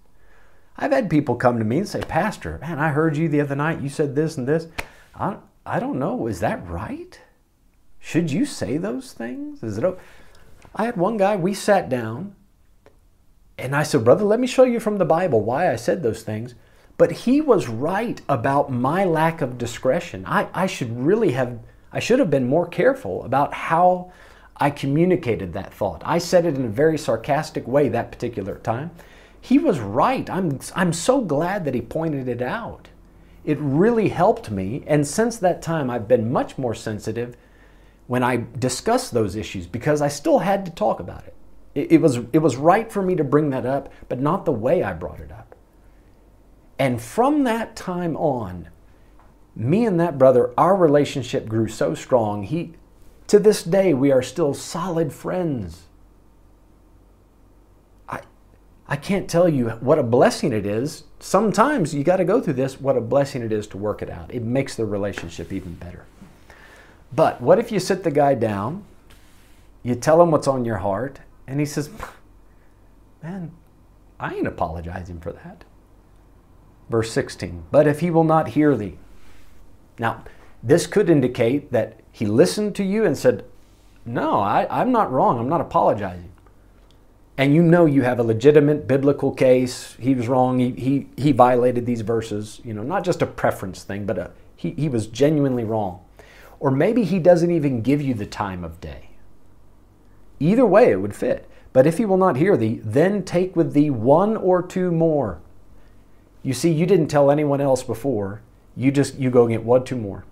I've 0.76 0.92
had 0.92 1.08
people 1.08 1.36
come 1.36 1.58
to 1.58 1.64
me 1.64 1.78
and 1.78 1.88
say, 1.88 2.02
Pastor, 2.02 2.58
man, 2.60 2.78
I 2.78 2.90
heard 2.90 3.16
you 3.16 3.28
the 3.28 3.40
other 3.40 3.54
night. 3.54 3.80
You 3.80 3.88
said 3.88 4.14
this 4.14 4.36
and 4.36 4.46
this. 4.46 4.66
I, 5.14 5.36
I 5.64 5.78
don't 5.78 5.98
know. 5.98 6.26
Is 6.26 6.40
that 6.40 6.66
right? 6.66 7.20
Should 8.00 8.32
you 8.32 8.44
say 8.44 8.76
those 8.76 9.12
things? 9.12 9.62
Is 9.62 9.78
it? 9.78 9.98
I 10.74 10.84
had 10.84 10.96
one 10.96 11.16
guy, 11.16 11.36
we 11.36 11.54
sat 11.54 11.88
down 11.88 12.34
and 13.56 13.74
I 13.74 13.84
said, 13.84 14.04
Brother, 14.04 14.24
let 14.24 14.40
me 14.40 14.46
show 14.46 14.64
you 14.64 14.80
from 14.80 14.98
the 14.98 15.04
Bible 15.04 15.40
why 15.40 15.70
I 15.70 15.76
said 15.76 16.02
those 16.02 16.22
things. 16.22 16.54
But 16.96 17.12
he 17.12 17.40
was 17.40 17.68
right 17.68 18.20
about 18.28 18.70
my 18.70 19.04
lack 19.04 19.40
of 19.40 19.58
discretion. 19.58 20.24
I, 20.26 20.48
I 20.52 20.66
should 20.66 20.96
really 20.96 21.32
have, 21.32 21.60
I 21.92 22.00
should 22.00 22.18
have 22.18 22.30
been 22.30 22.46
more 22.46 22.66
careful 22.66 23.24
about 23.24 23.54
how 23.54 24.12
I 24.56 24.70
communicated 24.70 25.52
that 25.52 25.74
thought. 25.74 26.02
I 26.04 26.18
said 26.18 26.46
it 26.46 26.56
in 26.56 26.64
a 26.64 26.68
very 26.68 26.96
sarcastic 26.96 27.66
way 27.66 27.88
that 27.88 28.12
particular 28.12 28.58
time. 28.58 28.92
He 29.40 29.58
was 29.58 29.80
right. 29.80 30.28
I'm, 30.30 30.58
I'm 30.74 30.92
so 30.92 31.20
glad 31.20 31.64
that 31.64 31.74
he 31.74 31.80
pointed 31.80 32.28
it 32.28 32.40
out. 32.40 32.88
It 33.44 33.58
really 33.60 34.08
helped 34.08 34.50
me. 34.50 34.84
And 34.86 35.06
since 35.06 35.36
that 35.38 35.60
time, 35.60 35.90
I've 35.90 36.08
been 36.08 36.32
much 36.32 36.56
more 36.56 36.74
sensitive 36.74 37.36
when 38.06 38.22
I 38.22 38.46
discuss 38.58 39.10
those 39.10 39.36
issues 39.36 39.66
because 39.66 40.00
I 40.00 40.08
still 40.08 40.38
had 40.38 40.64
to 40.66 40.72
talk 40.72 41.00
about 41.00 41.24
it. 41.26 41.34
it. 41.74 41.92
It, 41.92 42.00
was, 42.00 42.20
it 42.32 42.38
was 42.38 42.56
right 42.56 42.90
for 42.90 43.02
me 43.02 43.16
to 43.16 43.24
bring 43.24 43.50
that 43.50 43.66
up, 43.66 43.92
but 44.08 44.20
not 44.20 44.44
the 44.44 44.52
way 44.52 44.82
I 44.82 44.92
brought 44.92 45.20
it 45.20 45.32
up. 45.32 45.54
And 46.78 47.00
from 47.00 47.44
that 47.44 47.76
time 47.76 48.16
on, 48.16 48.68
me 49.54 49.84
and 49.84 50.00
that 50.00 50.18
brother, 50.18 50.52
our 50.58 50.76
relationship 50.76 51.48
grew 51.48 51.68
so 51.68 51.94
strong. 51.94 52.44
He, 52.44 52.72
to 53.34 53.40
this 53.40 53.64
day, 53.64 53.92
we 53.92 54.12
are 54.12 54.22
still 54.22 54.54
solid 54.54 55.12
friends. 55.12 55.86
I, 58.08 58.20
I 58.86 58.94
can't 58.94 59.28
tell 59.28 59.48
you 59.48 59.70
what 59.70 59.98
a 59.98 60.04
blessing 60.04 60.52
it 60.52 60.64
is. 60.64 61.02
Sometimes 61.18 61.92
you 61.92 62.04
got 62.04 62.18
to 62.18 62.24
go 62.24 62.40
through 62.40 62.52
this, 62.52 62.80
what 62.80 62.96
a 62.96 63.00
blessing 63.00 63.42
it 63.42 63.50
is 63.50 63.66
to 63.68 63.76
work 63.76 64.02
it 64.02 64.08
out. 64.08 64.32
It 64.32 64.44
makes 64.44 64.76
the 64.76 64.86
relationship 64.86 65.52
even 65.52 65.74
better. 65.74 66.04
But 67.12 67.40
what 67.40 67.58
if 67.58 67.72
you 67.72 67.80
sit 67.80 68.04
the 68.04 68.12
guy 68.12 68.36
down, 68.36 68.84
you 69.82 69.96
tell 69.96 70.22
him 70.22 70.30
what's 70.30 70.46
on 70.46 70.64
your 70.64 70.78
heart, 70.78 71.18
and 71.48 71.58
he 71.58 71.66
says, 71.66 71.90
Man, 73.20 73.50
I 74.20 74.34
ain't 74.34 74.46
apologizing 74.46 75.18
for 75.18 75.32
that. 75.32 75.64
Verse 76.88 77.10
16, 77.10 77.64
but 77.72 77.88
if 77.88 77.98
he 77.98 78.12
will 78.12 78.22
not 78.22 78.50
hear 78.50 78.76
thee. 78.76 78.96
Now, 79.98 80.22
this 80.64 80.86
could 80.86 81.10
indicate 81.10 81.70
that 81.72 82.00
he 82.10 82.24
listened 82.24 82.74
to 82.76 82.82
you 82.82 83.04
and 83.04 83.16
said, 83.16 83.44
No, 84.06 84.40
I, 84.40 84.66
I'm 84.70 84.90
not 84.90 85.12
wrong. 85.12 85.38
I'm 85.38 85.48
not 85.48 85.60
apologizing. 85.60 86.32
And 87.36 87.54
you 87.54 87.62
know 87.62 87.84
you 87.84 88.02
have 88.02 88.18
a 88.18 88.22
legitimate 88.22 88.88
biblical 88.88 89.32
case. 89.32 89.96
He 89.98 90.14
was 90.14 90.26
wrong. 90.26 90.58
He, 90.60 90.70
he, 90.70 91.08
he 91.16 91.32
violated 91.32 91.84
these 91.84 92.00
verses. 92.00 92.60
You 92.64 92.72
know, 92.72 92.82
not 92.82 93.04
just 93.04 93.20
a 93.20 93.26
preference 93.26 93.82
thing, 93.82 94.06
but 94.06 94.18
a, 94.18 94.30
he, 94.56 94.70
he 94.70 94.88
was 94.88 95.06
genuinely 95.06 95.64
wrong. 95.64 96.00
Or 96.60 96.70
maybe 96.70 97.04
he 97.04 97.18
doesn't 97.18 97.50
even 97.50 97.82
give 97.82 98.00
you 98.00 98.14
the 98.14 98.24
time 98.24 98.64
of 98.64 98.80
day. 98.80 99.10
Either 100.40 100.64
way, 100.64 100.90
it 100.90 101.00
would 101.00 101.14
fit. 101.14 101.48
But 101.72 101.86
if 101.86 101.98
he 101.98 102.04
will 102.04 102.16
not 102.16 102.36
hear 102.36 102.56
thee, 102.56 102.80
then 102.82 103.24
take 103.24 103.56
with 103.56 103.74
thee 103.74 103.90
one 103.90 104.36
or 104.36 104.62
two 104.62 104.92
more. 104.92 105.40
You 106.42 106.54
see, 106.54 106.72
you 106.72 106.86
didn't 106.86 107.08
tell 107.08 107.30
anyone 107.30 107.60
else 107.60 107.82
before. 107.82 108.42
You 108.76 108.92
just 108.92 109.16
you 109.16 109.30
go 109.30 109.46
get 109.48 109.64
one, 109.64 109.84
two 109.84 109.96
more. 109.96 110.24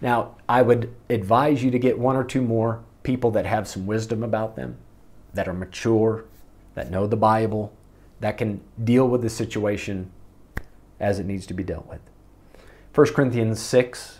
Now, 0.00 0.36
I 0.48 0.62
would 0.62 0.94
advise 1.10 1.62
you 1.62 1.70
to 1.70 1.78
get 1.78 1.98
one 1.98 2.16
or 2.16 2.24
two 2.24 2.42
more 2.42 2.82
people 3.02 3.30
that 3.32 3.46
have 3.46 3.66
some 3.66 3.86
wisdom 3.86 4.22
about 4.22 4.56
them, 4.56 4.76
that 5.34 5.48
are 5.48 5.52
mature, 5.52 6.24
that 6.74 6.90
know 6.90 7.06
the 7.06 7.16
Bible, 7.16 7.72
that 8.20 8.38
can 8.38 8.60
deal 8.82 9.08
with 9.08 9.22
the 9.22 9.30
situation 9.30 10.10
as 11.00 11.18
it 11.18 11.26
needs 11.26 11.46
to 11.46 11.54
be 11.54 11.62
dealt 11.62 11.86
with. 11.86 12.00
1 12.94 13.14
Corinthians 13.14 13.60
6, 13.60 14.18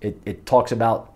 it, 0.00 0.20
it 0.24 0.46
talks 0.46 0.72
about 0.72 1.12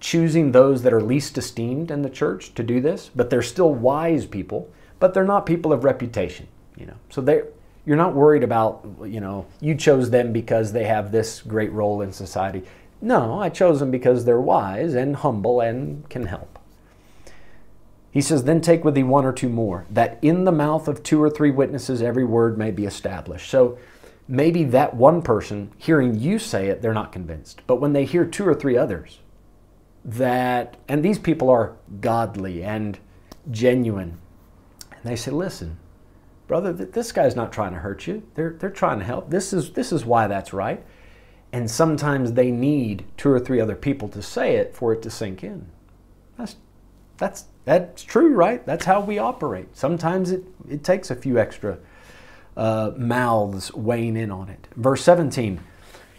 choosing 0.00 0.52
those 0.52 0.82
that 0.82 0.92
are 0.92 1.02
least 1.02 1.36
esteemed 1.36 1.90
in 1.90 2.02
the 2.02 2.10
church 2.10 2.54
to 2.54 2.62
do 2.62 2.80
this, 2.80 3.10
but 3.14 3.28
they're 3.28 3.42
still 3.42 3.74
wise 3.74 4.26
people, 4.26 4.70
but 4.98 5.12
they're 5.12 5.24
not 5.24 5.44
people 5.44 5.72
of 5.72 5.84
reputation, 5.84 6.48
you 6.76 6.86
know. 6.86 6.96
So 7.10 7.20
they 7.20 7.42
you're 7.86 7.96
not 7.96 8.14
worried 8.14 8.42
about, 8.44 8.86
you 9.04 9.20
know, 9.20 9.46
you 9.60 9.74
chose 9.74 10.10
them 10.10 10.32
because 10.32 10.72
they 10.72 10.84
have 10.84 11.10
this 11.10 11.40
great 11.40 11.72
role 11.72 12.02
in 12.02 12.12
society. 12.12 12.62
No, 13.00 13.40
I 13.40 13.48
chose 13.48 13.80
them 13.80 13.90
because 13.90 14.24
they're 14.24 14.40
wise 14.40 14.94
and 14.94 15.16
humble 15.16 15.60
and 15.60 16.08
can 16.10 16.26
help. 16.26 16.58
He 18.10 18.20
says, 18.20 18.44
Then 18.44 18.60
take 18.60 18.84
with 18.84 18.94
thee 18.94 19.02
one 19.02 19.24
or 19.24 19.32
two 19.32 19.48
more, 19.48 19.86
that 19.90 20.18
in 20.20 20.44
the 20.44 20.52
mouth 20.52 20.88
of 20.88 21.02
two 21.02 21.22
or 21.22 21.30
three 21.30 21.50
witnesses 21.50 22.02
every 22.02 22.24
word 22.24 22.58
may 22.58 22.70
be 22.70 22.84
established. 22.84 23.48
So 23.48 23.78
maybe 24.28 24.64
that 24.64 24.94
one 24.94 25.22
person, 25.22 25.72
hearing 25.78 26.18
you 26.18 26.38
say 26.38 26.68
it, 26.68 26.82
they're 26.82 26.92
not 26.92 27.12
convinced. 27.12 27.62
But 27.66 27.80
when 27.80 27.92
they 27.92 28.04
hear 28.04 28.24
two 28.24 28.46
or 28.46 28.54
three 28.54 28.76
others, 28.76 29.20
that, 30.04 30.76
and 30.88 31.04
these 31.04 31.18
people 31.18 31.50
are 31.50 31.76
godly 32.00 32.62
and 32.64 32.98
genuine, 33.50 34.18
and 34.90 35.04
they 35.04 35.16
say, 35.16 35.30
Listen, 35.30 35.78
brother, 36.48 36.72
this 36.72 37.12
guy's 37.12 37.36
not 37.36 37.52
trying 37.52 37.72
to 37.72 37.78
hurt 37.78 38.06
you. 38.06 38.24
They're, 38.34 38.56
they're 38.58 38.70
trying 38.70 38.98
to 38.98 39.04
help. 39.04 39.30
This 39.30 39.52
is, 39.52 39.72
this 39.72 39.92
is 39.92 40.04
why 40.04 40.26
that's 40.26 40.52
right. 40.52 40.84
And 41.52 41.70
sometimes 41.70 42.32
they 42.32 42.50
need 42.50 43.04
two 43.16 43.30
or 43.30 43.40
three 43.40 43.60
other 43.60 43.74
people 43.74 44.08
to 44.10 44.22
say 44.22 44.56
it 44.56 44.74
for 44.74 44.92
it 44.92 45.02
to 45.02 45.10
sink 45.10 45.42
in. 45.42 45.66
That's, 46.38 46.56
that's, 47.18 47.44
that's 47.64 48.02
true, 48.04 48.34
right? 48.34 48.64
That's 48.64 48.84
how 48.84 49.00
we 49.00 49.18
operate. 49.18 49.76
Sometimes 49.76 50.30
it, 50.30 50.44
it 50.68 50.84
takes 50.84 51.10
a 51.10 51.16
few 51.16 51.38
extra 51.38 51.78
uh, 52.56 52.92
mouths 52.96 53.72
weighing 53.74 54.16
in 54.16 54.30
on 54.30 54.48
it. 54.48 54.68
Verse 54.76 55.02
17, 55.02 55.60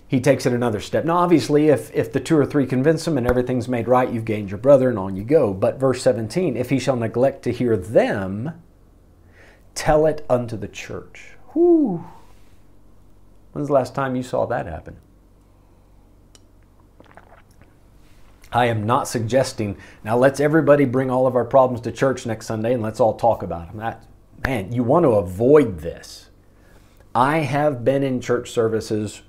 he 0.07 0.19
takes 0.19 0.45
it 0.45 0.51
another 0.51 0.81
step. 0.81 1.05
Now, 1.05 1.17
obviously, 1.17 1.69
if, 1.69 1.93
if 1.93 2.11
the 2.11 2.19
two 2.19 2.37
or 2.37 2.45
three 2.45 2.65
convince 2.65 3.07
him 3.07 3.17
and 3.17 3.25
everything's 3.25 3.69
made 3.69 3.87
right, 3.87 4.11
you've 4.11 4.25
gained 4.25 4.49
your 4.49 4.57
brother 4.57 4.89
and 4.89 4.99
on 4.99 5.15
you 5.15 5.23
go. 5.23 5.53
But 5.53 5.79
verse 5.79 6.01
17, 6.01 6.57
if 6.57 6.69
he 6.69 6.79
shall 6.79 6.97
neglect 6.97 7.43
to 7.43 7.53
hear 7.53 7.77
them, 7.77 8.61
tell 9.75 10.05
it 10.05 10.25
unto 10.29 10.57
the 10.57 10.67
church. 10.67 11.35
Whew. 11.53 12.03
When's 13.53 13.67
the 13.67 13.73
last 13.73 13.95
time 13.95 14.15
you 14.15 14.23
saw 14.23 14.45
that 14.47 14.65
happen? 14.65 14.97
I 18.51 18.65
am 18.65 18.85
not 18.85 19.07
suggesting 19.07 19.77
now 20.03 20.17
let's 20.17 20.39
everybody 20.39 20.85
bring 20.85 21.09
all 21.09 21.25
of 21.25 21.35
our 21.35 21.45
problems 21.45 21.81
to 21.81 21.91
church 21.91 22.25
next 22.25 22.47
Sunday 22.47 22.73
and 22.73 22.83
let's 22.83 22.99
all 22.99 23.15
talk 23.15 23.43
about 23.43 23.67
them. 23.67 23.77
That, 23.77 24.05
man, 24.45 24.71
you 24.71 24.83
want 24.83 25.03
to 25.03 25.11
avoid 25.11 25.79
this. 25.79 26.29
I 27.15 27.39
have 27.39 27.83
been 27.83 28.03
in 28.03 28.21
church 28.21 28.51
services 28.51 29.21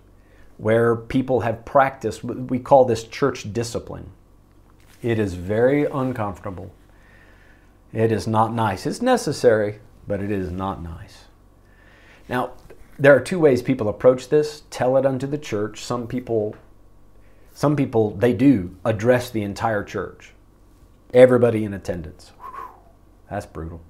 where 0.56 0.94
people 0.94 1.40
have 1.40 1.64
practiced, 1.64 2.22
we 2.22 2.58
call 2.58 2.84
this 2.84 3.04
church 3.04 3.52
discipline. 3.52 4.10
It 5.02 5.18
is 5.18 5.34
very 5.34 5.84
uncomfortable. 5.86 6.72
It 7.92 8.12
is 8.12 8.26
not 8.26 8.54
nice. 8.54 8.86
It's 8.86 9.02
necessary, 9.02 9.80
but 10.06 10.20
it 10.20 10.30
is 10.30 10.50
not 10.50 10.82
nice. 10.82 11.24
Now, 12.28 12.52
there 12.98 13.14
are 13.14 13.20
two 13.20 13.40
ways 13.40 13.62
people 13.62 13.88
approach 13.88 14.28
this 14.28 14.62
tell 14.70 14.96
it 14.96 15.04
unto 15.04 15.26
the 15.26 15.38
church. 15.38 15.82
Some 15.82 16.06
people 16.06 16.54
some 17.52 17.76
people, 17.76 18.12
they 18.16 18.32
do 18.32 18.76
address 18.84 19.30
the 19.30 19.42
entire 19.42 19.84
church, 19.84 20.32
everybody 21.12 21.64
in 21.64 21.74
attendance. 21.74 22.32
That's 23.30 23.46
brutal. 23.46 23.82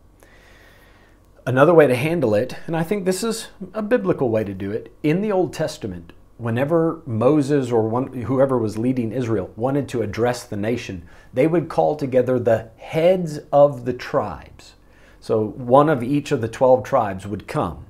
Another 1.45 1.75
way 1.75 1.87
to 1.87 1.97
handle 1.97 2.35
it, 2.35 2.57
and 2.67 2.77
I 2.77 2.85
think 2.85 3.05
this 3.05 3.25
is 3.25 3.49
a 3.75 3.83
biblical 3.83 4.31
way 4.31 4.45
to 4.45 4.55
do 4.55 4.71
it, 4.71 4.93
in 5.03 5.23
the 5.23 5.33
Old 5.33 5.53
Testament, 5.53 6.13
whenever 6.39 7.03
Moses 7.07 7.71
or 7.71 7.89
one, 7.89 8.13
whoever 8.23 8.59
was 8.59 8.79
leading 8.79 9.13
Israel 9.13 9.51
wanted 9.57 9.89
to 9.91 10.03
address 10.03 10.45
the 10.45 10.57
nation, 10.57 11.09
they 11.33 11.47
would 11.47 11.69
call 11.69 11.97
together 11.97 12.39
the 12.39 12.71
heads 12.77 13.39
of 13.53 13.85
the 13.85 13.93
tribes. 13.93 14.75
So 15.21 15.47
one 15.47 15.89
of 15.89 16.03
each 16.03 16.33
of 16.33 16.41
the 16.41 16.49
12 16.49 16.83
tribes 16.83 17.27
would 17.27 17.47
come 17.47 17.87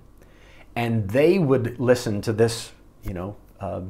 and 0.76 1.08
they 1.10 1.38
would 1.38 1.80
listen 1.80 2.20
to 2.22 2.32
this, 2.32 2.72
you 3.02 3.14
know, 3.14 3.36
uh, 3.60 3.82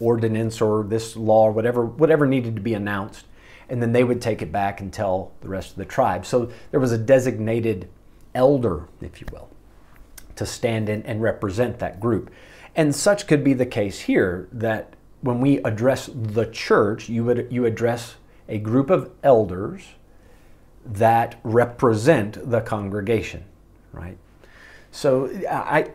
ordinance 0.00 0.60
or 0.60 0.84
this 0.84 1.16
law 1.16 1.44
or 1.44 1.52
whatever, 1.52 1.84
whatever 1.84 2.26
needed 2.26 2.56
to 2.56 2.62
be 2.62 2.74
announced. 2.74 3.26
And 3.68 3.80
then 3.80 3.92
they 3.92 4.04
would 4.04 4.20
take 4.20 4.42
it 4.42 4.52
back 4.52 4.80
and 4.80 4.92
tell 4.92 5.32
the 5.40 5.48
rest 5.48 5.70
of 5.70 5.76
the 5.76 5.84
tribe. 5.84 6.26
So 6.26 6.50
there 6.70 6.80
was 6.80 6.92
a 6.92 6.98
designated 6.98 7.88
elder, 8.34 8.88
if 9.00 9.20
you 9.20 9.26
will, 9.32 9.48
to 10.36 10.44
stand 10.44 10.88
in 10.88 11.02
and 11.02 11.22
represent 11.22 11.78
that 11.78 12.00
group. 12.00 12.30
And 12.76 12.94
such 12.94 13.26
could 13.26 13.44
be 13.44 13.54
the 13.54 13.66
case 13.66 14.00
here 14.00 14.48
that 14.52 14.94
when 15.20 15.40
we 15.40 15.58
address 15.58 16.10
the 16.12 16.46
church, 16.46 17.08
you 17.08 17.24
would 17.24 17.48
you 17.50 17.64
address 17.64 18.16
a 18.48 18.58
group 18.58 18.90
of 18.90 19.10
elders 19.22 19.94
that 20.84 21.40
represent 21.42 22.50
the 22.50 22.60
congregation, 22.60 23.44
right? 23.92 24.18
So 24.90 25.30
I 25.50 25.90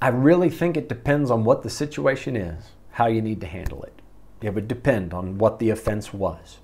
I 0.00 0.08
really 0.08 0.50
think 0.50 0.76
it 0.76 0.88
depends 0.88 1.30
on 1.30 1.44
what 1.44 1.62
the 1.62 1.70
situation 1.70 2.36
is, 2.36 2.72
how 2.92 3.06
you 3.06 3.22
need 3.22 3.40
to 3.40 3.46
handle 3.46 3.82
it. 3.82 4.00
It 4.42 4.54
would 4.54 4.68
depend 4.68 5.14
on 5.14 5.38
what 5.38 5.58
the 5.58 5.70
offense 5.70 6.12
was. 6.12 6.58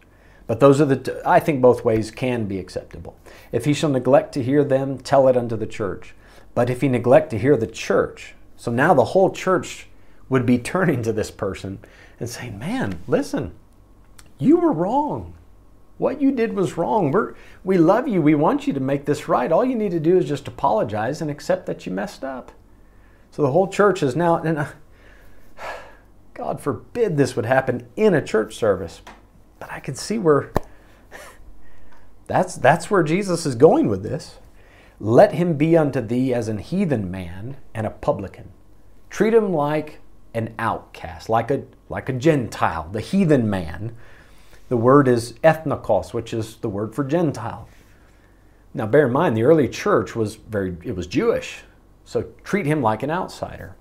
But 0.46 0.60
those 0.60 0.80
are 0.80 0.84
the, 0.84 0.96
t- 0.96 1.12
I 1.24 1.40
think 1.40 1.62
both 1.62 1.84
ways 1.84 2.10
can 2.10 2.46
be 2.46 2.58
acceptable. 2.58 3.16
If 3.52 3.64
he 3.64 3.72
shall 3.72 3.90
neglect 3.90 4.34
to 4.34 4.42
hear 4.42 4.64
them, 4.64 4.98
tell 4.98 5.28
it 5.28 5.36
unto 5.36 5.56
the 5.56 5.66
church. 5.66 6.14
But 6.54 6.68
if 6.68 6.80
he 6.80 6.88
neglect 6.88 7.30
to 7.30 7.38
hear 7.38 7.56
the 7.56 7.66
church, 7.66 8.34
so 8.56 8.70
now 8.70 8.92
the 8.92 9.04
whole 9.04 9.30
church 9.30 9.86
would 10.28 10.44
be 10.44 10.58
turning 10.72 11.02
to 11.04 11.12
this 11.12 11.30
person 11.30 11.78
and 12.18 12.28
saying, 12.28 12.58
Man, 12.58 12.98
listen, 13.06 13.52
you 14.38 14.56
were 14.56 14.72
wrong. 14.72 15.34
What 15.98 16.20
you 16.20 16.32
did 16.32 16.54
was 16.54 16.76
wrong. 16.76 17.10
We're, 17.10 17.34
we 17.62 17.76
love 17.76 18.08
you. 18.08 18.22
We 18.22 18.34
want 18.34 18.66
you 18.66 18.72
to 18.72 18.80
make 18.80 19.04
this 19.04 19.28
right. 19.28 19.52
All 19.52 19.64
you 19.64 19.74
need 19.74 19.90
to 19.92 20.00
do 20.00 20.16
is 20.16 20.26
just 20.26 20.48
apologize 20.48 21.20
and 21.20 21.30
accept 21.30 21.66
that 21.66 21.86
you 21.86 21.92
messed 21.92 22.24
up. 22.24 22.52
So 23.30 23.42
the 23.42 23.52
whole 23.52 23.68
church 23.68 24.02
is 24.02 24.16
now, 24.16 24.36
and 24.36 24.58
uh, 24.58 24.66
God 26.34 26.60
forbid 26.60 27.16
this 27.16 27.36
would 27.36 27.46
happen 27.46 27.86
in 27.96 28.14
a 28.14 28.24
church 28.24 28.54
service. 28.54 29.02
But 29.58 29.70
I 29.70 29.78
could 29.78 29.96
see 29.96 30.18
where 30.18 30.52
that's, 32.26 32.56
that's 32.56 32.90
where 32.90 33.02
Jesus 33.02 33.44
is 33.44 33.54
going 33.54 33.88
with 33.88 34.02
this. 34.02 34.38
Let 34.98 35.34
him 35.34 35.56
be 35.56 35.76
unto 35.76 36.00
thee 36.00 36.32
as 36.32 36.48
an 36.48 36.58
heathen 36.58 37.10
man 37.10 37.56
and 37.74 37.86
a 37.86 37.90
publican. 37.90 38.52
Treat 39.08 39.34
him 39.34 39.52
like 39.52 39.98
an 40.34 40.54
outcast, 40.58 41.28
like 41.28 41.50
a, 41.50 41.64
like 41.88 42.08
a 42.08 42.12
Gentile, 42.12 42.88
the 42.92 43.00
heathen 43.00 43.50
man. 43.50 43.96
The 44.68 44.76
word 44.76 45.08
is 45.08 45.32
ethnikos, 45.42 46.12
which 46.12 46.32
is 46.32 46.56
the 46.56 46.68
word 46.68 46.94
for 46.94 47.02
Gentile. 47.02 47.68
Now 48.72 48.86
bear 48.86 49.06
in 49.06 49.12
mind, 49.12 49.36
the 49.36 49.42
early 49.42 49.68
church 49.68 50.14
was 50.14 50.36
very, 50.36 50.76
it 50.84 50.94
was 50.94 51.06
Jewish. 51.06 51.64
So 52.11 52.24
treat 52.42 52.66
him 52.66 52.82
like 52.82 53.04
an 53.04 53.11
outsider. 53.12 53.76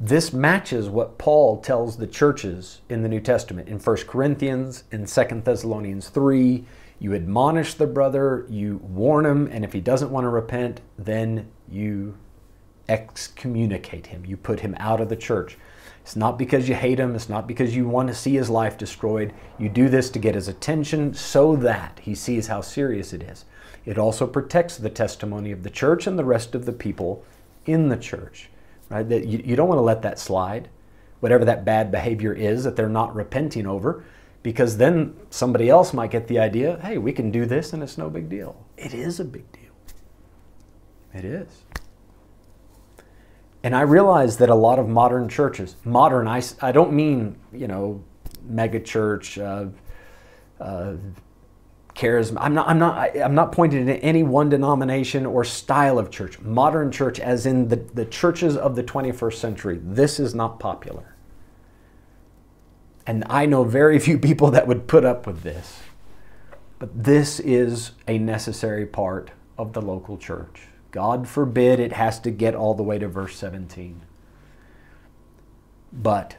This 0.00 0.32
matches 0.32 0.88
what 0.88 1.18
Paul 1.18 1.60
tells 1.60 1.98
the 1.98 2.08
churches 2.08 2.80
in 2.88 3.04
the 3.04 3.08
New 3.08 3.20
Testament. 3.20 3.68
In 3.68 3.78
1 3.78 3.96
Corinthians, 4.08 4.82
in 4.90 5.06
2 5.06 5.42
Thessalonians 5.44 6.08
3, 6.08 6.64
you 6.98 7.14
admonish 7.14 7.74
the 7.74 7.86
brother, 7.86 8.44
you 8.50 8.78
warn 8.78 9.24
him, 9.24 9.46
and 9.52 9.64
if 9.64 9.72
he 9.72 9.80
doesn't 9.80 10.10
want 10.10 10.24
to 10.24 10.30
repent, 10.30 10.80
then 10.98 11.48
you 11.68 12.18
excommunicate 12.88 14.08
him. 14.08 14.26
You 14.26 14.36
put 14.36 14.58
him 14.58 14.74
out 14.80 15.00
of 15.00 15.10
the 15.10 15.16
church. 15.16 15.56
It's 16.02 16.16
not 16.16 16.40
because 16.40 16.68
you 16.68 16.74
hate 16.74 16.98
him, 16.98 17.14
it's 17.14 17.28
not 17.28 17.46
because 17.46 17.76
you 17.76 17.86
want 17.86 18.08
to 18.08 18.16
see 18.16 18.34
his 18.34 18.50
life 18.50 18.76
destroyed. 18.76 19.32
You 19.60 19.68
do 19.68 19.88
this 19.88 20.10
to 20.10 20.18
get 20.18 20.34
his 20.34 20.48
attention 20.48 21.14
so 21.14 21.54
that 21.54 22.00
he 22.02 22.16
sees 22.16 22.48
how 22.48 22.62
serious 22.62 23.12
it 23.12 23.22
is. 23.22 23.44
It 23.86 23.98
also 23.98 24.26
protects 24.26 24.76
the 24.76 24.90
testimony 24.90 25.52
of 25.52 25.62
the 25.62 25.70
church 25.70 26.06
and 26.06 26.18
the 26.18 26.24
rest 26.24 26.54
of 26.54 26.64
the 26.64 26.72
people 26.72 27.24
in 27.66 27.88
the 27.88 27.96
church 27.96 28.48
right? 28.88 29.08
That 29.08 29.26
you, 29.26 29.42
you 29.44 29.56
don't 29.56 29.68
want 29.68 29.78
to 29.78 29.82
let 29.82 30.02
that 30.02 30.18
slide, 30.18 30.68
whatever 31.20 31.44
that 31.44 31.64
bad 31.64 31.90
behavior 31.90 32.32
is 32.32 32.64
that 32.64 32.76
they're 32.76 32.88
not 32.88 33.14
repenting 33.14 33.66
over, 33.66 34.04
because 34.42 34.76
then 34.76 35.16
somebody 35.30 35.68
else 35.68 35.92
might 35.92 36.10
get 36.10 36.28
the 36.28 36.38
idea, 36.38 36.78
hey, 36.82 36.98
we 36.98 37.12
can 37.12 37.30
do 37.30 37.46
this 37.46 37.72
and 37.72 37.82
it's 37.82 37.96
no 37.96 38.10
big 38.10 38.28
deal. 38.28 38.64
It 38.76 38.92
is 38.92 39.20
a 39.20 39.24
big 39.24 39.50
deal. 39.52 39.62
It 41.14 41.24
is. 41.24 41.64
And 43.62 43.74
I 43.74 43.80
realize 43.80 44.36
that 44.38 44.50
a 44.50 44.54
lot 44.54 44.78
of 44.78 44.88
modern 44.88 45.28
churches, 45.28 45.76
modern, 45.84 46.28
I, 46.28 46.42
I 46.60 46.70
don't 46.70 46.92
mean, 46.92 47.36
you 47.52 47.66
know, 47.66 48.04
mega 48.46 48.78
church, 48.78 49.38
uh, 49.38 49.66
uh, 50.60 50.94
charisma. 51.94 52.38
I'm 52.40 52.54
not, 52.54 52.68
I'm 52.68 52.78
not, 52.78 53.16
I'm 53.16 53.34
not 53.34 53.52
pointing 53.52 53.86
to 53.86 53.96
any 53.98 54.22
one 54.22 54.48
denomination 54.48 55.26
or 55.26 55.44
style 55.44 55.98
of 55.98 56.10
church. 56.10 56.40
Modern 56.40 56.90
church, 56.90 57.20
as 57.20 57.46
in 57.46 57.68
the, 57.68 57.76
the 57.76 58.04
churches 58.04 58.56
of 58.56 58.76
the 58.76 58.82
21st 58.82 59.34
century, 59.34 59.80
this 59.82 60.18
is 60.18 60.34
not 60.34 60.58
popular. 60.58 61.14
And 63.06 63.24
I 63.28 63.46
know 63.46 63.64
very 63.64 63.98
few 64.00 64.18
people 64.18 64.50
that 64.52 64.66
would 64.66 64.86
put 64.86 65.04
up 65.04 65.26
with 65.26 65.42
this. 65.42 65.80
But 66.78 67.04
this 67.04 67.40
is 67.40 67.92
a 68.08 68.18
necessary 68.18 68.86
part 68.86 69.30
of 69.56 69.72
the 69.72 69.80
local 69.80 70.18
church. 70.18 70.66
God 70.90 71.28
forbid 71.28 71.80
it 71.80 71.92
has 71.92 72.20
to 72.20 72.30
get 72.30 72.54
all 72.54 72.74
the 72.74 72.82
way 72.82 72.98
to 72.98 73.08
verse 73.08 73.36
17. 73.36 74.02
But 75.92 76.36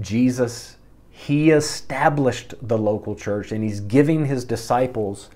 Jesus 0.00 0.76
he 1.26 1.50
established 1.50 2.54
the 2.62 2.78
local 2.78 3.14
church 3.14 3.52
and 3.52 3.62
he's 3.62 3.80
giving 3.80 4.24
his 4.24 4.42
disciples 4.42 5.28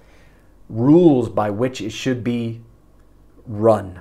rules 0.71 1.29
by 1.29 1.51
which 1.51 1.83
it 1.83 1.91
should 1.91 2.25
be 2.25 2.63
run 3.47 4.01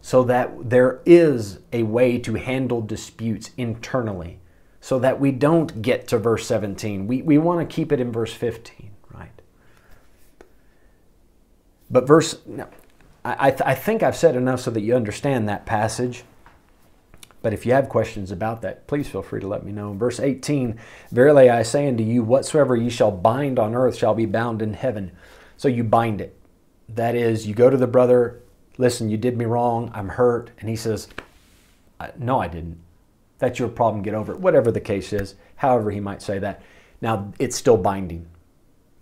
so 0.00 0.24
that 0.24 0.70
there 0.70 1.00
is 1.06 1.60
a 1.72 1.84
way 1.84 2.18
to 2.18 2.34
handle 2.34 2.80
disputes 2.80 3.52
internally 3.56 4.40
so 4.80 4.98
that 4.98 5.20
we 5.20 5.30
don't 5.30 5.82
get 5.82 6.08
to 6.08 6.18
verse 6.18 6.44
17 6.46 7.06
we, 7.06 7.22
we 7.22 7.38
want 7.38 7.60
to 7.60 7.74
keep 7.76 7.92
it 7.92 8.00
in 8.00 8.10
verse 8.10 8.32
15 8.32 8.90
right? 9.14 9.30
But 11.88 12.08
verse 12.08 12.38
I, 13.24 13.50
I, 13.50 13.56
I 13.66 13.74
think 13.76 14.02
i've 14.02 14.16
said 14.16 14.34
enough 14.34 14.62
so 14.62 14.72
that 14.72 14.80
you 14.80 14.96
understand 14.96 15.48
that 15.48 15.64
passage 15.64 16.24
but 17.40 17.52
if 17.52 17.64
you 17.64 17.72
have 17.72 17.88
questions 17.88 18.30
about 18.30 18.62
that, 18.62 18.86
please 18.86 19.08
feel 19.08 19.22
free 19.22 19.40
to 19.40 19.46
let 19.46 19.64
me 19.64 19.72
know. 19.72 19.92
In 19.92 19.98
Verse 19.98 20.20
18 20.20 20.78
Verily 21.10 21.48
I 21.48 21.62
say 21.62 21.88
unto 21.88 22.02
you, 22.02 22.22
whatsoever 22.22 22.76
ye 22.76 22.90
shall 22.90 23.10
bind 23.10 23.58
on 23.58 23.74
earth 23.74 23.96
shall 23.96 24.14
be 24.14 24.26
bound 24.26 24.62
in 24.62 24.74
heaven. 24.74 25.12
So 25.56 25.68
you 25.68 25.84
bind 25.84 26.20
it. 26.20 26.36
That 26.88 27.14
is, 27.14 27.46
you 27.46 27.54
go 27.54 27.70
to 27.70 27.76
the 27.76 27.86
brother, 27.86 28.40
listen, 28.78 29.10
you 29.10 29.16
did 29.16 29.36
me 29.36 29.44
wrong, 29.44 29.90
I'm 29.94 30.08
hurt. 30.08 30.50
And 30.58 30.68
he 30.68 30.76
says, 30.76 31.08
No, 32.18 32.40
I 32.40 32.48
didn't. 32.48 32.80
That's 33.38 33.58
your 33.58 33.68
problem, 33.68 34.02
get 34.02 34.14
over 34.14 34.32
it. 34.32 34.40
Whatever 34.40 34.72
the 34.72 34.80
case 34.80 35.12
is, 35.12 35.34
however 35.56 35.90
he 35.90 36.00
might 36.00 36.22
say 36.22 36.38
that. 36.38 36.62
Now, 37.00 37.32
it's 37.38 37.56
still 37.56 37.76
binding. 37.76 38.26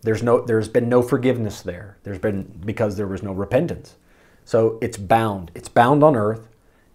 There's, 0.02 0.22
no, 0.22 0.44
there's 0.44 0.68
been 0.68 0.88
no 0.88 1.02
forgiveness 1.02 1.62
there. 1.62 1.96
There's 2.02 2.18
been, 2.18 2.42
because 2.64 2.96
there 2.96 3.06
was 3.06 3.22
no 3.22 3.32
repentance. 3.32 3.96
So 4.44 4.78
it's 4.82 4.98
bound. 4.98 5.50
It's 5.54 5.68
bound 5.68 6.04
on 6.04 6.14
earth. 6.14 6.48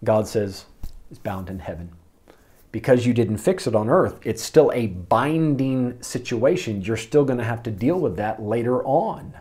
God 0.03 0.27
says, 0.27 0.65
is 1.11 1.19
bound 1.19 1.49
in 1.49 1.59
heaven. 1.59 1.91
Because 2.71 3.05
you 3.05 3.13
didn't 3.13 3.37
fix 3.37 3.67
it 3.67 3.75
on 3.75 3.89
earth, 3.89 4.19
it's 4.23 4.41
still 4.41 4.71
a 4.73 4.87
binding 4.87 6.01
situation. 6.01 6.81
You're 6.81 6.95
still 6.97 7.25
going 7.25 7.39
to 7.39 7.45
have 7.45 7.61
to 7.63 7.71
deal 7.71 7.99
with 7.99 8.15
that 8.15 8.41
later 8.41 8.81
on. 8.83 9.33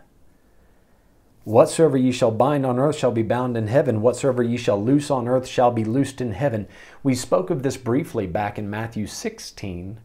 Whatsoever 1.45 1.97
ye 1.97 2.13
shall 2.13 2.33
bind 2.33 2.67
on 2.67 2.79
earth 2.79 2.97
shall 2.97 3.13
be 3.13 3.23
bound 3.23 3.57
in 3.57 3.69
heaven. 3.69 4.03
Whatsoever 4.03 4.43
ye 4.43 4.57
shall 4.57 4.83
loose 4.83 5.11
on 5.11 5.27
earth 5.27 5.47
shall 5.47 5.71
be 5.71 5.85
loosed 5.85 6.21
in 6.21 6.33
heaven. 6.33 6.69
We 7.03 7.15
spoke 7.15 7.51
of 7.51 7.63
this 7.63 7.77
briefly 7.77 8.27
back 8.27 8.59
in 8.59 8.69
Matthew 8.69 9.07
16 9.07 10.01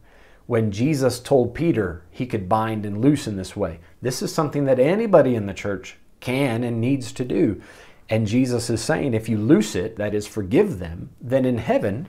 when 0.47 0.71
Jesus 0.71 1.19
told 1.19 1.55
Peter 1.55 2.03
he 2.11 2.25
could 2.25 2.47
bind 2.47 2.85
and 2.85 3.01
loose 3.01 3.27
in 3.27 3.35
this 3.35 3.55
way. 3.55 3.79
This 4.01 4.21
is 4.21 4.33
something 4.33 4.65
that 4.65 4.79
anybody 4.79 5.35
in 5.35 5.47
the 5.47 5.53
church 5.53 5.97
can 6.19 6.63
and 6.63 6.79
needs 6.79 7.11
to 7.11 7.25
do. 7.25 7.61
And 8.09 8.27
Jesus 8.27 8.69
is 8.69 8.81
saying, 8.81 9.13
if 9.13 9.27
you 9.27 9.37
loose 9.37 9.75
it, 9.75 9.95
that 9.97 10.13
is, 10.13 10.27
forgive 10.27 10.79
them, 10.79 11.09
then 11.19 11.43
in 11.45 11.57
heaven, 11.57 12.07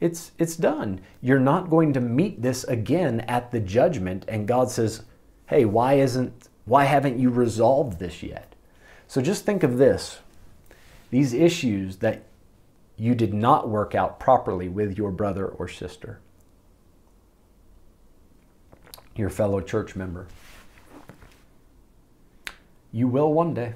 it's, 0.00 0.32
it's 0.38 0.56
done. 0.56 1.00
You're 1.22 1.40
not 1.40 1.70
going 1.70 1.92
to 1.94 2.00
meet 2.00 2.42
this 2.42 2.64
again 2.64 3.20
at 3.20 3.50
the 3.50 3.60
judgment. 3.60 4.24
And 4.28 4.46
God 4.46 4.70
says, 4.70 5.02
hey, 5.46 5.64
why 5.64 5.94
isn't, 5.94 6.48
why 6.66 6.84
haven't 6.84 7.18
you 7.18 7.30
resolved 7.30 7.98
this 7.98 8.22
yet? 8.22 8.54
So 9.06 9.22
just 9.22 9.46
think 9.46 9.62
of 9.62 9.78
this 9.78 10.18
these 11.10 11.32
issues 11.32 11.96
that 11.96 12.22
you 12.96 13.14
did 13.14 13.32
not 13.32 13.68
work 13.68 13.94
out 13.94 14.20
properly 14.20 14.68
with 14.68 14.98
your 14.98 15.10
brother 15.10 15.46
or 15.46 15.68
sister, 15.68 16.20
your 19.16 19.30
fellow 19.30 19.60
church 19.60 19.96
member. 19.96 20.26
You 22.92 23.08
will 23.08 23.32
one 23.32 23.54
day. 23.54 23.74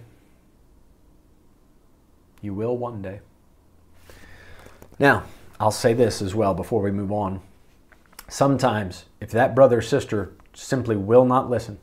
You 2.42 2.52
will 2.52 2.76
one 2.76 3.00
day. 3.00 3.20
Now, 4.98 5.24
I'll 5.58 5.70
say 5.70 5.94
this 5.94 6.20
as 6.20 6.34
well 6.34 6.54
before 6.54 6.82
we 6.82 6.90
move 6.90 7.12
on. 7.12 7.40
Sometimes, 8.28 9.04
if 9.20 9.30
that 9.30 9.54
brother 9.54 9.78
or 9.78 9.82
sister 9.82 10.32
simply 10.52 10.96
will 10.96 11.24
not 11.24 11.48
listen, 11.48 11.78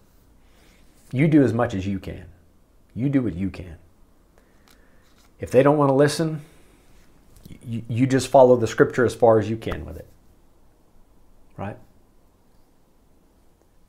you 1.11 1.27
do 1.27 1.41
as 1.41 1.53
much 1.53 1.73
as 1.73 1.87
you 1.87 1.97
can. 1.97 2.25
You 2.93 3.09
do 3.09 3.21
what 3.21 3.35
you 3.35 3.49
can. 3.49 3.77
If 5.39 5.51
they 5.51 5.63
don't 5.63 5.77
want 5.77 5.89
to 5.89 5.93
listen, 5.93 6.41
you, 7.65 7.83
you 7.87 8.05
just 8.05 8.27
follow 8.27 8.57
the 8.57 8.67
scripture 8.67 9.05
as 9.05 9.15
far 9.15 9.39
as 9.39 9.49
you 9.49 9.57
can 9.57 9.85
with 9.85 9.97
it. 9.97 10.07
Right? 11.55 11.77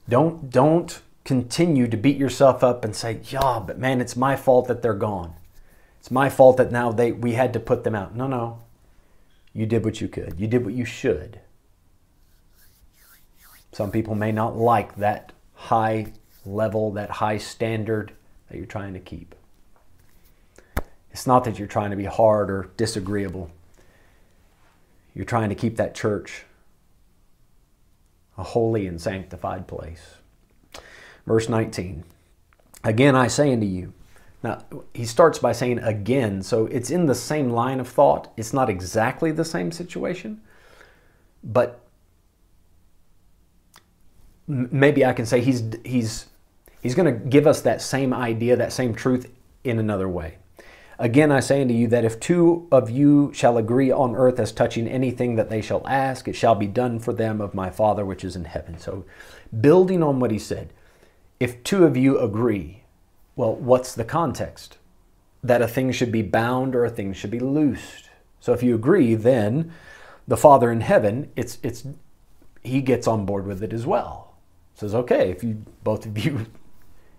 Don't 0.09 0.51
don't 0.51 1.01
continue 1.25 1.87
to 1.87 1.97
beat 1.97 2.17
yourself 2.17 2.65
up 2.65 2.85
and 2.85 2.95
say, 2.95 3.21
"Yeah, 3.25 3.63
but 3.65 3.79
man, 3.79 4.01
it's 4.01 4.17
my 4.17 4.37
fault 4.37 4.67
that 4.69 4.83
they're 4.83 4.95
gone. 4.95 5.35
It's 6.01 6.11
my 6.11 6.29
fault 6.29 6.57
that 6.57 6.73
now 6.73 6.91
they 6.91 7.13
we 7.13 7.35
had 7.35 7.53
to 7.53 7.61
put 7.61 7.85
them 7.85 7.95
out." 7.95 8.17
No, 8.17 8.27
no. 8.27 8.59
You 9.53 9.67
did 9.67 9.85
what 9.85 10.01
you 10.01 10.09
could. 10.09 10.35
You 10.39 10.49
did 10.49 10.65
what 10.65 10.75
you 10.75 10.85
should. 10.85 11.41
Some 13.73 13.91
people 13.91 14.15
may 14.15 14.33
not 14.33 14.57
like 14.57 14.97
that 14.97 15.33
high 15.55 16.13
level, 16.45 16.91
that 16.93 17.11
high 17.11 17.39
standard 17.39 18.13
that 18.49 18.57
you're 18.57 18.67
trying 18.67 18.95
to 18.95 19.01
keep. 19.01 19.35
It's 21.13 21.27
not 21.27 21.45
that 21.45 21.59
you're 21.59 21.69
trying 21.69 21.91
to 21.91 21.97
be 21.97 22.05
hard 22.05 22.51
or 22.51 22.71
disagreeable. 22.77 23.51
You're 25.15 25.25
trying 25.25 25.49
to 25.49 25.55
keep 25.55 25.77
that 25.77 25.95
church 25.95 26.45
a 28.39 28.43
holy 28.43 28.87
and 28.87 29.01
sanctified 29.01 29.67
place. 29.67 30.17
Verse 31.27 31.49
19 31.49 32.05
Again, 32.83 33.15
I 33.15 33.27
say 33.27 33.53
unto 33.53 33.67
you, 33.67 33.93
now, 34.43 34.65
he 34.95 35.05
starts 35.05 35.39
by 35.39 35.53
saying 35.53 35.81
again, 35.81 36.43
so 36.43 36.67
it's 36.67 36.91
in 36.91 37.07
the 37.07 37.15
same 37.15 37.51
line 37.51 37.79
of 37.79 37.89
thought. 37.89 38.33
It's 38.37 38.53
not 38.53 38.71
exactly 38.71 39.33
the 39.33 39.45
same 39.45 39.71
situation, 39.71 40.41
but 41.45 41.81
maybe 44.47 45.05
I 45.05 45.13
can 45.13 45.27
say 45.27 45.43
he's, 45.43 45.63
he's, 45.85 46.27
he's 46.83 46.95
going 46.95 47.13
to 47.13 47.29
give 47.29 47.47
us 47.47 47.61
that 47.63 47.83
same 47.83 48.15
idea, 48.15 48.57
that 48.57 48.73
same 48.73 48.95
truth 48.95 49.31
in 49.63 49.79
another 49.79 50.09
way. 50.09 50.39
Again, 50.99 51.33
I 51.33 51.41
say 51.41 51.63
unto 51.63 51.75
you 51.75 51.87
that 51.89 52.05
if 52.05 52.19
two 52.19 52.67
of 52.73 52.91
you 52.91 53.33
shall 53.35 53.57
agree 53.59 53.91
on 53.91 54.17
earth 54.17 54.39
as 54.39 54.53
touching 54.53 54.87
anything 54.87 55.37
that 55.37 55.49
they 55.49 55.63
shall 55.63 55.87
ask, 55.87 56.29
it 56.29 56.37
shall 56.37 56.55
be 56.55 56.67
done 56.67 56.99
for 56.99 57.13
them 57.13 57.41
of 57.41 57.55
my 57.55 57.71
Father 57.71 58.05
which 58.05 58.25
is 58.25 58.37
in 58.37 58.45
heaven. 58.45 58.79
So, 58.79 59.07
building 59.61 60.03
on 60.03 60.21
what 60.21 60.31
he 60.31 60.39
said, 60.39 60.75
if 61.39 61.63
two 61.65 61.87
of 61.87 61.97
you 61.97 62.19
agree, 62.19 62.80
well, 63.41 63.55
what's 63.55 63.95
the 63.95 64.05
context? 64.05 64.77
That 65.43 65.63
a 65.63 65.67
thing 65.67 65.93
should 65.93 66.13
be 66.13 66.21
bound 66.21 66.75
or 66.75 66.85
a 66.85 66.91
thing 66.91 67.15
should 67.15 67.31
be 67.31 67.41
loosed. 67.41 68.11
So, 68.39 68.53
if 68.53 68.63
you 68.63 68.75
agree, 68.75 69.15
then 69.15 69.73
the 70.29 70.37
Father 70.37 70.71
in 70.71 70.83
heaven, 70.83 71.33
it's, 71.37 71.57
it's, 71.63 71.87
he 72.63 72.83
gets 72.83 73.07
on 73.07 73.25
board 73.25 73.47
with 73.47 73.63
it 73.63 73.73
as 73.73 73.87
well. 73.87 74.35
Says, 74.75 74.95
okay, 74.95 75.31
if 75.31 75.43
you 75.43 75.65
both 75.83 76.05
of 76.05 76.19
you, 76.19 76.49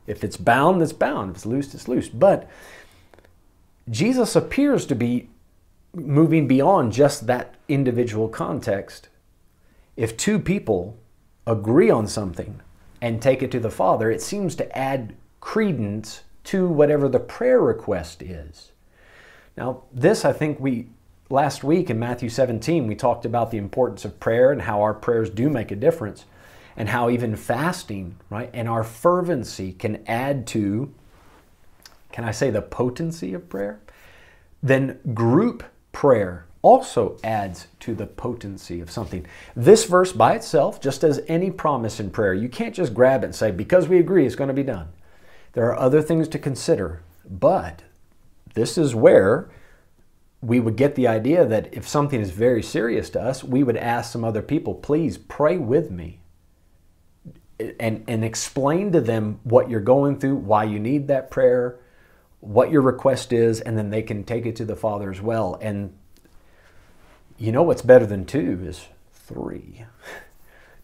if 0.05 0.23
it's 0.23 0.37
bound, 0.37 0.83
it's 0.83 0.93
bound. 0.93 1.31
If 1.31 1.37
it's 1.37 1.45
loosed, 1.47 1.73
it's 1.73 1.87
loosed. 1.87 2.19
But 2.19 2.47
Jesus 3.89 4.35
appears 4.35 4.85
to 4.85 4.95
be 4.95 5.27
moving 5.95 6.47
beyond 6.47 6.93
just 6.93 7.25
that 7.25 7.55
individual 7.67 8.29
context. 8.29 9.09
If 9.97 10.17
two 10.17 10.37
people 10.37 10.99
agree 11.47 11.89
on 11.89 12.05
something 12.05 12.61
and 13.01 13.19
take 13.19 13.41
it 13.41 13.49
to 13.51 13.59
the 13.59 13.71
Father, 13.71 14.11
it 14.11 14.21
seems 14.21 14.55
to 14.57 14.77
add 14.77 15.15
credence 15.41 16.21
to 16.45 16.67
whatever 16.67 17.09
the 17.09 17.19
prayer 17.19 17.59
request 17.59 18.21
is. 18.21 18.71
Now, 19.57 19.83
this 19.91 20.23
I 20.23 20.31
think 20.31 20.59
we 20.59 20.87
last 21.29 21.63
week 21.63 21.89
in 21.89 21.99
Matthew 21.99 22.29
17 22.29 22.87
we 22.87 22.95
talked 22.95 23.25
about 23.25 23.51
the 23.51 23.57
importance 23.57 24.05
of 24.05 24.19
prayer 24.19 24.51
and 24.51 24.61
how 24.61 24.81
our 24.81 24.93
prayers 24.93 25.29
do 25.29 25.49
make 25.49 25.71
a 25.71 25.75
difference 25.75 26.25
and 26.77 26.89
how 26.89 27.09
even 27.09 27.35
fasting, 27.35 28.15
right, 28.29 28.49
and 28.53 28.69
our 28.69 28.83
fervency 28.83 29.73
can 29.73 30.03
add 30.07 30.47
to 30.47 30.93
can 32.11 32.23
I 32.25 32.31
say 32.31 32.49
the 32.49 32.61
potency 32.61 33.33
of 33.33 33.47
prayer? 33.49 33.79
Then 34.61 34.99
group 35.13 35.63
prayer 35.91 36.45
also 36.61 37.17
adds 37.23 37.67
to 37.79 37.95
the 37.95 38.05
potency 38.05 38.79
of 38.81 38.91
something. 38.91 39.25
This 39.55 39.85
verse 39.85 40.11
by 40.11 40.35
itself, 40.35 40.79
just 40.79 41.03
as 41.03 41.21
any 41.27 41.49
promise 41.49 41.99
in 41.99 42.11
prayer, 42.11 42.33
you 42.33 42.49
can't 42.49 42.75
just 42.75 42.93
grab 42.93 43.23
it 43.23 43.27
and 43.27 43.35
say, 43.35 43.51
because 43.51 43.87
we 43.87 43.97
agree 43.97 44.25
it's 44.25 44.35
going 44.35 44.49
to 44.49 44.53
be 44.53 44.63
done. 44.63 44.89
There 45.53 45.65
are 45.65 45.77
other 45.77 46.01
things 46.01 46.27
to 46.29 46.39
consider, 46.39 47.01
but 47.29 47.83
this 48.53 48.77
is 48.77 48.95
where 48.95 49.49
we 50.41 50.59
would 50.59 50.75
get 50.75 50.95
the 50.95 51.07
idea 51.07 51.45
that 51.45 51.73
if 51.73 51.87
something 51.87 52.19
is 52.19 52.31
very 52.31 52.63
serious 52.63 53.09
to 53.11 53.21
us, 53.21 53.43
we 53.43 53.63
would 53.63 53.77
ask 53.77 54.11
some 54.11 54.23
other 54.23 54.41
people, 54.41 54.73
please 54.73 55.17
pray 55.17 55.57
with 55.57 55.91
me 55.91 56.19
and, 57.79 58.03
and 58.07 58.25
explain 58.25 58.91
to 58.91 59.01
them 59.01 59.39
what 59.43 59.69
you're 59.69 59.79
going 59.79 60.19
through, 60.19 60.35
why 60.35 60.63
you 60.63 60.79
need 60.79 61.07
that 61.07 61.29
prayer, 61.29 61.77
what 62.39 62.71
your 62.71 62.81
request 62.81 63.31
is, 63.31 63.61
and 63.61 63.77
then 63.77 63.91
they 63.91 64.01
can 64.01 64.23
take 64.23 64.47
it 64.47 64.55
to 64.55 64.65
the 64.65 64.75
Father 64.75 65.11
as 65.11 65.21
well. 65.21 65.59
And 65.61 65.95
you 67.37 67.51
know 67.51 67.63
what's 67.63 67.83
better 67.83 68.05
than 68.05 68.25
two 68.25 68.61
is 68.63 68.87
three. 69.13 69.85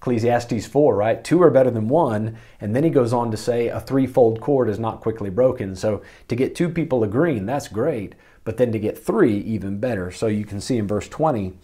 Ecclesiastes 0.07 0.65
4, 0.65 0.95
right? 0.95 1.21
Two 1.21 1.43
are 1.43 1.49
better 1.49 1.69
than 1.69 1.89
one. 1.89 2.37
And 2.61 2.73
then 2.73 2.85
he 2.85 2.89
goes 2.89 3.11
on 3.11 3.29
to 3.31 3.35
say 3.35 3.67
a 3.67 3.81
threefold 3.81 4.39
cord 4.39 4.69
is 4.69 4.79
not 4.79 5.01
quickly 5.01 5.29
broken. 5.29 5.75
So 5.75 6.01
to 6.29 6.35
get 6.35 6.55
two 6.55 6.69
people 6.69 7.03
agreeing, 7.03 7.45
that's 7.45 7.67
great. 7.67 8.15
But 8.45 8.55
then 8.55 8.71
to 8.71 8.79
get 8.79 8.97
three, 8.97 9.37
even 9.39 9.79
better. 9.79 10.09
So 10.11 10.27
you 10.27 10.45
can 10.45 10.61
see 10.61 10.77
in 10.77 10.87
verse 10.87 11.09
20, 11.09 11.57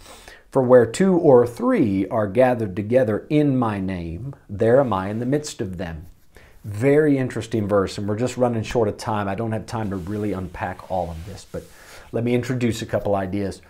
for 0.51 0.61
where 0.61 0.85
two 0.85 1.15
or 1.15 1.47
three 1.47 2.05
are 2.09 2.27
gathered 2.27 2.75
together 2.75 3.25
in 3.29 3.57
my 3.57 3.79
name, 3.79 4.35
there 4.49 4.81
am 4.81 4.91
I 4.91 5.07
in 5.07 5.19
the 5.19 5.25
midst 5.25 5.61
of 5.61 5.77
them. 5.77 6.07
Very 6.65 7.17
interesting 7.17 7.65
verse, 7.65 7.97
and 7.97 8.09
we're 8.09 8.17
just 8.17 8.35
running 8.35 8.63
short 8.63 8.89
of 8.89 8.97
time. 8.97 9.29
I 9.29 9.35
don't 9.35 9.53
have 9.53 9.65
time 9.65 9.89
to 9.89 9.95
really 9.95 10.33
unpack 10.33 10.91
all 10.91 11.09
of 11.09 11.25
this, 11.25 11.45
but 11.49 11.63
let 12.11 12.25
me 12.25 12.35
introduce 12.35 12.81
a 12.81 12.85
couple 12.85 13.15
ideas. 13.15 13.61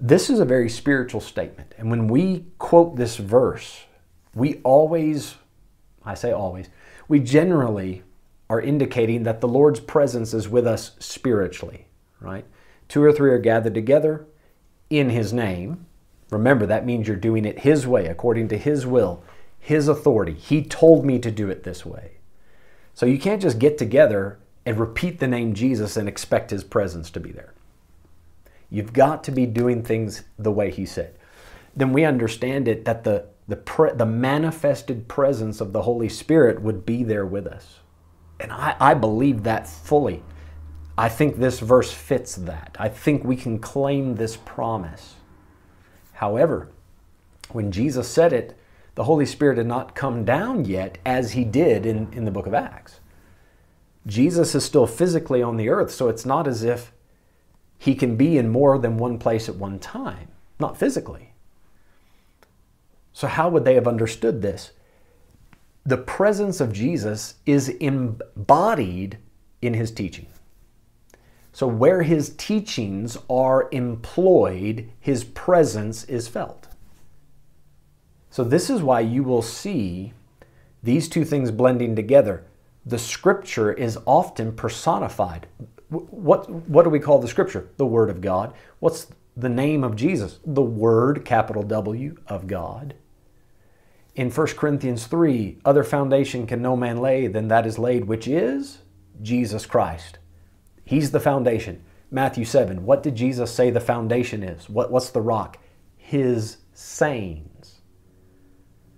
This 0.00 0.30
is 0.30 0.40
a 0.40 0.44
very 0.46 0.70
spiritual 0.70 1.20
statement, 1.20 1.74
and 1.78 1.90
when 1.90 2.08
we 2.08 2.46
quote 2.58 2.96
this 2.96 3.16
verse, 3.16 3.84
we 4.34 4.60
always, 4.62 5.34
I 6.04 6.14
say 6.14 6.32
always, 6.32 6.68
we 7.08 7.20
generally 7.20 8.02
are 8.48 8.60
indicating 8.60 9.22
that 9.24 9.40
the 9.40 9.48
Lord's 9.48 9.80
presence 9.80 10.34
is 10.34 10.48
with 10.48 10.66
us 10.66 10.92
spiritually, 10.98 11.86
right? 12.20 12.44
Two 12.88 13.02
or 13.02 13.12
three 13.12 13.30
are 13.30 13.38
gathered 13.38 13.74
together 13.74 14.26
in 14.88 15.10
His 15.10 15.32
name. 15.32 15.86
Remember, 16.30 16.66
that 16.66 16.86
means 16.86 17.06
you're 17.06 17.16
doing 17.16 17.44
it 17.44 17.60
His 17.60 17.86
way, 17.86 18.06
according 18.06 18.48
to 18.48 18.58
His 18.58 18.86
will. 18.86 19.22
His 19.58 19.88
authority. 19.88 20.34
He 20.34 20.62
told 20.64 21.04
me 21.04 21.18
to 21.18 21.30
do 21.30 21.50
it 21.50 21.64
this 21.64 21.84
way. 21.84 22.18
So 22.94 23.06
you 23.06 23.18
can't 23.18 23.42
just 23.42 23.58
get 23.58 23.78
together 23.78 24.38
and 24.66 24.78
repeat 24.78 25.20
the 25.20 25.28
name 25.28 25.54
Jesus 25.54 25.96
and 25.96 26.08
expect 26.08 26.50
his 26.50 26.64
presence 26.64 27.10
to 27.10 27.20
be 27.20 27.32
there. 27.32 27.54
You've 28.68 28.92
got 28.92 29.24
to 29.24 29.32
be 29.32 29.46
doing 29.46 29.82
things 29.82 30.22
the 30.38 30.52
way 30.52 30.70
he 30.70 30.86
said. 30.86 31.14
Then 31.74 31.92
we 31.92 32.04
understand 32.04 32.68
it 32.68 32.84
that 32.84 33.04
the, 33.04 33.26
the, 33.50 33.56
pre, 33.56 33.92
the 33.92 34.06
manifested 34.06 35.08
presence 35.08 35.60
of 35.60 35.72
the 35.72 35.82
Holy 35.82 36.08
Spirit 36.08 36.62
would 36.62 36.86
be 36.86 37.02
there 37.02 37.26
with 37.26 37.46
us. 37.46 37.80
And 38.38 38.52
I, 38.52 38.76
I 38.80 38.94
believe 38.94 39.42
that 39.42 39.68
fully. 39.68 40.22
I 40.96 41.08
think 41.08 41.36
this 41.36 41.58
verse 41.58 41.92
fits 41.92 42.36
that. 42.36 42.76
I 42.78 42.88
think 42.88 43.24
we 43.24 43.36
can 43.36 43.58
claim 43.58 44.14
this 44.14 44.36
promise. 44.36 45.16
However, 46.14 46.68
when 47.50 47.72
Jesus 47.72 48.08
said 48.08 48.32
it, 48.32 48.56
the 48.94 49.04
Holy 49.04 49.26
Spirit 49.26 49.58
had 49.58 49.66
not 49.66 49.96
come 49.96 50.24
down 50.24 50.64
yet 50.64 50.98
as 51.04 51.32
he 51.32 51.44
did 51.44 51.84
in, 51.86 52.12
in 52.12 52.26
the 52.26 52.30
book 52.30 52.46
of 52.46 52.54
Acts. 52.54 53.00
Jesus 54.06 54.54
is 54.54 54.64
still 54.64 54.86
physically 54.86 55.42
on 55.42 55.56
the 55.56 55.68
earth, 55.68 55.90
so 55.90 56.08
it's 56.08 56.24
not 56.24 56.46
as 56.46 56.62
if 56.62 56.92
he 57.78 57.94
can 57.94 58.16
be 58.16 58.38
in 58.38 58.48
more 58.48 58.78
than 58.78 58.96
one 58.96 59.18
place 59.18 59.48
at 59.48 59.56
one 59.56 59.78
time, 59.78 60.28
not 60.60 60.76
physically. 60.76 61.29
So, 63.12 63.26
how 63.26 63.48
would 63.48 63.64
they 63.64 63.74
have 63.74 63.88
understood 63.88 64.42
this? 64.42 64.72
The 65.84 65.96
presence 65.96 66.60
of 66.60 66.72
Jesus 66.72 67.34
is 67.46 67.68
embodied 67.68 69.18
in 69.62 69.74
his 69.74 69.90
teaching. 69.90 70.26
So, 71.52 71.66
where 71.66 72.02
his 72.02 72.34
teachings 72.36 73.16
are 73.28 73.68
employed, 73.72 74.90
his 75.00 75.24
presence 75.24 76.04
is 76.04 76.28
felt. 76.28 76.68
So, 78.30 78.44
this 78.44 78.70
is 78.70 78.82
why 78.82 79.00
you 79.00 79.24
will 79.24 79.42
see 79.42 80.12
these 80.82 81.08
two 81.08 81.24
things 81.24 81.50
blending 81.50 81.96
together. 81.96 82.44
The 82.86 82.98
scripture 82.98 83.72
is 83.72 83.98
often 84.06 84.52
personified. 84.52 85.46
What, 85.88 86.48
what 86.48 86.84
do 86.84 86.90
we 86.90 87.00
call 87.00 87.18
the 87.18 87.28
scripture? 87.28 87.68
The 87.76 87.86
Word 87.86 88.10
of 88.10 88.20
God. 88.20 88.54
What's 88.78 89.08
the 89.40 89.48
name 89.48 89.84
of 89.84 89.96
Jesus? 89.96 90.38
The 90.44 90.62
Word, 90.62 91.24
capital 91.24 91.62
W, 91.62 92.16
of 92.26 92.46
God. 92.46 92.94
In 94.14 94.30
1 94.30 94.46
Corinthians 94.48 95.06
3, 95.06 95.58
other 95.64 95.84
foundation 95.84 96.46
can 96.46 96.60
no 96.60 96.76
man 96.76 96.98
lay 96.98 97.26
than 97.26 97.48
that 97.48 97.66
is 97.66 97.78
laid, 97.78 98.04
which 98.04 98.26
is 98.26 98.78
Jesus 99.22 99.66
Christ. 99.66 100.18
He's 100.84 101.12
the 101.12 101.20
foundation. 101.20 101.84
Matthew 102.10 102.44
7, 102.44 102.84
what 102.84 103.02
did 103.02 103.14
Jesus 103.14 103.52
say 103.52 103.70
the 103.70 103.80
foundation 103.80 104.42
is? 104.42 104.68
What, 104.68 104.90
what's 104.90 105.10
the 105.10 105.20
rock? 105.20 105.58
His 105.96 106.56
sayings. 106.72 107.80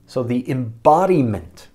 So 0.07 0.23
the 0.23 0.49
embodiment 0.51 1.69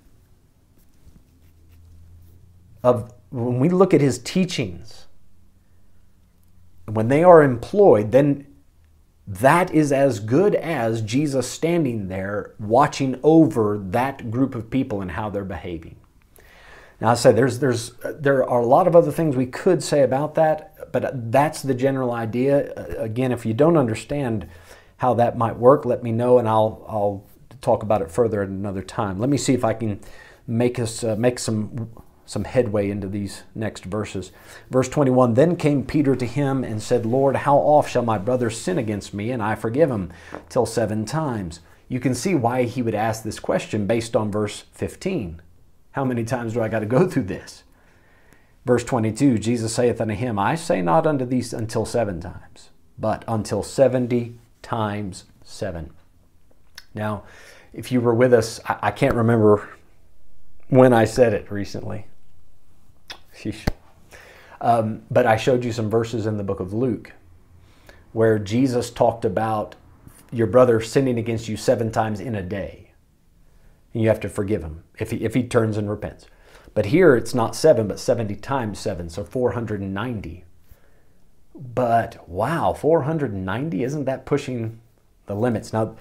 of 2.83 3.13
when 3.29 3.59
we 3.59 3.69
look 3.69 3.93
at 3.93 4.01
his 4.01 4.17
teachings, 4.19 5.07
when 6.85 7.09
they 7.09 7.23
are 7.23 7.43
employed, 7.43 8.11
then 8.11 8.46
that 9.27 9.73
is 9.73 9.91
as 9.91 10.21
good 10.21 10.55
as 10.55 11.01
Jesus 11.01 11.49
standing 11.49 12.07
there 12.07 12.53
watching 12.59 13.19
over 13.23 13.77
that 13.77 14.31
group 14.31 14.55
of 14.55 14.69
people 14.69 15.01
and 15.01 15.11
how 15.11 15.29
they're 15.29 15.43
behaving. 15.43 15.97
Now 17.01 17.09
I 17.09 17.13
say 17.15 17.33
there's 17.33 17.59
there's 17.59 17.91
there 18.03 18.47
are 18.49 18.61
a 18.61 18.65
lot 18.65 18.87
of 18.87 18.95
other 18.95 19.11
things 19.11 19.35
we 19.35 19.45
could 19.45 19.83
say 19.83 20.01
about 20.01 20.35
that, 20.35 20.91
but 20.91 21.31
that's 21.31 21.61
the 21.61 21.73
general 21.73 22.11
idea. 22.11 22.73
Again, 22.97 23.31
if 23.31 23.45
you 23.45 23.53
don't 23.53 23.77
understand 23.77 24.47
how 24.97 25.13
that 25.15 25.37
might 25.37 25.57
work, 25.57 25.85
let 25.85 26.01
me 26.01 26.11
know 26.11 26.39
and 26.39 26.47
I'll 26.47 26.85
I'll 26.87 27.25
talk 27.61 27.83
about 27.83 28.01
it 28.01 28.09
further 28.09 28.41
at 28.41 28.49
another 28.49 28.81
time. 28.81 29.19
Let 29.19 29.29
me 29.29 29.37
see 29.37 29.53
if 29.53 29.65
I 29.65 29.73
can 29.73 29.99
make 30.47 30.79
us 30.79 31.03
uh, 31.03 31.15
make 31.17 31.37
some 31.37 31.89
some 32.27 32.43
headway 32.43 32.91
into 32.91 33.07
these 33.07 33.41
next 33.55 33.85
verses. 33.85 34.31
Verse 34.69 34.87
21 34.87 35.33
Then 35.33 35.55
came 35.55 35.83
Peter 35.83 36.15
to 36.15 36.25
him 36.25 36.63
and 36.63 36.81
said, 36.83 37.05
Lord, 37.05 37.37
how 37.37 37.57
oft 37.57 37.89
shall 37.89 38.03
my 38.03 38.19
brother 38.19 38.51
sin 38.51 38.77
against 38.77 39.13
me 39.13 39.31
and 39.31 39.41
I 39.41 39.55
forgive 39.55 39.89
him? 39.89 40.11
Till 40.49 40.67
seven 40.67 41.05
times. 41.05 41.61
You 41.89 41.99
can 41.99 42.13
see 42.13 42.35
why 42.35 42.63
he 42.63 42.81
would 42.81 42.93
ask 42.93 43.23
this 43.23 43.39
question 43.39 43.87
based 43.87 44.15
on 44.15 44.29
verse 44.29 44.65
15. 44.73 45.41
How 45.91 46.05
many 46.05 46.23
times 46.23 46.53
do 46.53 46.61
I 46.61 46.67
got 46.67 46.81
to 46.81 46.85
go 46.85 47.07
through 47.07 47.23
this? 47.23 47.63
Verse 48.65 48.83
22 48.83 49.37
Jesus 49.37 49.73
saith 49.73 50.01
unto 50.01 50.13
him, 50.13 50.37
I 50.37 50.55
say 50.55 50.81
not 50.81 51.07
unto 51.07 51.25
thee 51.25 51.43
until 51.53 51.85
seven 51.85 52.19
times, 52.19 52.69
but 52.99 53.23
until 53.27 53.63
70 53.63 54.37
times 54.61 55.23
seven. 55.43 55.91
Now, 56.93 57.23
if 57.73 57.91
you 57.91 58.01
were 58.01 58.13
with 58.13 58.33
us, 58.33 58.59
I, 58.65 58.91
can't 58.91 59.15
remember 59.15 59.69
when 60.67 60.93
I 60.93 61.05
said 61.05 61.33
it 61.33 61.49
recently. 61.51 62.07
Um, 64.59 65.03
but 65.11 65.25
I 65.25 65.37
showed 65.37 65.63
you 65.63 65.71
some 65.71 65.89
verses 65.89 66.25
in 66.25 66.37
the 66.37 66.43
book 66.43 66.59
of 66.59 66.73
Luke 66.73 67.13
where 68.13 68.39
Jesus 68.39 68.89
talked 68.89 69.25
about 69.25 69.75
your 70.31 70.47
brother 70.47 70.81
sinning 70.81 71.19
against 71.19 71.47
you 71.47 71.55
seven 71.55 71.91
times 71.91 72.19
in 72.19 72.35
a 72.35 72.41
day. 72.41 72.91
And 73.93 74.01
you 74.01 74.09
have 74.09 74.19
to 74.21 74.29
forgive 74.29 74.63
him 74.63 74.83
if 74.97 75.11
he, 75.11 75.17
if 75.17 75.33
he 75.33 75.43
turns 75.43 75.77
and 75.77 75.89
repents. 75.89 76.25
But 76.73 76.87
here 76.87 77.15
it's 77.15 77.33
not 77.33 77.55
seven, 77.55 77.87
but 77.87 77.99
70 77.99 78.35
times 78.35 78.79
seven, 78.79 79.09
so 79.09 79.23
490. 79.23 80.43
But 81.55 82.27
wow, 82.29 82.73
490, 82.73 83.83
isn't 83.83 84.05
that 84.05 84.25
pushing 84.25 84.79
the 85.25 85.35
limits? 85.35 85.73
Now, 85.73 85.95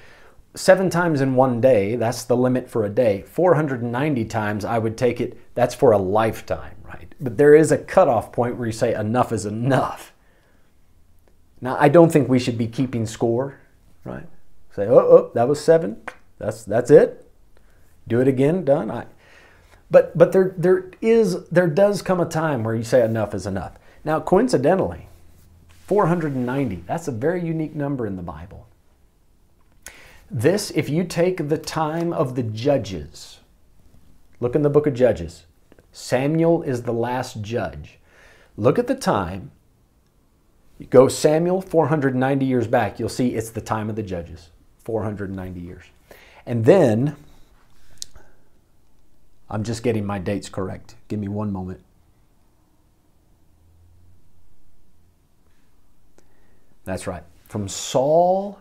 seven 0.55 0.91
times 0.91 1.20
in 1.20 1.34
one 1.34 1.61
day, 1.61 1.97
that's 1.97 2.24
the 2.24 2.37
limit 2.37 2.68
for 2.68 2.84
a 2.84 2.91
day. 2.91 3.22
490 3.22 4.24
times, 4.26 4.64
I 4.64 4.78
would 4.78 4.99
take 4.99 5.20
it, 5.20 5.39
that's 5.55 5.74
for 5.74 5.93
a 5.93 5.99
lifetime 5.99 6.76
right? 6.97 7.14
But 7.20 7.36
there 7.36 7.55
is 7.55 7.70
a 7.70 7.78
cutoff 7.78 8.32
point 8.32 8.57
where 8.57 8.66
you 8.66 8.72
say 8.72 8.94
enough 8.94 9.32
is 9.32 9.47
enough. 9.47 10.12
Now, 11.61 11.76
I 11.78 11.88
don't 11.88 12.12
think 12.12 12.28
we 12.28 12.38
should 12.38 12.59
be 12.59 12.66
keeping 12.66 13.07
score, 13.07 13.59
right? 14.05 14.26
Say, 14.74 14.86
oh, 14.86 14.99
oh 14.99 15.30
that 15.34 15.49
was 15.49 15.61
seven. 15.62 16.03
That's 16.38 16.64
that's 16.64 16.90
it. 16.90 17.30
Do 18.07 18.20
it 18.20 18.28
again. 18.28 18.64
Done. 18.64 18.90
I, 18.90 19.07
but 19.90 20.16
but 20.16 20.32
there 20.32 20.55
there 20.57 20.90
is 21.01 21.49
there 21.49 21.66
does 21.66 22.03
come 22.03 22.20
a 22.20 22.26
time 22.26 22.62
where 22.62 22.74
you 22.74 22.84
say 22.84 23.03
enough 23.03 23.34
is 23.34 23.47
enough. 23.47 23.78
Now, 24.05 24.20
coincidentally, 24.20 25.09
490. 25.86 26.84
That's 26.86 27.09
a 27.09 27.12
very 27.12 27.44
unique 27.44 27.74
number 27.74 28.07
in 28.07 28.16
the 28.16 28.22
Bible. 28.22 28.66
This, 30.30 30.70
if 30.72 30.88
you 30.88 31.05
take 31.05 31.49
the 31.49 31.59
time 31.59 32.12
of 32.12 32.34
the 32.34 32.42
judges, 32.42 33.38
look 34.40 34.55
in 34.55 34.62
the 34.62 34.70
book 34.70 34.86
of 34.86 34.94
Judges, 34.94 35.47
Samuel 35.97 36.62
is 36.62 36.82
the 36.82 36.92
last 36.92 37.40
judge. 37.40 37.99
Look 38.59 38.78
at 38.78 38.86
the 38.86 38.94
time. 38.94 39.51
You 40.78 40.84
go 40.84 41.09
Samuel 41.09 41.62
490 41.62 42.44
years 42.44 42.66
back, 42.66 43.01
you'll 43.01 43.09
see 43.09 43.34
it's 43.34 43.49
the 43.49 43.62
time 43.62 43.88
of 43.88 43.97
the 43.97 44.03
judges, 44.03 44.51
490 44.84 45.59
years. 45.59 45.84
And 46.44 46.66
then, 46.66 47.16
I'm 49.49 49.64
just 49.64 49.82
getting 49.82 50.05
my 50.05 50.18
dates 50.18 50.51
correct. 50.51 50.97
Give 51.09 51.18
me 51.18 51.28
one 51.28 51.51
moment. 51.51 51.80
That's 56.84 57.07
right. 57.07 57.24
From 57.49 57.68
Saul, 57.68 58.59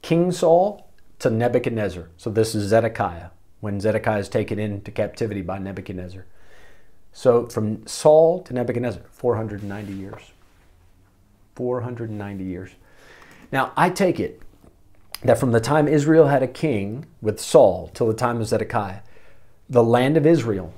King 0.00 0.32
Saul, 0.32 0.88
to 1.18 1.28
Nebuchadnezzar. 1.28 2.08
So 2.16 2.30
this 2.30 2.54
is 2.54 2.70
Zedekiah, 2.70 3.28
when 3.60 3.80
Zedekiah 3.80 4.20
is 4.20 4.30
taken 4.30 4.58
into 4.58 4.90
captivity 4.90 5.42
by 5.42 5.58
Nebuchadnezzar. 5.58 6.24
So 7.14 7.46
from 7.46 7.86
Saul 7.86 8.42
to 8.42 8.52
Nebuchadnezzar, 8.52 9.02
490 9.12 9.92
years. 9.92 10.32
490 11.54 12.44
years. 12.44 12.70
Now, 13.52 13.72
I 13.76 13.88
take 13.88 14.18
it 14.18 14.42
that 15.22 15.38
from 15.38 15.52
the 15.52 15.60
time 15.60 15.86
Israel 15.86 16.26
had 16.26 16.42
a 16.42 16.48
king 16.48 17.06
with 17.22 17.38
Saul 17.38 17.88
till 17.94 18.08
the 18.08 18.14
time 18.14 18.40
of 18.40 18.48
Zedekiah, 18.48 19.00
the 19.70 19.82
land 19.82 20.16
of 20.16 20.26
Israel 20.26 20.74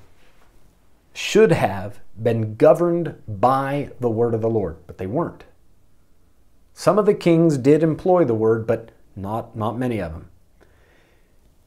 should 1.15 1.53
have 1.53 2.01
been 2.23 2.55
governed 2.57 3.15
by 3.27 3.91
the 3.99 4.11
word 4.11 4.35
of 4.35 4.43
the 4.43 4.51
Lord, 4.51 4.77
but 4.87 4.99
they 4.99 5.07
weren't. 5.07 5.45
Some 6.75 6.99
of 6.99 7.07
the 7.07 7.15
kings 7.15 7.57
did 7.57 7.83
employ 7.83 8.27
the 8.27 8.35
word, 8.35 8.67
but 8.67 8.91
not, 9.17 9.57
not 9.57 9.79
many 9.79 10.03
of 10.03 10.13
them. 10.13 10.29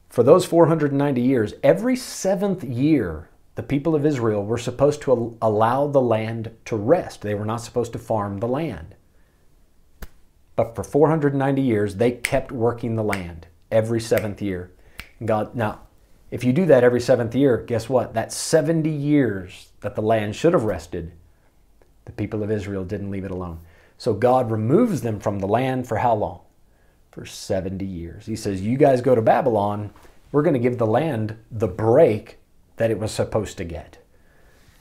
For 0.08 0.22
those 0.22 0.44
490 0.44 1.20
years, 1.20 1.54
every 1.64 1.96
seventh 1.96 2.62
year 2.62 3.29
the 3.54 3.62
people 3.62 3.94
of 3.94 4.06
Israel 4.06 4.44
were 4.44 4.58
supposed 4.58 5.02
to 5.02 5.36
allow 5.42 5.86
the 5.86 6.00
land 6.00 6.50
to 6.66 6.76
rest. 6.76 7.22
They 7.22 7.34
were 7.34 7.44
not 7.44 7.60
supposed 7.60 7.92
to 7.92 7.98
farm 7.98 8.38
the 8.38 8.48
land. 8.48 8.94
But 10.56 10.74
for 10.74 10.84
490 10.84 11.62
years, 11.62 11.96
they 11.96 12.12
kept 12.12 12.52
working 12.52 12.96
the 12.96 13.02
land 13.02 13.46
every 13.70 14.00
seventh 14.00 14.42
year. 14.42 14.70
God, 15.24 15.54
now, 15.54 15.80
if 16.30 16.44
you 16.44 16.52
do 16.52 16.66
that 16.66 16.84
every 16.84 17.00
seventh 17.00 17.34
year, 17.34 17.58
guess 17.58 17.88
what? 17.88 18.14
That 18.14 18.32
70 18.32 18.88
years 18.88 19.70
that 19.80 19.94
the 19.94 20.02
land 20.02 20.36
should 20.36 20.52
have 20.52 20.64
rested, 20.64 21.12
the 22.04 22.12
people 22.12 22.42
of 22.42 22.50
Israel 22.50 22.84
didn't 22.84 23.10
leave 23.10 23.24
it 23.24 23.30
alone. 23.30 23.60
So 23.98 24.14
God 24.14 24.50
removes 24.50 25.02
them 25.02 25.20
from 25.20 25.40
the 25.40 25.48
land 25.48 25.86
for 25.86 25.98
how 25.98 26.14
long? 26.14 26.40
For 27.10 27.26
70 27.26 27.84
years. 27.84 28.26
He 28.26 28.36
says, 28.36 28.62
You 28.62 28.78
guys 28.78 29.00
go 29.00 29.14
to 29.14 29.22
Babylon, 29.22 29.92
we're 30.32 30.42
going 30.42 30.54
to 30.54 30.60
give 30.60 30.78
the 30.78 30.86
land 30.86 31.36
the 31.50 31.68
break 31.68 32.39
that 32.80 32.90
it 32.90 32.98
was 32.98 33.12
supposed 33.12 33.58
to 33.58 33.64
get. 33.64 33.98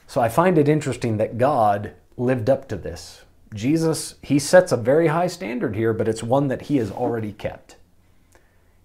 So 0.07 0.21
I 0.21 0.29
find 0.29 0.57
it 0.57 0.69
interesting 0.69 1.17
that 1.17 1.37
God 1.37 1.91
lived 2.15 2.49
up 2.49 2.69
to 2.69 2.77
this. 2.77 3.25
Jesus, 3.53 4.15
he 4.21 4.39
sets 4.39 4.71
a 4.71 4.77
very 4.77 5.07
high 5.07 5.27
standard 5.27 5.75
here, 5.75 5.91
but 5.91 6.07
it's 6.07 6.23
one 6.23 6.47
that 6.47 6.63
he 6.63 6.77
has 6.77 6.91
already 6.91 7.33
kept. 7.33 7.75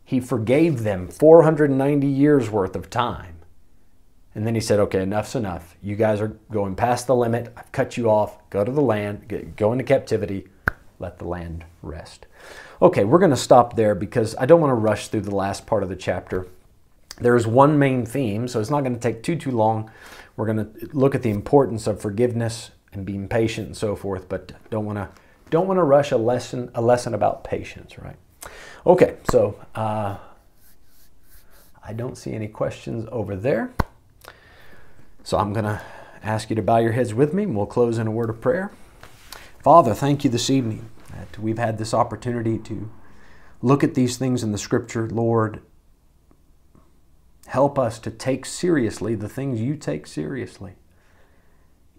He 0.04 0.18
forgave 0.18 0.82
them 0.82 1.06
490 1.06 2.08
years 2.08 2.50
worth 2.50 2.74
of 2.74 2.90
time. 2.90 3.36
And 4.34 4.44
then 4.44 4.56
he 4.56 4.60
said, 4.60 4.80
okay, 4.80 5.02
enough's 5.02 5.36
enough. 5.36 5.76
You 5.80 5.94
guys 5.94 6.20
are 6.20 6.36
going 6.50 6.74
past 6.74 7.06
the 7.06 7.14
limit. 7.14 7.52
I've 7.56 7.70
cut 7.70 7.96
you 7.96 8.10
off. 8.10 8.36
Go 8.50 8.64
to 8.64 8.72
the 8.72 8.82
land, 8.82 9.54
go 9.56 9.70
into 9.70 9.84
captivity, 9.84 10.48
let 10.98 11.20
the 11.20 11.28
land 11.28 11.64
rest. 11.82 12.26
Okay, 12.82 13.04
we're 13.04 13.20
going 13.20 13.30
to 13.30 13.36
stop 13.36 13.76
there 13.76 13.94
because 13.94 14.34
I 14.40 14.46
don't 14.46 14.60
want 14.60 14.72
to 14.72 14.74
rush 14.74 15.06
through 15.06 15.20
the 15.20 15.36
last 15.36 15.68
part 15.68 15.84
of 15.84 15.88
the 15.88 15.94
chapter. 15.94 16.48
There's 17.20 17.46
one 17.46 17.78
main 17.78 18.04
theme, 18.04 18.48
so 18.48 18.60
it's 18.60 18.70
not 18.70 18.80
going 18.80 18.94
to 18.94 19.00
take 19.00 19.22
too, 19.22 19.36
too 19.36 19.52
long. 19.52 19.90
We're 20.36 20.46
going 20.46 20.58
to 20.58 20.88
look 20.92 21.14
at 21.14 21.22
the 21.22 21.30
importance 21.30 21.86
of 21.86 22.00
forgiveness 22.00 22.70
and 22.92 23.06
being 23.06 23.28
patient 23.28 23.68
and 23.68 23.76
so 23.76 23.94
forth, 23.94 24.28
but 24.28 24.52
don't 24.70 24.84
want 24.84 24.98
to 24.98 25.08
don't 25.50 25.68
want 25.68 25.78
to 25.78 25.84
rush 25.84 26.10
a 26.10 26.16
lesson 26.16 26.70
a 26.74 26.82
lesson 26.82 27.14
about 27.14 27.44
patience, 27.44 27.98
right? 27.98 28.16
Okay, 28.86 29.16
so 29.30 29.58
uh, 29.74 30.16
I 31.82 31.92
don't 31.92 32.16
see 32.16 32.32
any 32.32 32.48
questions 32.48 33.06
over 33.12 33.36
there. 33.36 33.70
So 35.22 35.38
I'm 35.38 35.52
going 35.52 35.64
to 35.64 35.80
ask 36.22 36.50
you 36.50 36.56
to 36.56 36.62
bow 36.62 36.78
your 36.78 36.92
heads 36.92 37.14
with 37.14 37.32
me 37.32 37.44
and 37.44 37.56
we'll 37.56 37.66
close 37.66 37.98
in 37.98 38.06
a 38.06 38.10
word 38.10 38.30
of 38.30 38.40
prayer. 38.40 38.72
Father, 39.62 39.94
thank 39.94 40.24
you 40.24 40.30
this 40.30 40.50
evening 40.50 40.90
that 41.12 41.38
we've 41.38 41.58
had 41.58 41.78
this 41.78 41.94
opportunity 41.94 42.58
to 42.58 42.90
look 43.62 43.82
at 43.82 43.94
these 43.94 44.16
things 44.18 44.42
in 44.42 44.52
the 44.52 44.58
scripture, 44.58 45.08
Lord, 45.08 45.62
Help 47.46 47.78
us 47.78 47.98
to 48.00 48.10
take 48.10 48.46
seriously 48.46 49.14
the 49.14 49.28
things 49.28 49.60
you 49.60 49.76
take 49.76 50.06
seriously. 50.06 50.74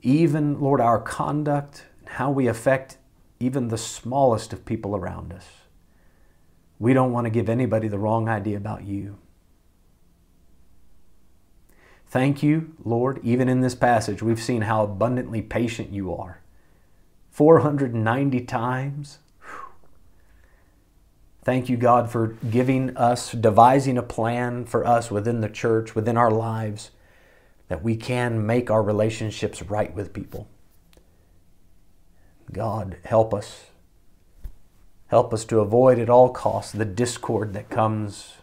Even, 0.01 0.59
Lord, 0.59 0.81
our 0.81 0.99
conduct, 0.99 1.85
and 1.99 2.09
how 2.09 2.31
we 2.31 2.47
affect 2.47 2.97
even 3.39 3.67
the 3.67 3.77
smallest 3.77 4.53
of 4.53 4.65
people 4.65 4.95
around 4.95 5.33
us. 5.33 5.45
We 6.79 6.93
don't 6.93 7.11
want 7.11 7.25
to 7.25 7.31
give 7.31 7.49
anybody 7.49 7.87
the 7.87 7.99
wrong 7.99 8.27
idea 8.27 8.57
about 8.57 8.83
you. 8.83 9.17
Thank 12.07 12.43
you, 12.43 12.73
Lord. 12.83 13.19
Even 13.23 13.49
in 13.49 13.61
this 13.61 13.75
passage, 13.75 14.21
we've 14.21 14.41
seen 14.41 14.63
how 14.63 14.83
abundantly 14.83 15.41
patient 15.41 15.91
you 15.91 16.13
are. 16.13 16.41
490 17.31 18.41
times. 18.41 19.19
Thank 21.45 21.69
you, 21.69 21.77
God, 21.77 22.11
for 22.11 22.35
giving 22.49 22.97
us, 22.97 23.31
devising 23.31 23.99
a 23.99 24.03
plan 24.03 24.65
for 24.65 24.85
us 24.85 25.11
within 25.11 25.41
the 25.41 25.47
church, 25.47 25.93
within 25.93 26.17
our 26.17 26.31
lives, 26.31 26.89
that 27.67 27.83
we 27.83 27.95
can 27.95 28.43
make 28.43 28.71
our 28.71 28.81
relationships 28.81 29.61
right 29.61 29.93
with 29.93 30.11
people. 30.11 30.47
God, 32.51 32.97
help 33.05 33.31
us. 33.31 33.67
Help 35.09 35.35
us 35.35 35.45
to 35.45 35.59
avoid 35.59 35.99
at 35.99 36.09
all 36.09 36.29
costs 36.29 36.71
the 36.71 36.83
discord 36.83 37.53
that 37.53 37.69
comes 37.69 38.33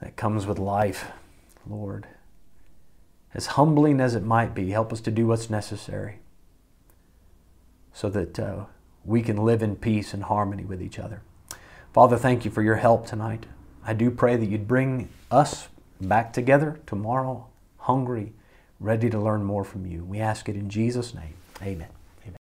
that 0.00 0.16
comes 0.16 0.46
with 0.46 0.58
life, 0.58 1.08
Lord. 1.68 2.06
As 3.34 3.46
humbling 3.46 4.00
as 4.00 4.14
it 4.14 4.22
might 4.22 4.54
be, 4.54 4.70
help 4.70 4.92
us 4.92 5.00
to 5.02 5.10
do 5.10 5.26
what's 5.26 5.50
necessary 5.50 6.20
so 7.92 8.08
that 8.08 8.38
uh, 8.38 8.64
we 9.04 9.20
can 9.20 9.36
live 9.36 9.62
in 9.62 9.76
peace 9.76 10.14
and 10.14 10.24
harmony 10.24 10.64
with 10.64 10.80
each 10.80 10.98
other. 10.98 11.22
Father, 11.92 12.16
thank 12.16 12.44
you 12.44 12.50
for 12.50 12.62
your 12.62 12.76
help 12.76 13.06
tonight. 13.06 13.46
I 13.84 13.94
do 13.94 14.10
pray 14.10 14.36
that 14.36 14.46
you'd 14.46 14.68
bring 14.68 15.08
us 15.30 15.68
back 16.00 16.32
together 16.32 16.80
tomorrow, 16.86 17.48
hungry, 17.78 18.32
ready 18.78 19.10
to 19.10 19.18
learn 19.18 19.44
more 19.44 19.64
from 19.64 19.86
you. 19.86 20.04
We 20.04 20.20
ask 20.20 20.48
it 20.48 20.54
in 20.54 20.70
Jesus' 20.70 21.14
name. 21.14 21.34
Amen. 21.60 21.88